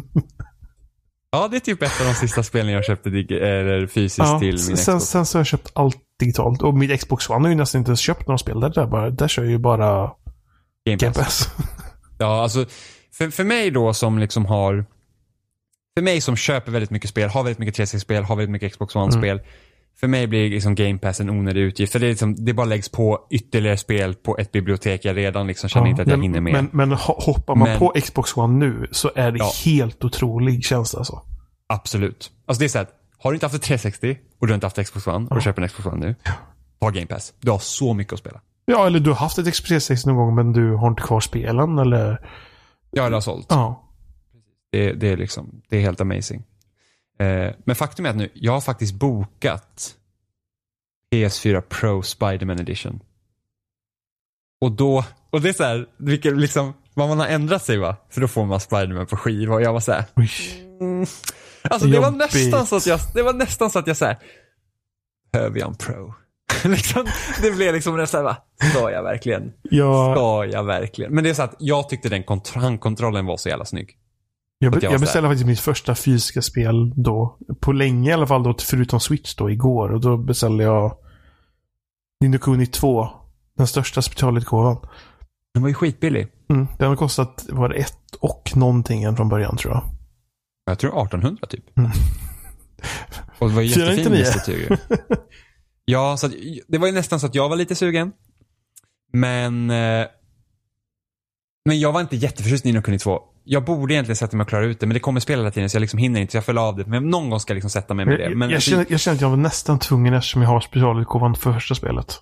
[1.32, 4.48] Ja, det är typ ett av de sista spelen jag köpte eller fysiskt Ja, till
[4.48, 5.06] min sen, Xbox.
[5.06, 6.62] sen så har jag köpt allt digitalt.
[6.62, 8.60] Och mitt Xbox One har ju nästan inte ens köpt några spel.
[8.60, 10.12] Där, där, bara, där kör jag ju bara
[10.86, 11.48] Game Game Pass.
[11.48, 11.50] Pass.
[12.18, 12.66] Ja, alltså
[13.14, 14.86] för, för mig då som liksom har
[15.98, 18.96] för mig som köper väldigt mycket spel, har väldigt mycket 360-spel, har väldigt mycket Xbox
[18.96, 19.42] One-spel.
[20.00, 21.92] För mig blir liksom Game Pass en onödig utgift.
[21.92, 25.48] För det, är liksom, det bara läggs på ytterligare spel på ett bibliotek jag redan
[25.48, 26.54] liksom känner inte att jag men, hinner med.
[26.54, 29.52] Men, men ho- hoppar man Men- på Xbox One nu så är det Ja.
[29.66, 31.22] helt otrolig känsla alltså.
[31.68, 32.32] Absolut.
[32.46, 34.66] Alltså det är så att har du inte haft ett 360 och du har inte
[34.66, 36.16] haft Xbox One och du köper en Xbox One nu.
[36.80, 37.34] Ta Game Pass.
[37.40, 38.42] Du har så mycket att spela.
[38.66, 41.20] Ja, eller du har haft ett Xbox 360 någon gång men du har inte kvar
[41.20, 42.28] spelen eller...
[42.92, 43.46] Ja, eller har sålt.
[43.50, 43.82] Ja.
[44.72, 46.44] Det, det, är, liksom, det är helt amazing.
[47.20, 49.96] Eh, men faktum är att nu, jag har faktiskt bokat
[51.14, 53.00] PS4 Pro Spiderman Edition.
[54.62, 57.96] Och då, och det är så här, vilket liksom, vad man har ändrat sig va?
[58.10, 60.04] För då får man Spiderman på skiva och jag var så här,
[60.82, 61.06] mm.
[61.70, 64.18] Alltså det var nästan så att jag, det var nästan så att jag såhär,
[65.32, 66.14] behöver jag en Pro?
[66.64, 67.06] liksom,
[67.42, 68.38] det blev liksom det såhär, va?
[68.72, 69.54] ska jag verkligen?
[69.64, 71.16] Jag, Ska jag verkligen?
[71.16, 73.98] Men det är så att jag tyckte den kont- handkontrollen var så jävla snygg.
[74.60, 77.38] Jag, att jag jag beställde faktiskt mitt första fysiska spel då.
[77.60, 79.92] På länge i alla fall då, förutom Switch då, igår.
[79.92, 80.98] Och då beställde jag
[82.22, 83.10] Nino Kuni 2.
[83.58, 84.78] Den största specialutgåvan.
[85.54, 86.28] Den var ju skitbillig.
[86.50, 86.68] Mm.
[86.80, 89.84] Den har kostat, var det ett och någonting från början tror jag.
[90.66, 91.78] Jag tror 1800 typ.
[91.78, 91.92] Mm.
[93.40, 94.20] Och det var ju jättefin 499.
[94.20, 94.78] listetyg.
[95.86, 96.34] Ja, så att,
[96.68, 98.12] det var ju nästan så att jag var lite sugen.
[99.14, 100.08] Men, eh,
[101.66, 103.22] men jag var inte jätteförtjust i Nino Kuni 2.
[103.48, 105.70] Jag borde egentligen sätta mig och klara ut det, men det kommer spela hela tiden
[105.70, 106.32] så jag liksom hinner inte.
[106.32, 106.86] Så jag föll av det.
[106.86, 108.36] Men någon gång ska jag liksom sätta mig med det.
[108.36, 111.54] Men, jag, känner, jag känner att jag var nästan tvungen eftersom jag har specialutgåvan för
[111.54, 112.22] första spelet.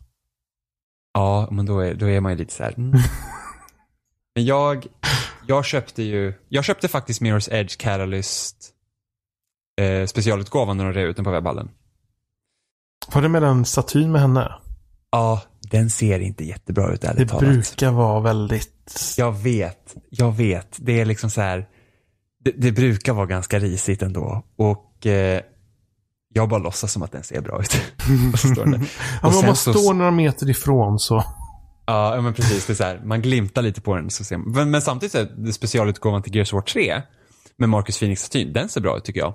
[1.14, 2.74] Ja, men då är, då är man ju lite så här.
[2.78, 2.92] mm.
[4.36, 4.88] Men jag,
[5.48, 8.70] jag köpte ju, jag köpte faktiskt Mirror's Edge Catalyst
[9.82, 11.70] eh, specialutgåvan när de rev ut den på webbhallen.
[13.14, 14.54] Var det med den statyn med henne?
[15.12, 15.42] Ja,
[15.78, 17.44] den ser inte jättebra ut Det ärligt talat.
[17.54, 19.14] brukar vara väldigt...
[19.18, 20.78] Jag vet, jag vet.
[20.80, 21.66] Det är liksom så här.
[22.46, 24.46] Det, det brukar vara ganska risigt ändå.
[24.58, 25.42] Och eh,
[26.34, 27.74] jag bara låtsas som att den ser bra ut.
[28.34, 28.82] Och så står där.
[29.22, 31.24] Ja, sen man så- står några meter ifrån så...
[31.86, 32.66] Ja, men precis.
[32.66, 34.10] Det är så här, man glimtar lite på den.
[34.10, 34.52] Så ser man.
[34.52, 37.02] Men, men samtidigt är det specialutgåvan till Gears War 3
[37.58, 39.34] med Marcus Phoenix-statyn, den ser bra ut tycker jag.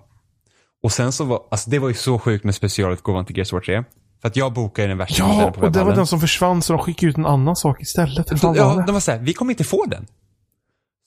[0.82, 3.60] Och sen så var, alltså det var ju så sjukt med specialutgåvan till Gears War
[3.60, 3.84] 3.
[4.20, 6.62] För att jag bokade den värsta Ja, modellen och på det var den som försvann
[6.62, 8.42] så de skickade ut en annan sak istället.
[8.42, 10.06] Var Ja, de var såhär, vi kommer inte få den.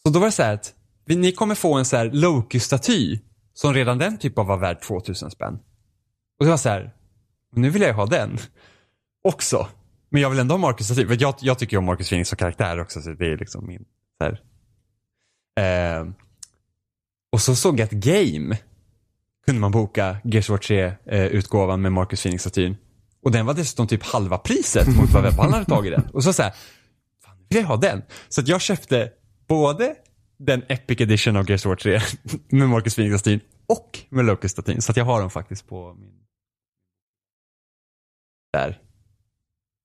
[0.03, 0.73] Så då var det så här att,
[1.05, 3.19] vi, ni kommer få en så här Loki-staty
[3.53, 5.53] som redan den typen var värd 2000 spänn.
[6.39, 6.93] Och det var så här,
[7.55, 8.37] nu vill jag ju ha den
[9.23, 9.67] också.
[10.09, 12.29] Men jag vill ändå ha Marcus staty, för jag, jag tycker ju om Marcus Phoenix
[12.29, 13.85] som karaktär också, så det är liksom min,
[14.21, 14.25] så.
[15.61, 16.05] Eh,
[17.31, 18.57] och så såg jag att Game
[19.45, 22.75] kunde man boka Gears of War 3-utgåvan med Marcus Phoenix-statyn.
[23.23, 26.09] Och den var dessutom typ halva priset mot vad webbhallen hade tagit den.
[26.13, 26.51] Och så så här,
[27.23, 28.01] fan, vill jag ha den.
[28.29, 29.11] Så att jag köpte
[29.47, 29.95] både
[30.39, 31.99] den Epic Edition av Gears of War 3
[32.57, 34.81] med Marcus Phoenix-statyn och med Locust-statyn.
[34.81, 36.13] Så att jag har dem faktiskt på min...
[38.53, 38.79] Där.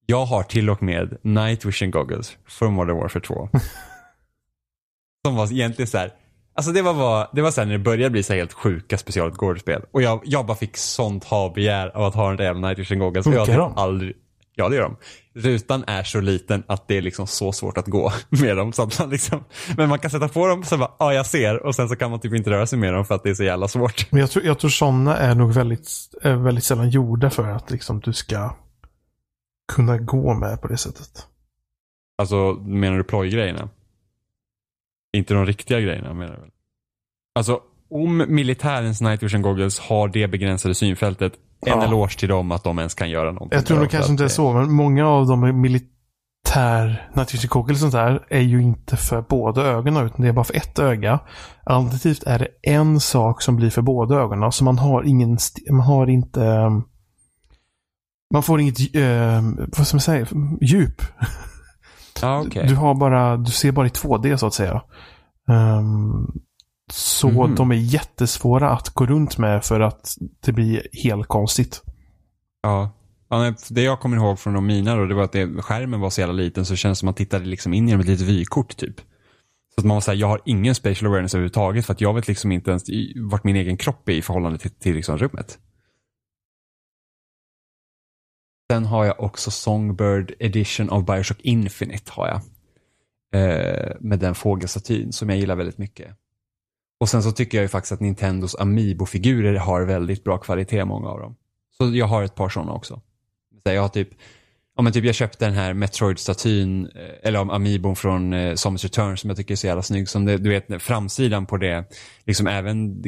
[0.06, 3.48] Jag har till och med Night Vision Goggles för Modern Warfare 2.
[5.26, 6.12] Som var egentligen så här.
[6.56, 9.82] Alltså det var, vad- det var här när det började bli så helt sjuka specialutgåvor-spel.
[9.92, 12.98] Och jag, jag bara fick sånt ha-begär av att ha den där jävla Night Vision
[12.98, 13.26] Goggles.
[13.26, 13.78] Och jag Funkar har de?
[13.78, 14.12] aldrig...
[14.58, 14.96] Ja det gör de.
[15.34, 18.72] Rutan är så liten att det är liksom så svårt att gå med dem.
[18.72, 19.44] Så att man liksom,
[19.76, 21.66] men man kan sätta på dem så bara, ja jag ser.
[21.66, 23.34] Och sen så kan man typ inte röra sig med dem för att det är
[23.34, 24.12] så jävla svårt.
[24.12, 25.88] Men jag tror, jag tror sådana är nog väldigt,
[26.22, 28.56] är väldigt sällan gjorda för att liksom du ska
[29.72, 31.26] kunna gå med på det sättet.
[32.18, 33.68] Alltså menar du plojgrejerna?
[35.12, 36.50] Inte de riktiga grejerna menar du väl?
[37.38, 41.32] Alltså om militärens night vision goggles har det begränsade synfältet,
[41.66, 41.84] en Ja.
[41.84, 43.56] eloge till dem att de ens kan göra någonting.
[43.56, 47.76] Jag tror för kanske inte är det- så, men många av de militär naturligtvis och
[47.76, 51.20] sånt där är ju inte för båda ögonen utan det är bara för ett öga.
[51.64, 55.38] Alternativt är det en sak som blir för båda ögonen så man har ingen,
[55.70, 56.40] man har inte
[58.34, 59.42] man får inget, eh,
[59.76, 60.26] vad ska man säga,
[60.60, 61.02] djup.
[62.22, 62.66] Ja, okej.
[62.68, 64.82] Du har bara, du ser bara i 2D så att säga.
[65.50, 66.26] Ehm,
[66.92, 67.54] så Mhm.
[67.54, 71.82] de är jättesvåra att gå runt med för att det blir helt konstigt.
[72.62, 72.90] Ja.
[73.28, 76.10] ja det jag kommer ihåg från de mina då, det var att det, skärmen var
[76.10, 78.26] så jävla liten så det kändes som att man tittade liksom in genom ett litet
[78.26, 78.96] vykort typ.
[79.74, 82.28] Så att man var såhär, jag har ingen spatial awareness överhuvudtaget för att jag vet
[82.28, 85.58] liksom inte ens i- vart min egen kropp är i förhållande till, till liksom rummet.
[88.72, 92.40] Sen har jag också Songbird Edition av Bioshock Infinite har jag.
[93.36, 96.10] Eh, med den fågelstatyn som jag gillar väldigt mycket.
[97.00, 101.08] Och sen så tycker jag ju faktiskt att Nintendos Amiibo-figurer har väldigt bra kvalitet, många
[101.08, 101.36] av dem.
[101.78, 103.00] Så jag har ett par sådana också.
[103.66, 104.08] Så jag har typ,
[104.76, 108.84] ja men typ jag köpte den här Metroid-statyn, eh, eller om Amiibon från eh, Samus
[108.84, 110.08] Return som jag tycker är så jävla snygg.
[110.08, 111.84] Som det, du vet, framsidan på det,
[112.24, 113.02] liksom även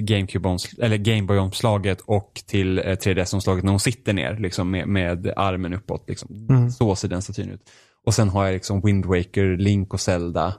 [1.04, 6.08] Gameboy-omslaget och till eh, 3DS-omslaget när hon sitter ner liksom med, med armen uppåt.
[6.08, 6.46] Liksom.
[6.50, 6.70] Mm.
[6.70, 7.60] Så ser den statyn ut.
[8.08, 10.54] Och sen har jag liksom Wind Waker, Link och Zelda.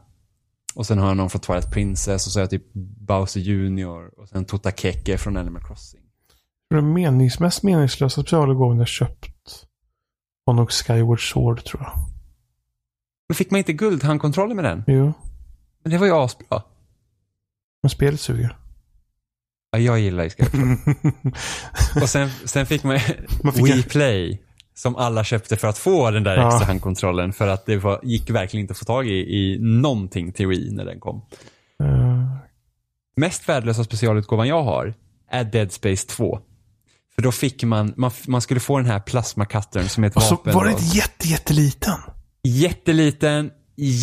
[0.76, 2.74] Och sen har jag någon från Twilight Princess och så har jag typ
[3.08, 4.20] Bowser Jr.
[4.20, 6.02] och sen Totakeke från Animal Crossing.
[6.70, 9.66] Den menings, mest meningslösa specialutgåvan jag köpt
[10.46, 11.92] var nog Skyward Sword tror jag.
[13.30, 14.84] Men fick man inte guldhandkontroller med den?
[14.88, 15.14] Jo.
[15.84, 16.64] Men det var ju asbra.
[17.84, 18.58] Men spelet suger.
[19.72, 20.78] Ja, jag gillar ju Skyrim.
[22.02, 23.00] Och sen, sen fick man,
[23.44, 24.44] Man fick Wii en- Play.
[24.80, 26.48] Som alla köpte för att få den där Ja.
[26.48, 27.34] extra handkontrollen.
[27.34, 30.72] För att det var, gick verkligen inte att få tag i, i någonting till Wii
[30.72, 31.22] när den kom.
[31.84, 32.26] Eh,
[33.16, 34.94] Mest värdelösa specialutgåvan jag har
[35.32, 36.40] är Dead Space 2.
[37.16, 40.24] För då fick man, man, man skulle få den här plasmakattern som är ett och
[40.24, 40.54] så vapen.
[40.54, 40.78] var det då.
[40.78, 41.96] inte jätte, jätteliten.
[42.44, 43.52] Jätteliten,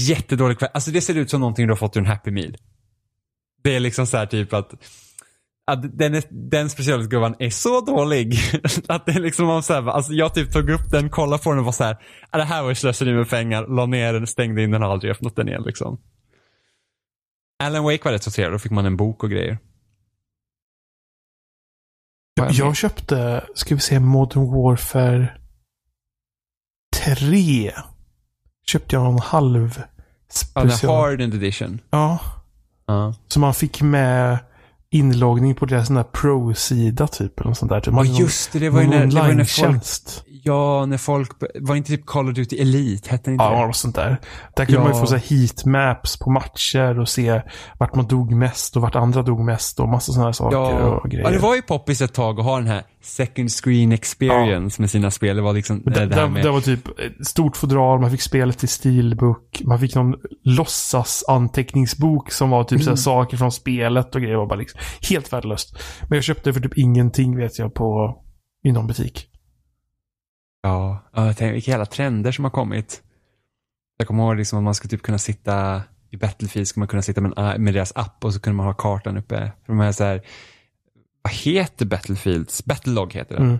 [0.09, 0.75] jättedålig kvalitet.
[0.75, 2.57] Alltså det ser ut som någonting du har fått ur en Happy Meal.
[3.63, 4.75] Det är liksom så här typ att,
[5.67, 8.35] att den, är, den specialutgåvan är så dålig.
[8.89, 11.51] att det är liksom man så här, alltså jag typ tog upp den, kollade på
[11.51, 11.97] den och var så här,
[12.31, 14.89] "Ah, det här var ju slöseri med pengar, la ner den, stängde in den och
[14.93, 16.01] aldrig öppnat den igen liksom.
[17.65, 19.59] Alan Wake var rätt så trevlig, då fick man en bok och grejer.
[22.41, 22.51] Mer?
[22.53, 25.39] Jag köpte, ska vi se, Modern Warfare
[26.97, 27.73] 3.
[28.67, 29.83] Köpte jag någon halv
[30.55, 30.95] Ja, den special.
[30.95, 31.81] Hardened Edition.
[31.91, 32.19] Ja.
[32.87, 33.15] Ja.
[33.29, 34.39] Så man fick med
[34.91, 37.41] inloggning på deras sån där pro-sida typ.
[37.41, 37.81] Eller något sånt där.
[37.81, 37.95] Typ.
[37.97, 39.83] Ja just det, det var ju när, det var när folk,
[40.45, 41.31] ja när folk,
[41.61, 43.67] var inte typ Call of Duty Elite, hette det inte Ja, det?
[43.67, 44.21] något sånt där.
[44.57, 45.01] Där kunde man ju Ja.
[45.01, 47.43] få så heatmaps på matcher och se
[47.79, 50.71] vart man dog mest och vart andra dog mest och massa sådana här saker Ja,
[51.01, 51.25] och grejer.
[51.25, 54.91] ja, det var ju poppis ett tag att ha den här second screen experience med
[54.91, 55.37] sina spel.
[55.37, 56.43] Det var liksom det, det, det här det, med...
[56.45, 56.89] det var typ
[57.27, 60.15] stort fodral, man fick spelet i steelbook, man fick någon
[60.45, 62.97] låtsas anteckningsbok som var typ så Mm.
[62.97, 64.35] saker från spelet och grejer.
[64.35, 64.76] Det var bara liksom
[65.11, 65.79] helt värdelöst.
[66.09, 68.19] Men jag köpte för typ ingenting vet jag på
[68.63, 69.29] i någon butik.
[70.63, 73.03] Ja, ja jag tänker, vilka jävla trender som har kommit.
[73.99, 77.03] Jag kommer ihåg liksom att man skulle typ kunna sitta i Battlefield, ska man kunna
[77.03, 79.53] sitta med, en, med deras app och så kunde man ha kartan uppe.
[79.67, 80.23] De här så här,
[81.23, 82.65] vad heter Battlefields?
[82.65, 83.45] Battlelog heter den.
[83.45, 83.59] Mm.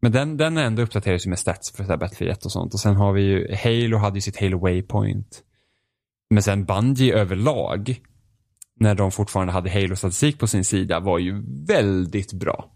[0.00, 2.74] Men den, den ändå uppdateras ju med stats för så här Battlefield 1 och sånt.
[2.74, 5.42] Och sen har vi ju, Halo hade ju sitt Halo Waypoint.
[6.30, 8.00] Men sen Bungie överlag,
[8.80, 12.70] när de fortfarande hade Halo-statistik på sin sida, var ju väldigt bra.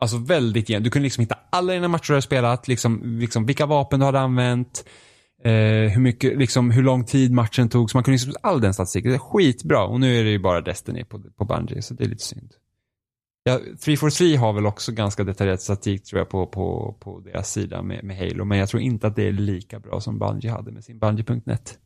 [0.00, 0.84] Alltså väldigt jämnt.
[0.84, 4.06] Du kunde liksom hitta alla dina matcher du har spelat, liksom, liksom vilka vapen du
[4.06, 4.84] hade använt,
[5.44, 5.52] eh,
[5.92, 7.90] hur, mycket, liksom, hur lång tid matchen tog.
[7.90, 9.10] Så man kunde liksom all den statistiken.
[9.10, 9.84] Det är skitbra.
[9.84, 12.52] Och nu är det ju bara Destiny på, på Bungie, så det är lite synd.
[13.42, 17.82] Ja, 343 har väl också ganska detaljerad statistik tror jag på, på, på deras sida
[17.82, 18.44] med, med Halo.
[18.44, 21.78] Men jag tror inte att det är lika bra som Bungie hade med sin Bungie.net.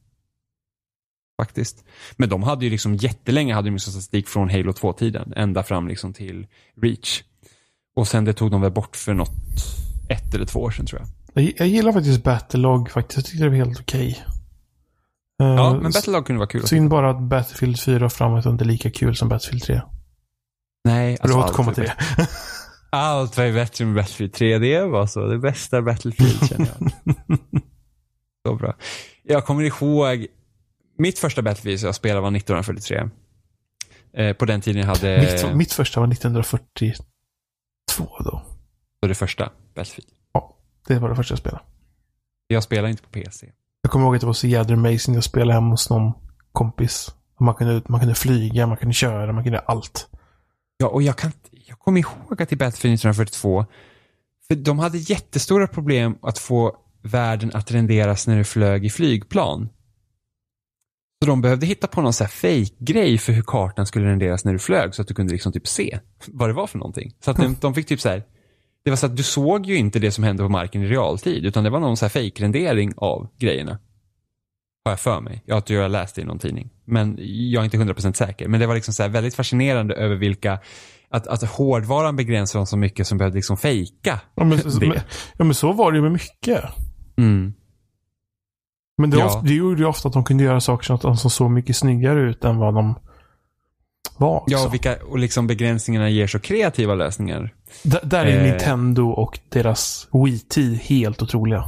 [1.43, 1.85] Faktiskt.
[2.17, 5.33] Men de hade ju liksom jättelänge hade de statistik från Halo 2-tiden.
[5.37, 6.47] Ända fram liksom till
[6.83, 7.23] Reach.
[7.97, 9.31] Och sen det tog de väl bort för något,
[10.09, 11.01] ett eller två år sedan tror
[11.35, 11.53] jag.
[11.59, 13.17] Jag, gillar faktiskt Battlelog faktiskt.
[13.17, 14.25] Jag tyckte det var helt okej.
[15.43, 16.67] Eh, Ja, men Battlelog kunde vara kul.
[16.67, 19.81] Synd bara att Battlefield 4 och framåt inte är lika kul som Battlefield 3.
[20.85, 21.97] Nej, alltså allt var till det?
[22.91, 24.59] Allt var ju bättre med Battlefield 3.
[24.59, 25.27] Det var så.
[25.27, 26.93] Det bästa Battlefield känner jag.
[28.47, 28.75] så bra.
[29.23, 30.27] Jag kommer ihåg,
[30.97, 33.09] mitt första Battlefield jag spelade var 1943.
[34.13, 37.05] Eh, på den tiden jag hade mitt, mitt första var 1942
[38.25, 38.43] då.
[39.01, 40.11] det första Battlefield.
[40.87, 41.63] Det var det första jag spelade.
[42.47, 43.51] Jag spelar inte på PC.
[43.83, 46.13] Jag kommer ihåg att det var så jädra amazing att spela hemma hos någon
[46.53, 47.15] kompis.
[47.41, 50.09] Man kunde, man kunde flyga, man kunde köra, man kunde allt.
[50.77, 51.33] Ja, och jag kan
[51.67, 53.67] jag kommer ihåg att i Battlefield 1942,
[54.49, 59.69] för de hade jättestora problem att få världen att renderas när du flög i flygplan.
[61.25, 64.53] Så de behövde hitta på någon så här fake-grej för hur kartan skulle renderas när
[64.53, 67.15] du flög så att du kunde liksom typ se vad det var för någonting.
[67.25, 68.23] Så att de, de fick typ så här,
[68.85, 71.47] det var så att du såg ju inte det som hände på marken i realtid
[71.47, 73.79] utan det var någon så här fake-rendering av grejerna.
[74.85, 75.43] Har jag för mig.
[75.47, 76.71] Jag tror jag läste i någon tidning.
[76.85, 78.49] Men jag är inte 100% säker.
[78.49, 80.59] Men det var liksom så här väldigt fascinerande över vilka,
[81.11, 84.21] att, att hårdvaran begränsar dem så mycket som behövde liksom fejka.
[84.35, 84.87] Ja men, Det.
[84.87, 85.01] men,
[85.37, 86.65] ja, men så var det ju med mycket.
[87.17, 87.55] Mm.
[88.99, 89.27] Men det, Ja.
[89.27, 91.77] ofta, det gjorde ju ofta att de kunde göra saker så att de såg mycket
[91.77, 92.95] snyggare ut än vad de
[94.17, 94.29] var.
[94.29, 94.67] Ja, också.
[94.67, 97.55] och, vilka, och liksom begränsningarna ger så kreativa lösningar.
[97.83, 98.51] D- där är Eh.
[98.51, 101.65] Nintendo och deras Wii helt otroliga.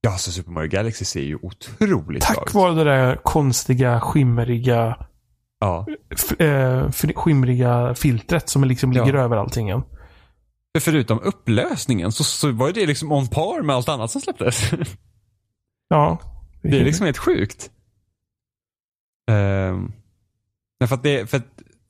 [0.00, 2.54] Ja, så Super Mario Galaxy ser ju otroligt bra Tack ut.
[2.54, 4.96] vare det där konstiga, skimmeriga,
[5.60, 5.86] Ja.
[6.14, 9.04] f- eh, skimriga filtret som liksom Ja.
[9.04, 9.68] ligger över allting.
[10.74, 14.70] För förutom upplösningen så, så var det liksom on par med allt annat som släpptes.
[15.88, 16.18] Ja.
[16.62, 17.70] Det är liksom helt sjukt.
[19.30, 19.92] Um,
[20.86, 21.42] för att det, för,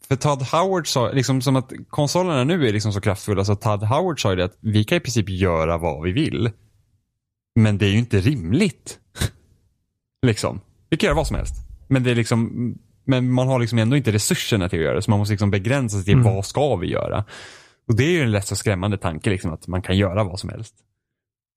[0.08, 3.82] för Todd Howard sa, liksom som att konsolerna nu är liksom så kraftfulla så Todd
[3.82, 6.50] Howard sa ju det att vi kan i princip göra vad vi vill.
[7.54, 8.98] Men det är ju inte rimligt.
[10.26, 10.60] liksom.
[10.90, 11.54] Vi kan göra vad som helst.
[11.88, 15.02] Men det är liksom, men man har liksom ändå inte resurserna till att göra det.
[15.02, 16.24] Så man måste liksom begränsa sig till Mm.
[16.34, 17.24] vad ska vi göra.
[17.88, 20.40] Och det är ju en lätt så skrämmande tanke liksom att man kan göra vad
[20.40, 20.74] som helst.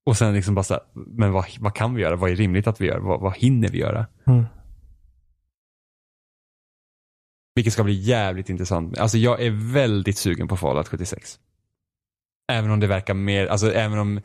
[0.08, 2.16] Och sen liksom bara så här, men vad, vad kan vi göra?
[2.16, 2.98] Vad är rimligt att vi gör?
[2.98, 4.06] Vad, vad hinner vi göra?
[4.26, 4.44] Mm.
[7.54, 8.98] Vilket ska bli jävligt intressant.
[8.98, 11.38] Alltså jag är väldigt sugen på Fallout 76.
[12.52, 14.20] Även om det verkar mer, alltså även om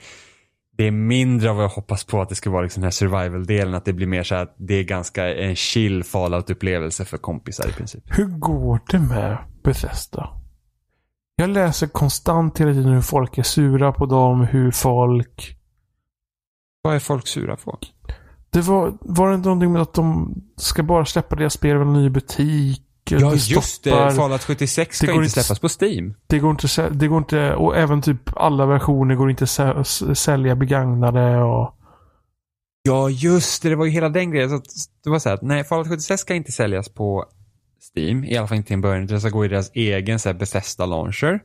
[0.77, 2.91] det är mindre av vad jag hoppas på att det ska vara liksom den här
[2.91, 3.73] survival-delen.
[3.73, 7.71] Att det blir mer så att det är ganska en chill Fallout-upplevelse för kompisar i
[7.71, 8.03] princip.
[8.17, 10.29] Hur går det med Bethesda?
[11.35, 15.59] Jag läser konstant hela tiden hur folk är sura på dem, hur folk...
[16.83, 17.79] Vad är folk sura på?
[18.49, 21.79] Det var, var det inte någonting med att de ska bara släppa deras spel i
[21.79, 22.83] en ny butik?
[23.09, 24.13] Ja, det just det.
[24.15, 26.13] Fallout 76 ska inte släppas på Steam.
[26.27, 30.55] Det går inte, det går inte, och även typ alla versioner går inte att sälja
[30.55, 31.75] begagnade och...
[32.83, 33.69] Ja, just det.
[33.69, 34.49] Det var ju hela den grejen.
[34.49, 34.61] Så
[35.03, 37.25] det var så här att nej, Fallout 76 ska inte säljas på
[37.95, 38.23] Steam.
[38.23, 39.05] I alla fall inte till en början.
[39.05, 41.39] Det ska gå i deras egen så här, Bethesda launcher.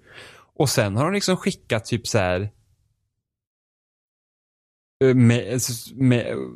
[0.59, 2.51] Och sen har de liksom skickat typ så här
[5.05, 5.15] eh,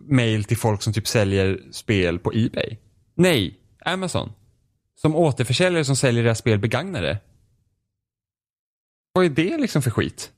[0.09, 2.77] mail till folk som typ säljer spel på Ebay.
[3.15, 4.33] Nej, Amazon.
[4.95, 7.19] Som återförsäljare som säljer deras spel begagnade.
[9.13, 10.33] Vad är det liksom för skit?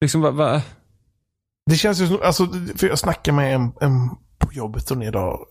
[0.00, 0.34] Liksom vad...
[0.34, 0.62] Va?
[1.70, 2.46] Det känns ju som, alltså,
[2.76, 4.08] för jag snackade med en, en
[4.38, 5.46] på jobbet och idag.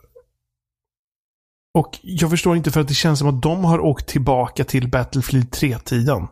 [1.74, 4.90] Och jag förstår inte för att det känns som att de har åkt tillbaka till
[4.90, 6.28] Battlefield 3-tiden.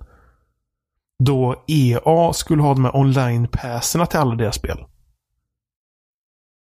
[1.23, 4.77] Då EA skulle ha de här online-passerna till alla deras spel.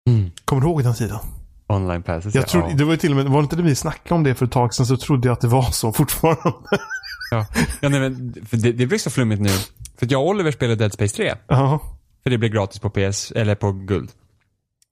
[0.08, 0.30] Mm.
[0.44, 1.18] Kommer du ihåg den tiden?
[1.66, 2.76] Online passes, jag trodde, ja.
[2.76, 4.74] Det var till och med, var inte det vi snackade om det för ett tag
[4.74, 6.52] sedan så trodde jag att det var så fortfarande.
[7.30, 7.46] ja,
[7.80, 9.48] ja nej, men, för det, det blir så flummigt nu.
[9.96, 11.34] För jag och Oliver spelade Dead Space 3.
[11.46, 11.80] Ja.
[12.22, 14.10] För det blev gratis på PS, eller på guld.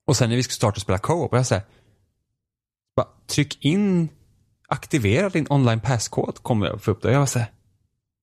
[0.06, 1.64] Och sen när vi skulle starta och spela co-op, och jag säger
[2.96, 4.08] bara, tryck in,
[4.68, 7.08] aktivera din online passkod, kommer jag få upp det.
[7.08, 7.40] Och jag var så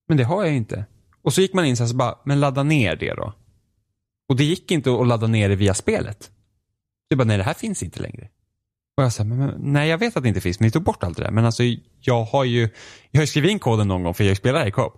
[0.07, 0.85] men det har jag inte.
[1.27, 3.33] Och så gick man in så här, så bara, men ladda ner det då.
[4.29, 6.31] Och det gick inte att ladda ner det via spelet.
[7.09, 8.29] Du bara, nej det här finns inte längre.
[8.97, 10.83] Och jag sa, men, men, nej jag vet att det inte finns, men ni tog
[10.83, 11.31] bort allt det där.
[11.31, 11.63] Men alltså
[12.01, 12.69] jag har ju,
[13.11, 14.91] jag har ju skrivit in koden någon gång för jag spelar i co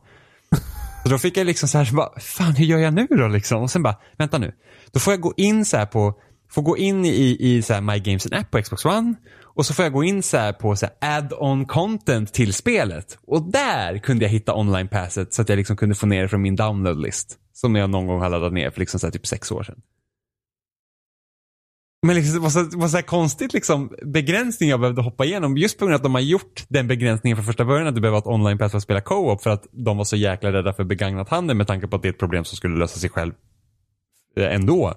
[1.03, 3.61] Så då fick jag liksom så här, bara, fan hur gör jag nu då liksom?
[3.61, 4.53] Och sen bara, vänta nu.
[4.91, 6.13] Då får jag gå in så här på,
[6.49, 9.15] får gå in i, i så här My Games and App på Xbox One.
[9.59, 13.17] Och så får jag gå in så här på så add-on content till spelet.
[13.27, 16.41] Och där kunde jag hitta online-passet så att jag liksom kunde få ner det från
[16.41, 17.37] min download-list.
[17.53, 19.81] Som jag någon gång har laddat ner för liksom så typ sex år sedan.
[22.01, 25.57] Men liksom, det var så, var så här konstigt liksom, begränsning jag behövde hoppa igenom.
[25.57, 28.01] Just på grund av att de har gjort den begränsningen från första början att du
[28.01, 30.73] behöver ha ett online-pass för att spela co-op för att de var så jäkla rädda
[30.73, 33.09] för begagnat handel med tanke på att det är ett problem som skulle lösa sig
[33.09, 33.33] själv
[34.37, 34.93] eh, ändå.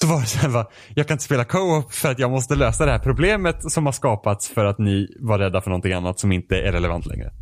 [0.00, 2.86] Så var det så här, jag kan inte spela co-op för att jag måste lösa
[2.86, 6.32] det här problemet som har skapats för att ni var rädda för någonting annat som
[6.32, 7.32] inte är relevant längre.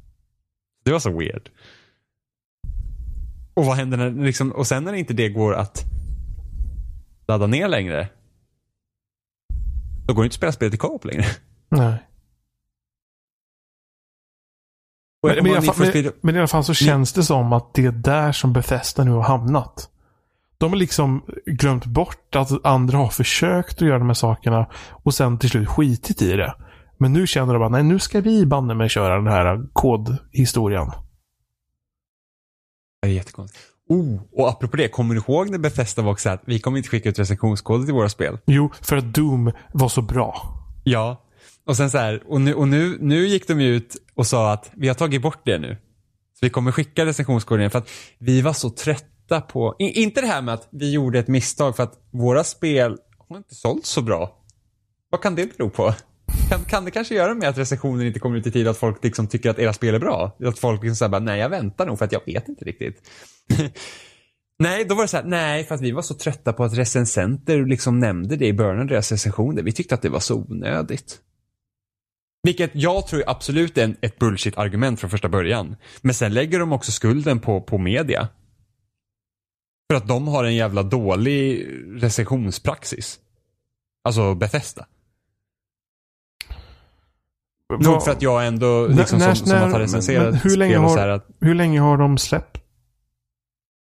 [0.85, 1.49] Det var så weird.
[3.55, 5.85] Och vad händer när, liksom, och sen när inte det går att
[7.29, 8.09] ladda ner längre
[10.07, 11.25] då går det inte att spela spelet i co-op längre.
[11.69, 11.97] Nej.
[15.23, 17.85] Men, men, i fall, men, men, i alla fall så känns det som att det
[17.85, 19.91] är där som Bethesda nu har hamnat.
[20.59, 24.67] De har liksom glömt bort att andra har försökt att göra de här sakerna
[25.05, 26.55] och sen till slut skitit i det.
[26.99, 30.91] Men nu känner de att nej, nu ska vi banne mig köra den här kodhistorien.
[33.03, 33.65] Det är jättekonstigt.
[33.89, 36.89] Oh, och apropå det, kommer du ihåg när Bethesda var också att vi kommer inte
[36.89, 38.39] skicka ut recensionskoder till våra spel?
[38.47, 40.37] Jo, för att Doom var så bra.
[40.85, 41.23] Ja,
[41.67, 44.71] och sen så här, och nu, och nu, nu gick de ut och sa att
[44.75, 45.77] vi har tagit bort det nu.
[46.35, 50.43] Så vi kommer skicka recensionskoder för att vi var så trötta på, inte det här
[50.43, 52.99] med att vi gjorde ett misstag för att våra spel
[53.29, 54.43] har inte sålt så bra.
[55.11, 55.95] Vad kan det bero på?
[56.49, 59.05] Kan, kan det kanske göra med att recensionen inte kommer ut i tid att folk
[59.05, 60.37] liksom tycker att era spel är bra?
[60.45, 63.11] Att folk liksom säger nej jag väntar nog för att jag vet inte riktigt.
[64.59, 66.79] nej, då var det så här, nej för att vi var så trötta på att
[66.79, 69.63] recensenter liksom nämnde det i början av deras recensioner.
[69.63, 71.21] Vi tyckte att det var så onödigt.
[72.43, 75.77] Vilket jag tror absolut är ett bullshit-argument från första början.
[76.01, 78.29] Men sen lägger de också skulden på, på media.
[79.91, 81.67] För att de har en jävla dålig
[82.03, 83.19] recensionspraxis.
[84.05, 84.87] Alltså Bethesda.
[87.81, 90.99] Nog för att jag ändå, liksom när, som, som har recenserat hur länge har, så
[90.99, 92.59] att, Hur länge har de släppt?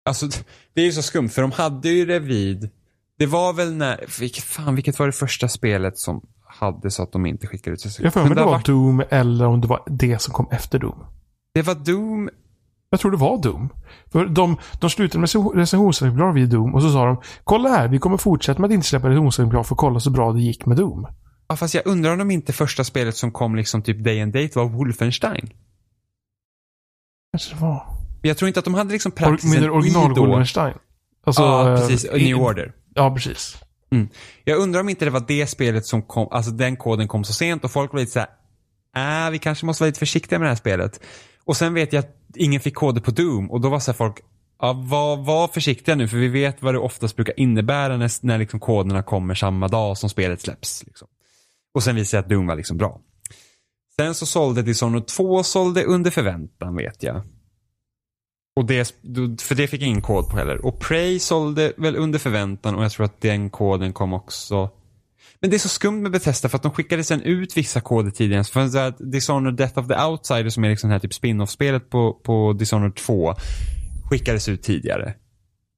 [0.05, 0.27] Alltså,
[0.73, 2.69] det är ju så skumt för de hade ju det vid,
[3.17, 7.11] det var väl när, vilket, fan vilket var det första spelet som hade så att
[7.11, 8.05] de inte skickade ut recensioner?
[8.05, 8.65] Jag får mig det, det var varit...
[8.65, 11.05] Doom eller om det var det som kom efter Doom.
[11.53, 12.29] Det var Doom.
[12.93, 13.69] Jag tror det var Doom.
[14.11, 17.99] För de, de slutade med recensionsexemplar vid Doom och så sa de Kolla här, vi
[17.99, 20.77] kommer fortsätta med att inte släppa recensionsexemplar för att kolla så bra det gick med
[20.77, 21.07] Doom.
[21.47, 24.33] Ja, fast jag undrar om de inte första spelet som kom liksom typ Day and
[24.33, 25.49] Date var Wolfenstein.
[27.31, 27.83] Kanske det var.
[28.21, 30.73] Jag tror inte att de hade liksom praxisen Menar original Wolfenstein?
[31.25, 32.05] Alltså, ja, eh, precis.
[32.05, 32.73] Uh, New Order.
[32.95, 33.57] Ja, precis.
[33.91, 34.09] Mm.
[34.43, 37.33] Jag undrar om inte det var det spelet som kom, alltså den koden kom så
[37.33, 40.51] sent och folk var lite såhär, äh, vi kanske måste vara lite försiktiga med det
[40.51, 40.99] här spelet.
[41.45, 43.97] Och sen vet jag att ingen fick koder på Doom och då var så här
[43.97, 44.19] folk,
[44.59, 48.37] ja, var, var försiktiga nu för vi vet vad det oftast brukar innebära när, när
[48.37, 50.83] liksom koderna kommer samma dag som spelet släpps.
[50.85, 51.07] Liksom.
[51.73, 53.01] Och sen visade jag att Doom var liksom bra.
[53.95, 57.21] Sen så sålde Dishonored 2 sålde under förväntan vet jag.
[58.55, 58.95] Och det,
[59.41, 60.65] för det fick jag ingen kod på heller.
[60.65, 64.69] Och Prey sålde väl under förväntan och jag tror att den koden kom också.
[65.43, 68.11] Men det är så skumt med Bethesda för att de skickade sen ut vissa koder
[68.11, 68.43] tidigare.
[68.43, 72.13] För så att Dishonored Death of the Outsider som är liksom här typ spin-off-spelet på,
[72.13, 73.35] på Dishonored 2
[74.09, 75.13] skickades ut tidigare.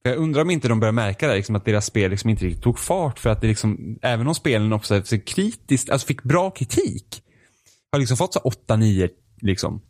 [0.04, 2.64] Jag undrar om inte de börjar märka det, liksom, att deras spel liksom inte riktigt
[2.64, 7.24] tog fart för att det liksom, även om spelen också kritiskt, alltså fick bra kritik,
[7.92, 9.10] har liksom fått så 8-9
[9.42, 9.82] liksom.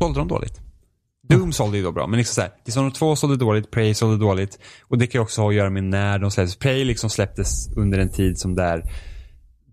[0.00, 0.60] Sålde de dåligt.
[1.28, 4.58] Doom sålde ju då bra, men liksom såhär, Dishonored 2 sålde dåligt, Prey sålde dåligt.
[4.82, 6.56] Och det kan ju också ha att göra med när de släpptes.
[6.56, 8.82] Prey liksom släpptes under en tid som där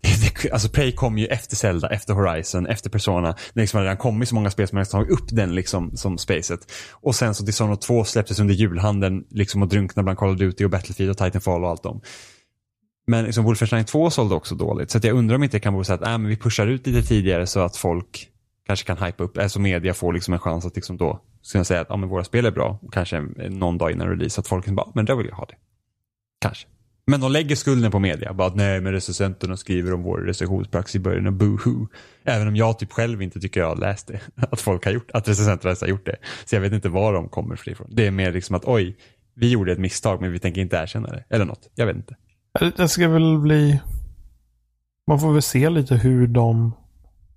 [0.52, 3.36] Alltså Prey kom ju efter Zelda, efter Horizon, efter Persona.
[3.54, 6.18] Det liksom hade redan kommit så många spel som har tagit upp den liksom som
[6.18, 6.60] spacet.
[6.92, 10.66] Och sen så Dishonored 2 släpptes under julhandeln liksom och drunknade bland Call of Duty
[10.66, 12.02] och Battlefield och Titanfall och allt dem.
[13.08, 14.92] Men liksom Wolfenstein 2 sålde också dåligt.
[14.92, 16.88] Så jag undrar om inte det kan vara så att äh, men vi pushar ut
[16.88, 18.28] lite tidigare så att folk
[18.68, 21.82] kanske kan hypa upp, alltså media får liksom en chans att liksom då kunna säga
[21.82, 23.20] att ja, men våra spel är bra och kanske
[23.50, 25.56] någon dag innan release att folk bara, men då vill jag ha det.
[26.42, 26.68] Kanske.
[27.08, 28.34] Men de lägger skulden på media.
[28.34, 31.88] Bara att nej, men recensenterna skriver om vår recensionspraxis i början av boohoo.
[32.24, 34.20] Även om jag typ själv inte tycker jag har läst det.
[34.52, 36.16] Att folk har gjort, att recensenterna har gjort det.
[36.46, 37.88] Så jag vet inte var de kommer ifrån.
[37.92, 38.98] Det är mer liksom att oj,
[39.34, 41.24] vi gjorde ett misstag men vi tänker inte erkänna det.
[41.30, 41.70] Eller något.
[41.76, 42.16] Jag vet inte.
[42.78, 43.82] Det ska väl bli...
[45.08, 46.72] Man får väl se lite hur de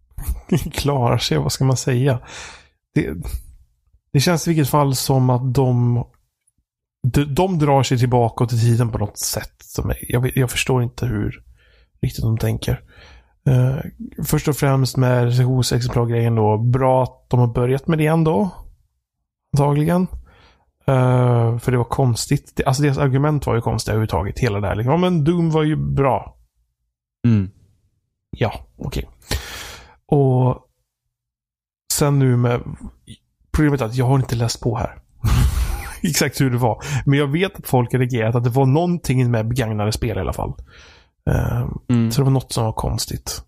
[0.73, 1.39] klarar sig.
[1.39, 2.21] Vad ska man säga?
[2.95, 3.15] Det,
[4.15, 6.05] det känns i vilket fall som att de,
[7.07, 9.65] de, de drar sig tillbaka till tiden på något sätt.
[10.01, 11.45] Jag, jag förstår inte hur
[12.03, 12.83] riktigt de tänker.
[13.49, 13.79] Uh,
[14.25, 16.59] först och främst med recensionsexemplar-grejen då.
[16.59, 18.51] Bra att de har börjat med det ändå.
[19.57, 20.03] Antagligen.
[20.89, 22.53] Uh, för det var konstigt.
[22.57, 24.39] Det, alltså deras argument var ju konstigt överhuvudtaget.
[24.39, 24.75] Hela det här.
[24.75, 26.37] Liksom, ja, men Doom var ju bra.
[27.27, 27.51] Mm.
[28.31, 29.09] Ja, okej.
[29.09, 29.39] Okay.
[30.07, 30.59] Och
[31.93, 32.63] sen nu med
[33.55, 34.99] Problemet är att jag har inte läst på här.
[36.03, 36.85] Exakt hur det var.
[37.07, 40.21] Men jag vet att folk har reagerat att det var någonting med begagnade spel i
[40.21, 40.53] alla fall.
[41.31, 42.11] Uh, mm.
[42.11, 43.43] Så det var något som var konstigt.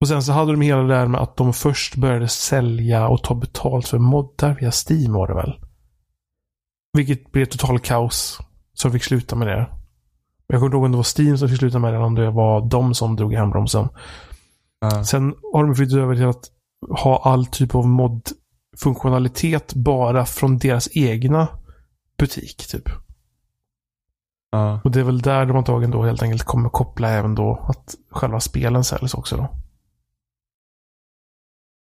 [0.00, 3.22] Och sen så hade de hela det där med att de först började sälja och
[3.22, 5.60] ta betalt för moddar via Steam var det väl.
[6.92, 8.40] Vilket blev total kaos.
[8.74, 9.68] Så de fick sluta med det.
[10.46, 12.14] Jag kommer inte ihåg om det var Steam som fick sluta med det eller om
[12.14, 13.88] det var de som drog i handbromsen.
[14.84, 15.02] Uh.
[15.02, 16.50] Sen har de flyttat över till att
[17.00, 18.22] ha all typ av mod
[18.76, 21.48] funktionalitet bara från deras egna
[22.18, 22.66] butik.
[22.66, 22.88] typ.
[24.50, 24.80] Ja.
[24.84, 27.94] Och det är väl där de antagligen då helt enkelt kommer koppla även då att
[28.10, 29.48] själva spelen säljs också då.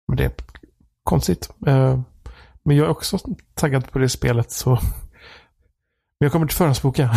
[0.07, 0.31] Men det är
[1.03, 1.49] konstigt.
[1.67, 1.99] Eh,
[2.63, 3.17] men jag är också
[3.53, 4.69] taggad på det spelet så.
[6.19, 7.11] Men jag kommer inte förhandsboka.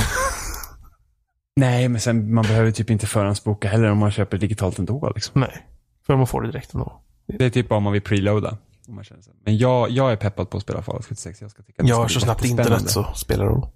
[1.56, 5.12] Nej, men sen man behöver typ inte förhandsboka heller om man köper digitalt ändå.
[5.14, 5.40] Liksom.
[5.40, 5.66] Nej,
[6.06, 7.02] för man får det direkt ändå.
[7.26, 8.58] Det är typ bara om man vill preloada.
[8.90, 9.32] Om man känner sig.
[9.44, 11.40] Men jag, jag är peppad på att spela Fallout 76.
[11.40, 13.66] Jag ska tycka ja, så snabbt internet så spelar det roll.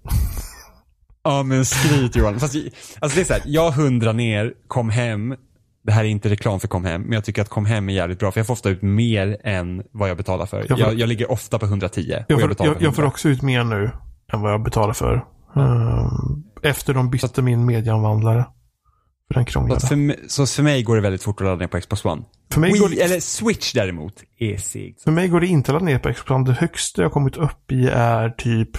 [1.23, 2.39] ja, men skryt Johan.
[2.39, 2.55] Fast,
[2.99, 5.35] alltså det är så här, jag hundrar ner, kom hem.
[5.83, 7.93] Det här är inte reklam för kom hem, men jag tycker att kom hem är
[7.93, 8.31] jävligt bra.
[8.31, 10.57] För jag får ofta ut mer än vad jag betalar för.
[10.57, 12.23] Jag, får, jag, jag ligger ofta på 110.
[12.27, 13.91] Jag får, jag, jag, får också ut mer nu
[14.33, 15.25] än vad jag betalar för.
[15.55, 16.43] Mm.
[16.63, 18.45] Efter de bytte min medieanvandlare.
[19.27, 19.81] För den krånglade.
[19.81, 22.21] Så för, så för mig går det väldigt fort att ladda ner på Xbox One.
[22.51, 23.01] För mig Wii, går det...
[23.01, 25.01] Eller Switch däremot är segt.
[25.03, 26.45] För mig går det inte att ladda ner på Xbox One.
[26.45, 28.69] Det högsta jag kommit upp i är typ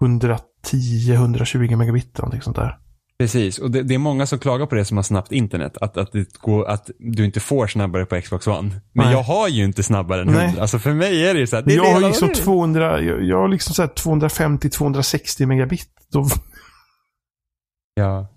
[0.00, 2.18] 110-120 megabit.
[2.18, 2.78] Någonting sånt där.
[3.18, 5.76] Precis, och det, det, är många som klagar på det som har snabbt internet.
[5.80, 8.68] Att, att, det går, att du inte får snabbare på Xbox One.
[8.92, 9.12] Men Nej.
[9.12, 10.46] jag har ju inte snabbare än 100.
[10.46, 10.60] Nej.
[10.60, 13.36] Alltså för mig är det ju så här, det Jag har liksom 200, jag, jag
[13.36, 15.88] har liksom 250-260 megabit.
[16.12, 16.26] Då...
[17.94, 18.28] Ja.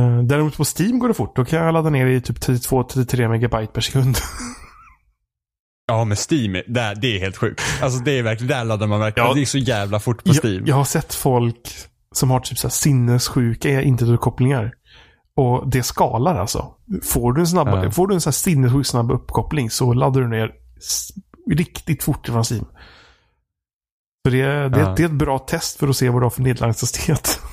[0.00, 1.36] Eh, däremot på Steam går det fort.
[1.36, 4.16] Då kan jag ladda ner i typ 32-33 megabyte per sekund.
[5.86, 7.62] Ja, med Steam, där, det är helt sjukt.
[7.82, 9.28] Alltså det är verkligen, där laddar man verkligen.
[9.28, 10.54] Ja, det är så jävla fort på Steam.
[10.54, 11.68] Jag, jag har sett folk
[12.14, 14.74] som har typ så här sinnessjuka internetkopplingar.
[15.34, 16.74] Och det skalar alltså.
[17.02, 17.90] Får du en, snabb, ja.
[17.90, 20.52] får du en så här sinnessjuk snabb uppkoppling så laddar du ner
[21.50, 22.64] riktigt fort ifrån Steam.
[24.24, 24.94] Så det, det, ja.
[24.96, 27.40] det är ett bra test för att se vad du har för nedladdningshastighet.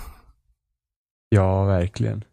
[1.29, 2.23] Ja, verkligen.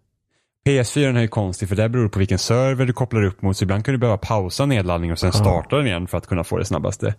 [0.64, 3.56] PS4 är ju konstig för det beror på vilken server du kopplar upp mot.
[3.56, 6.44] Så ibland kan du behöva pausa nedladdningen och sen starta den igen för att kunna
[6.44, 7.14] få det snabbaste.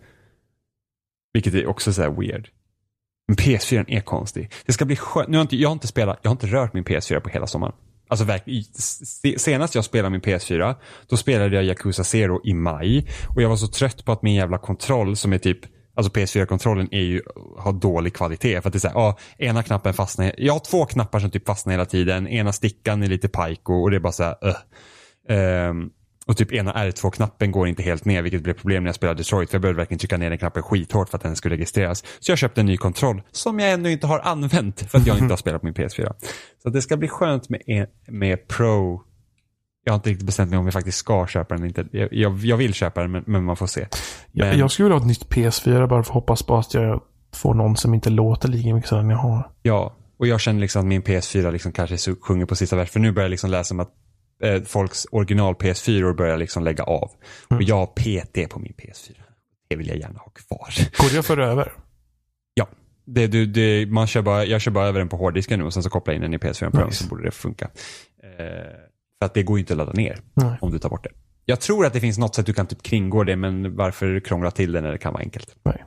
[1.34, 2.50] Vilket är också så här weird.
[3.28, 4.52] Men PS4 är konstig.
[4.66, 5.30] Det ska bli skönt.
[5.30, 7.48] Nu har inte, jag har inte spelat, jag har inte rört min PS4 på hela
[7.48, 7.74] sommaren.
[8.08, 8.26] Alltså
[9.38, 10.76] senast jag spelade min PS4,
[11.08, 13.08] då spelade jag Yakuza Zero i maj.
[13.36, 15.60] Och jag var så trött på att min jävla kontroll som är typ
[15.96, 17.22] Alltså PS4-kontrollen är ju,
[17.58, 18.62] har dålig kvalitet.
[18.62, 20.32] För att det är såhär, ja, ena knappen fastnar.
[20.38, 22.28] Jag har två knappar som typ fastnar hela tiden.
[22.28, 24.56] Ena stickan är lite pajko och det är bara såhär, uh.
[25.30, 25.90] um, ehm,
[26.28, 29.50] och typ ena R2-knappen går inte helt ner, vilket blev problem när jag spelade Detroit.
[29.50, 32.04] För jag behövde verkligen trycka ner den knappen skithårt för att den skulle registreras.
[32.20, 35.18] Så jag köpte en ny kontroll som jag ännu inte har använt för att jag
[35.18, 36.14] inte har spelat på min PS4.
[36.64, 39.02] Så det ska bli skönt med, med Pro.
[39.88, 41.88] Jag har inte riktigt bestämt mig om vi faktiskt ska köpa den inte.
[41.91, 43.88] Jag, jag, jag vill köpa den men, men man får se.
[44.32, 44.48] Men...
[44.48, 47.02] Jag, jag skulle vilja ha ett nytt PS4 bara för att hoppas på att jag
[47.34, 49.52] får någon som inte låter lika mycket som den jag har.
[49.62, 52.90] Ja, och jag känner liksom att min PS4 liksom kanske sjunger på sista vers.
[52.90, 53.91] För nu börjar jag liksom läsa om att
[54.44, 57.12] eh, folks original PS4 börjar liksom lägga av.
[57.52, 57.57] Mm.
[57.57, 59.16] Och jag har PT på min PS4.
[59.68, 60.70] Det vill jag gärna ha kvar.
[61.03, 61.74] Går det att föra över?
[62.57, 62.68] Ja.
[63.06, 65.74] Det, det, det, man kör bara, jag kör bara över den på hårddisken nu och
[65.74, 67.03] sen så kopplar jag in den i PS4 Pro nice.
[67.03, 67.70] så borde det funka.
[68.24, 68.32] Eh,
[69.26, 70.58] för att det går ju inte att ladda ner Nej.
[70.62, 71.10] om du tar bort det.
[71.46, 74.52] Jag tror att det finns något sätt du kan typ kringgå det men varför krångla
[74.52, 75.56] till det när det kan vara enkelt?
[75.64, 75.84] Nej.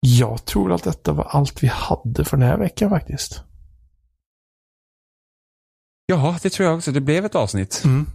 [0.00, 3.42] Jag tror att detta var allt vi hade för den här veckan faktiskt.
[6.06, 6.92] Ja, det tror jag också.
[6.92, 7.82] Det blev ett avsnitt.
[7.84, 8.06] Mm.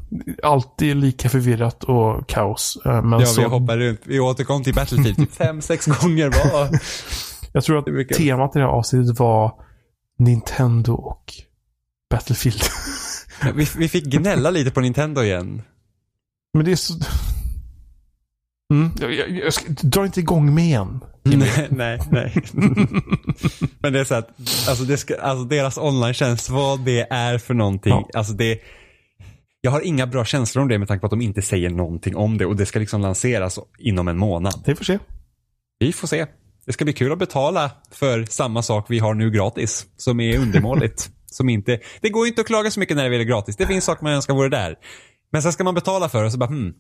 [0.44, 2.78] Alltid lika förvirrat och kaos.
[2.86, 3.42] Eh, men ja, så...
[3.42, 4.02] vi hoppar runt.
[4.04, 6.80] Vi återkom till Battlefield typ fem, sex gånger var.
[7.54, 9.54] Jag tror att temat i det här avsnittet var
[10.20, 11.34] Nintendo och
[12.12, 12.62] Battlefield.
[13.56, 15.62] vi, vi fick gnälla lite på Nintendo igen.
[16.54, 16.94] Men det är så...
[18.74, 18.92] Mm.
[19.00, 21.00] Jag, jag, jag ska, dra inte igång med igen.
[21.24, 22.44] Nej, nej, nej.
[23.80, 24.30] Men det är så att,
[24.68, 27.92] alltså, det ska, alltså deras online-tjänst, vad det är för någonting.
[27.92, 28.10] Ja.
[28.14, 28.60] Alltså det,
[29.62, 32.16] jag har inga bra känslor om det med tanke på att de inte säger någonting
[32.16, 34.64] om det och det ska liksom lanseras inom en månad.
[34.66, 35.00] Vi får se.
[35.80, 36.26] Vi får se.
[36.66, 39.86] Det ska bli kul att betala för samma sak vi har nu gratis.
[39.98, 43.16] Som är undermåligt som inte, det går ju inte att klaga så mycket när det
[43.16, 43.58] är gratis.
[43.58, 44.76] Det finns saker man önskar vore där.
[45.32, 46.74] Men sen ska man betala för det och så bara hmm,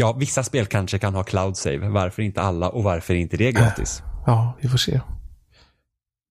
[0.00, 1.88] Ja, vissa spel kanske kan ha cloud save.
[1.88, 4.02] Varför inte alla och varför inte det gratis?
[4.26, 5.00] Ja, vi får se.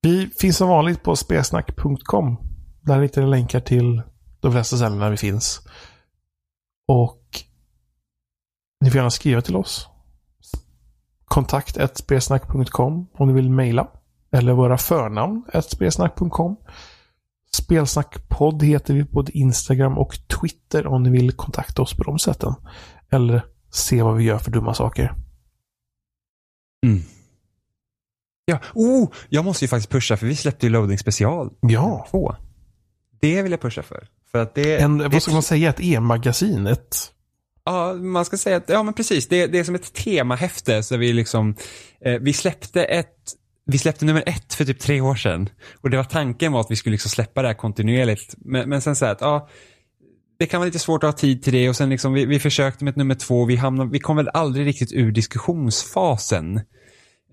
[0.01, 2.37] Vi finns som vanligt på spelsnack.com.
[2.81, 4.01] Där hittar ni länkar till
[4.39, 5.61] de flesta ställena vi finns.
[6.87, 7.23] Och
[8.81, 9.87] ni får gärna skriva till oss.
[11.25, 13.87] Kontakt spelsnack.com om ni vill mejla.
[14.31, 16.57] Eller våra förnamn spelsnack.com.
[17.57, 22.19] Spelsnackpodd heter vi på både Instagram och Twitter om ni vill kontakta oss på de
[22.19, 22.53] sätten.
[23.11, 25.13] Eller se vad vi gör för dumma saker.
[26.85, 27.01] Mm.
[28.45, 31.49] Ja, oh, jag måste ju faktiskt pusha för vi släppte ju Loading special.
[31.61, 32.07] Ja.
[32.11, 32.35] Två.
[33.21, 34.07] Det vill jag pusha för.
[34.31, 36.67] för att det, en, det, vad ska man säga, ett e-magasin?
[36.67, 36.97] Ett...
[37.65, 40.97] Ja, man ska säga att, ja men precis, det, det är som ett temahäfte så
[40.97, 41.55] vi liksom,
[42.01, 43.33] eh, vi släppte ett
[43.67, 45.49] vi släppte nummer ett för typ tre år sedan.
[45.81, 48.35] Och det var tanken var att vi skulle liksom släppa det här kontinuerligt.
[48.37, 49.49] Men, men sen så här att, ja,
[50.39, 52.39] det kan vara lite svårt att ha tid till det och sen liksom vi, vi
[52.39, 53.45] försökte med ett nummer två.
[53.45, 56.61] Vi, hamnade, vi kom väl aldrig riktigt ur diskussionsfasen.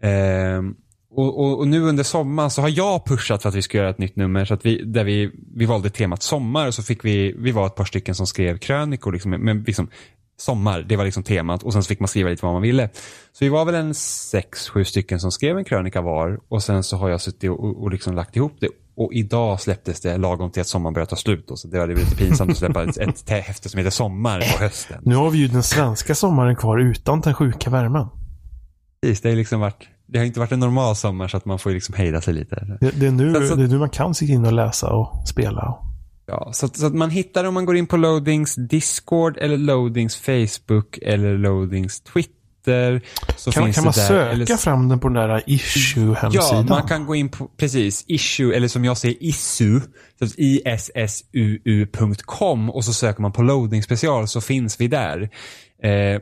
[0.03, 0.75] Ehm,
[1.11, 3.91] och, och, och, nu under sommaren så har jag pushat för att vi ska göra
[3.91, 4.45] ett nytt nummer.
[4.45, 7.67] Så att vi, där vi, vi valde temat sommar och så fick vi, vi var
[7.67, 9.13] ett par stycken som skrev krönikor.
[9.13, 9.91] Liksom, men liksom,
[10.37, 12.89] sommar, det var liksom temat och sen så fick man skriva lite vad man ville.
[13.33, 16.83] Så vi var väl en sex, sju stycken som skrev en krönika var och sen
[16.83, 20.51] så har jag suttit och, och liksom lagt ihop det och idag släpptes det lagom
[20.51, 21.49] till att sommaren började ta slut.
[21.49, 24.63] Då, så det var lite pinsamt att släppa ett, ett häfte som heter Sommar på
[24.63, 25.03] hösten.
[25.03, 28.09] Nu har vi ju den svenska sommaren kvar utan den sjuka värmen.
[29.03, 31.59] Precis, det har liksom varit det har inte varit en normal sommar så att man
[31.59, 32.79] får liksom hejda sig lite.
[32.81, 35.29] Det, det är, nu, så, det är nu man kan sitta in och läsa och
[35.29, 35.75] spela.
[36.27, 40.17] Ja, så, så, att man hittar om man går in på Loadings Discord eller Loadings
[40.17, 43.03] Facebook eller Loadings Twitter
[43.53, 44.57] kan, kan man söka eller...
[44.57, 46.67] fram den på den där issue-hemsidan?
[46.69, 49.81] Ja, man kan gå in på, precis, issue, eller som jag säger issu,
[50.95, 55.31] issuu.com och så söker man på loading special så finns vi där.
[55.83, 56.21] Eh,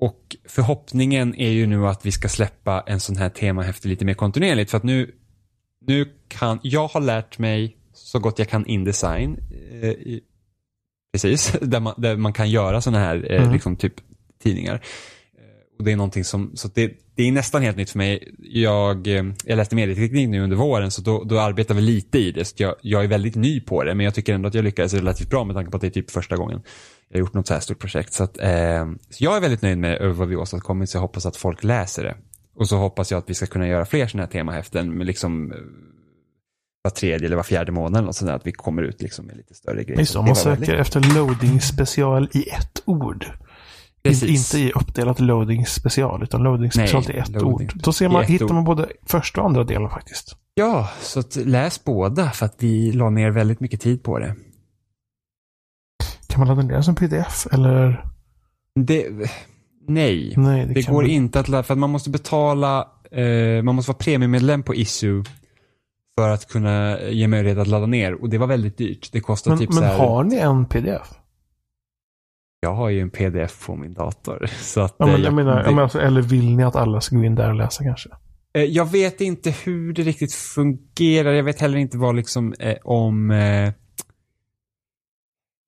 [0.00, 4.14] och förhoppningen är ju nu att vi ska släppa en sån här temahäfte lite mer
[4.14, 5.14] kontinuerligt för att nu,
[5.86, 7.76] nu kan, jag har lärt mig
[8.14, 9.38] så gott jag kan Indesign.
[9.82, 10.18] Eh,
[11.12, 13.52] precis, där man, där man kan göra såna här eh, mm.
[13.52, 13.94] liksom typ
[14.42, 14.82] tidningar.
[15.78, 18.34] Och det är någonting som, så det, det är nästan helt nytt för mig.
[18.38, 22.32] Jag, eh, jag läste medieteknik nu under våren så då, då arbetar vi lite i
[22.32, 22.44] det.
[22.44, 24.94] Så jag, jag är väldigt ny på det men jag tycker ändå att jag lyckades
[24.94, 26.62] relativt bra med tanke på att det är typ första gången
[27.08, 28.12] jag har gjort något så här stort projekt.
[28.12, 31.02] Så, att, eh, så jag är väldigt nöjd med över vad vi åstadkommit så jag
[31.02, 32.16] hoppas att folk läser det.
[32.56, 35.52] Och så hoppas jag att vi ska kunna göra fler sådana här temahäften med liksom
[35.52, 35.58] eh,
[36.84, 39.54] var tredje eller var fjärde månad och sådär, att vi kommer ut liksom med lite
[39.54, 40.00] större grejer.
[40.00, 40.80] Just om man söker väldigt...
[40.80, 43.26] efter loading special i ett ord
[44.02, 44.52] Precis.
[44.54, 47.52] Inte i uppdelat loading special, utan loading special till ett loading.
[47.52, 47.72] ord.
[47.74, 50.36] Då ser man, hittar man både första och andra delen faktiskt.
[50.54, 54.34] Ja, så att läs båda för att vi la ner väldigt mycket tid på det.
[56.26, 58.04] Kan man ladda ner som pdf eller?
[58.74, 59.08] det
[59.88, 61.10] nej, Nej, det, det går man.
[61.10, 65.24] inte att ladda, för att man måste betala, eh, man måste vara premiummedlem på Issue
[66.20, 69.12] för att kunna ge möjlighet att ladda ner och det var väldigt dyrt.
[69.12, 71.08] Det kostar Men, typ men så här, har ni en pdf?
[72.60, 74.46] jag har ju en pdf på min dator.
[74.60, 76.76] Så att, Ja, eh, men, jag menar, det- jag menar alltså, eller vill ni att
[76.76, 78.08] alla ska gå in där och läsa kanske?
[78.58, 81.32] Eh, Jag vet inte hur det riktigt fungerar.
[81.32, 83.30] Jag vet heller inte vad liksom eh, om...
[83.30, 83.72] Eh,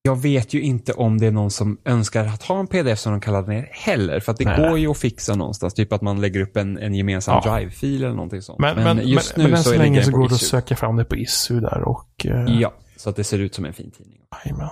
[0.06, 3.12] jag vet ju inte om det är någon som önskar att ha en pdf som
[3.12, 4.20] de kan ladda ner heller.
[4.20, 4.68] För att det Nej.
[4.68, 5.74] går ju att fixa någonstans.
[5.74, 7.54] Typ att man lägger upp en, en gemensam Ja.
[7.56, 8.58] drive-fil eller någonting sånt.
[8.58, 10.76] Men, men, just men, nu men än så så länge så går det att söka
[10.76, 12.26] fram det på Issue där och...
[12.26, 14.18] Eh, Ja, så att det ser ut som en fin tidning.
[14.44, 14.68] jajamän.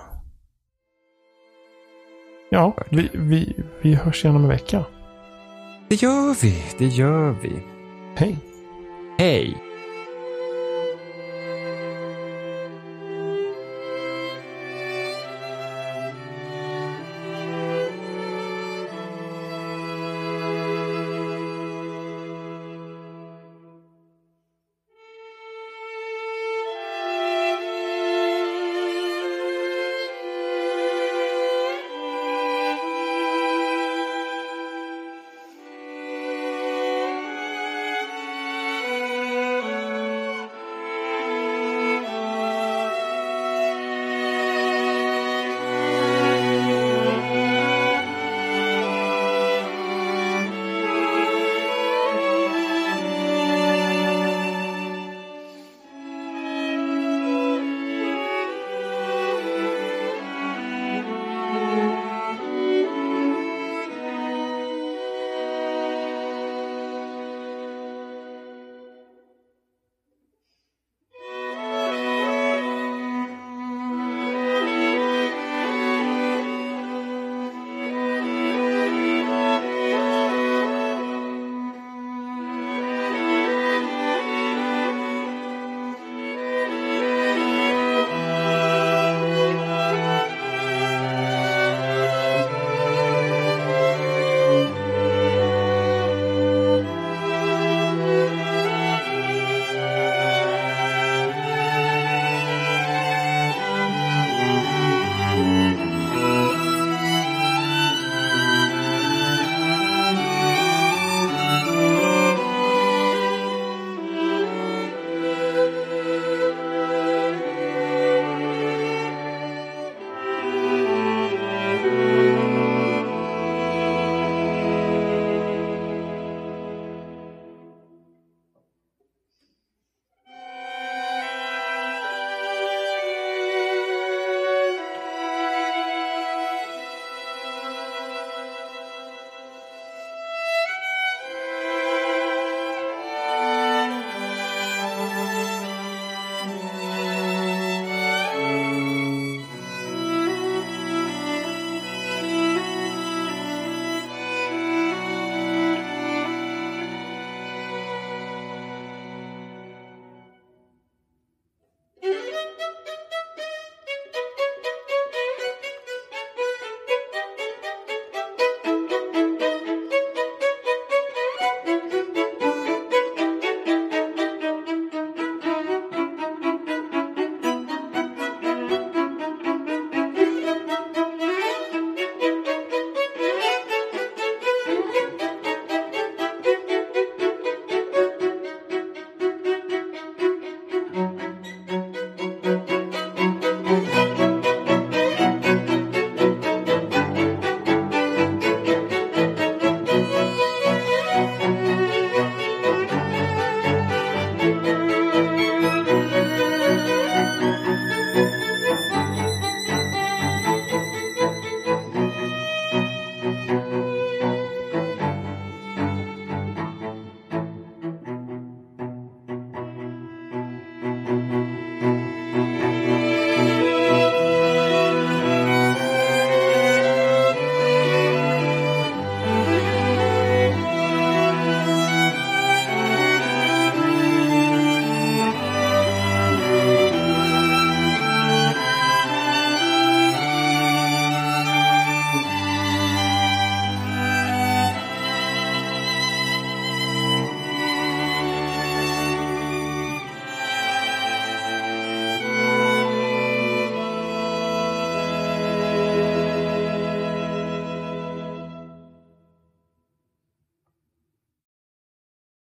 [2.49, 4.85] Ja, vi, vi, vi hörs igen om en vecka.
[5.89, 7.51] Det gör vi, det gör vi.
[8.15, 8.37] Hej!
[9.19, 9.57] Hej!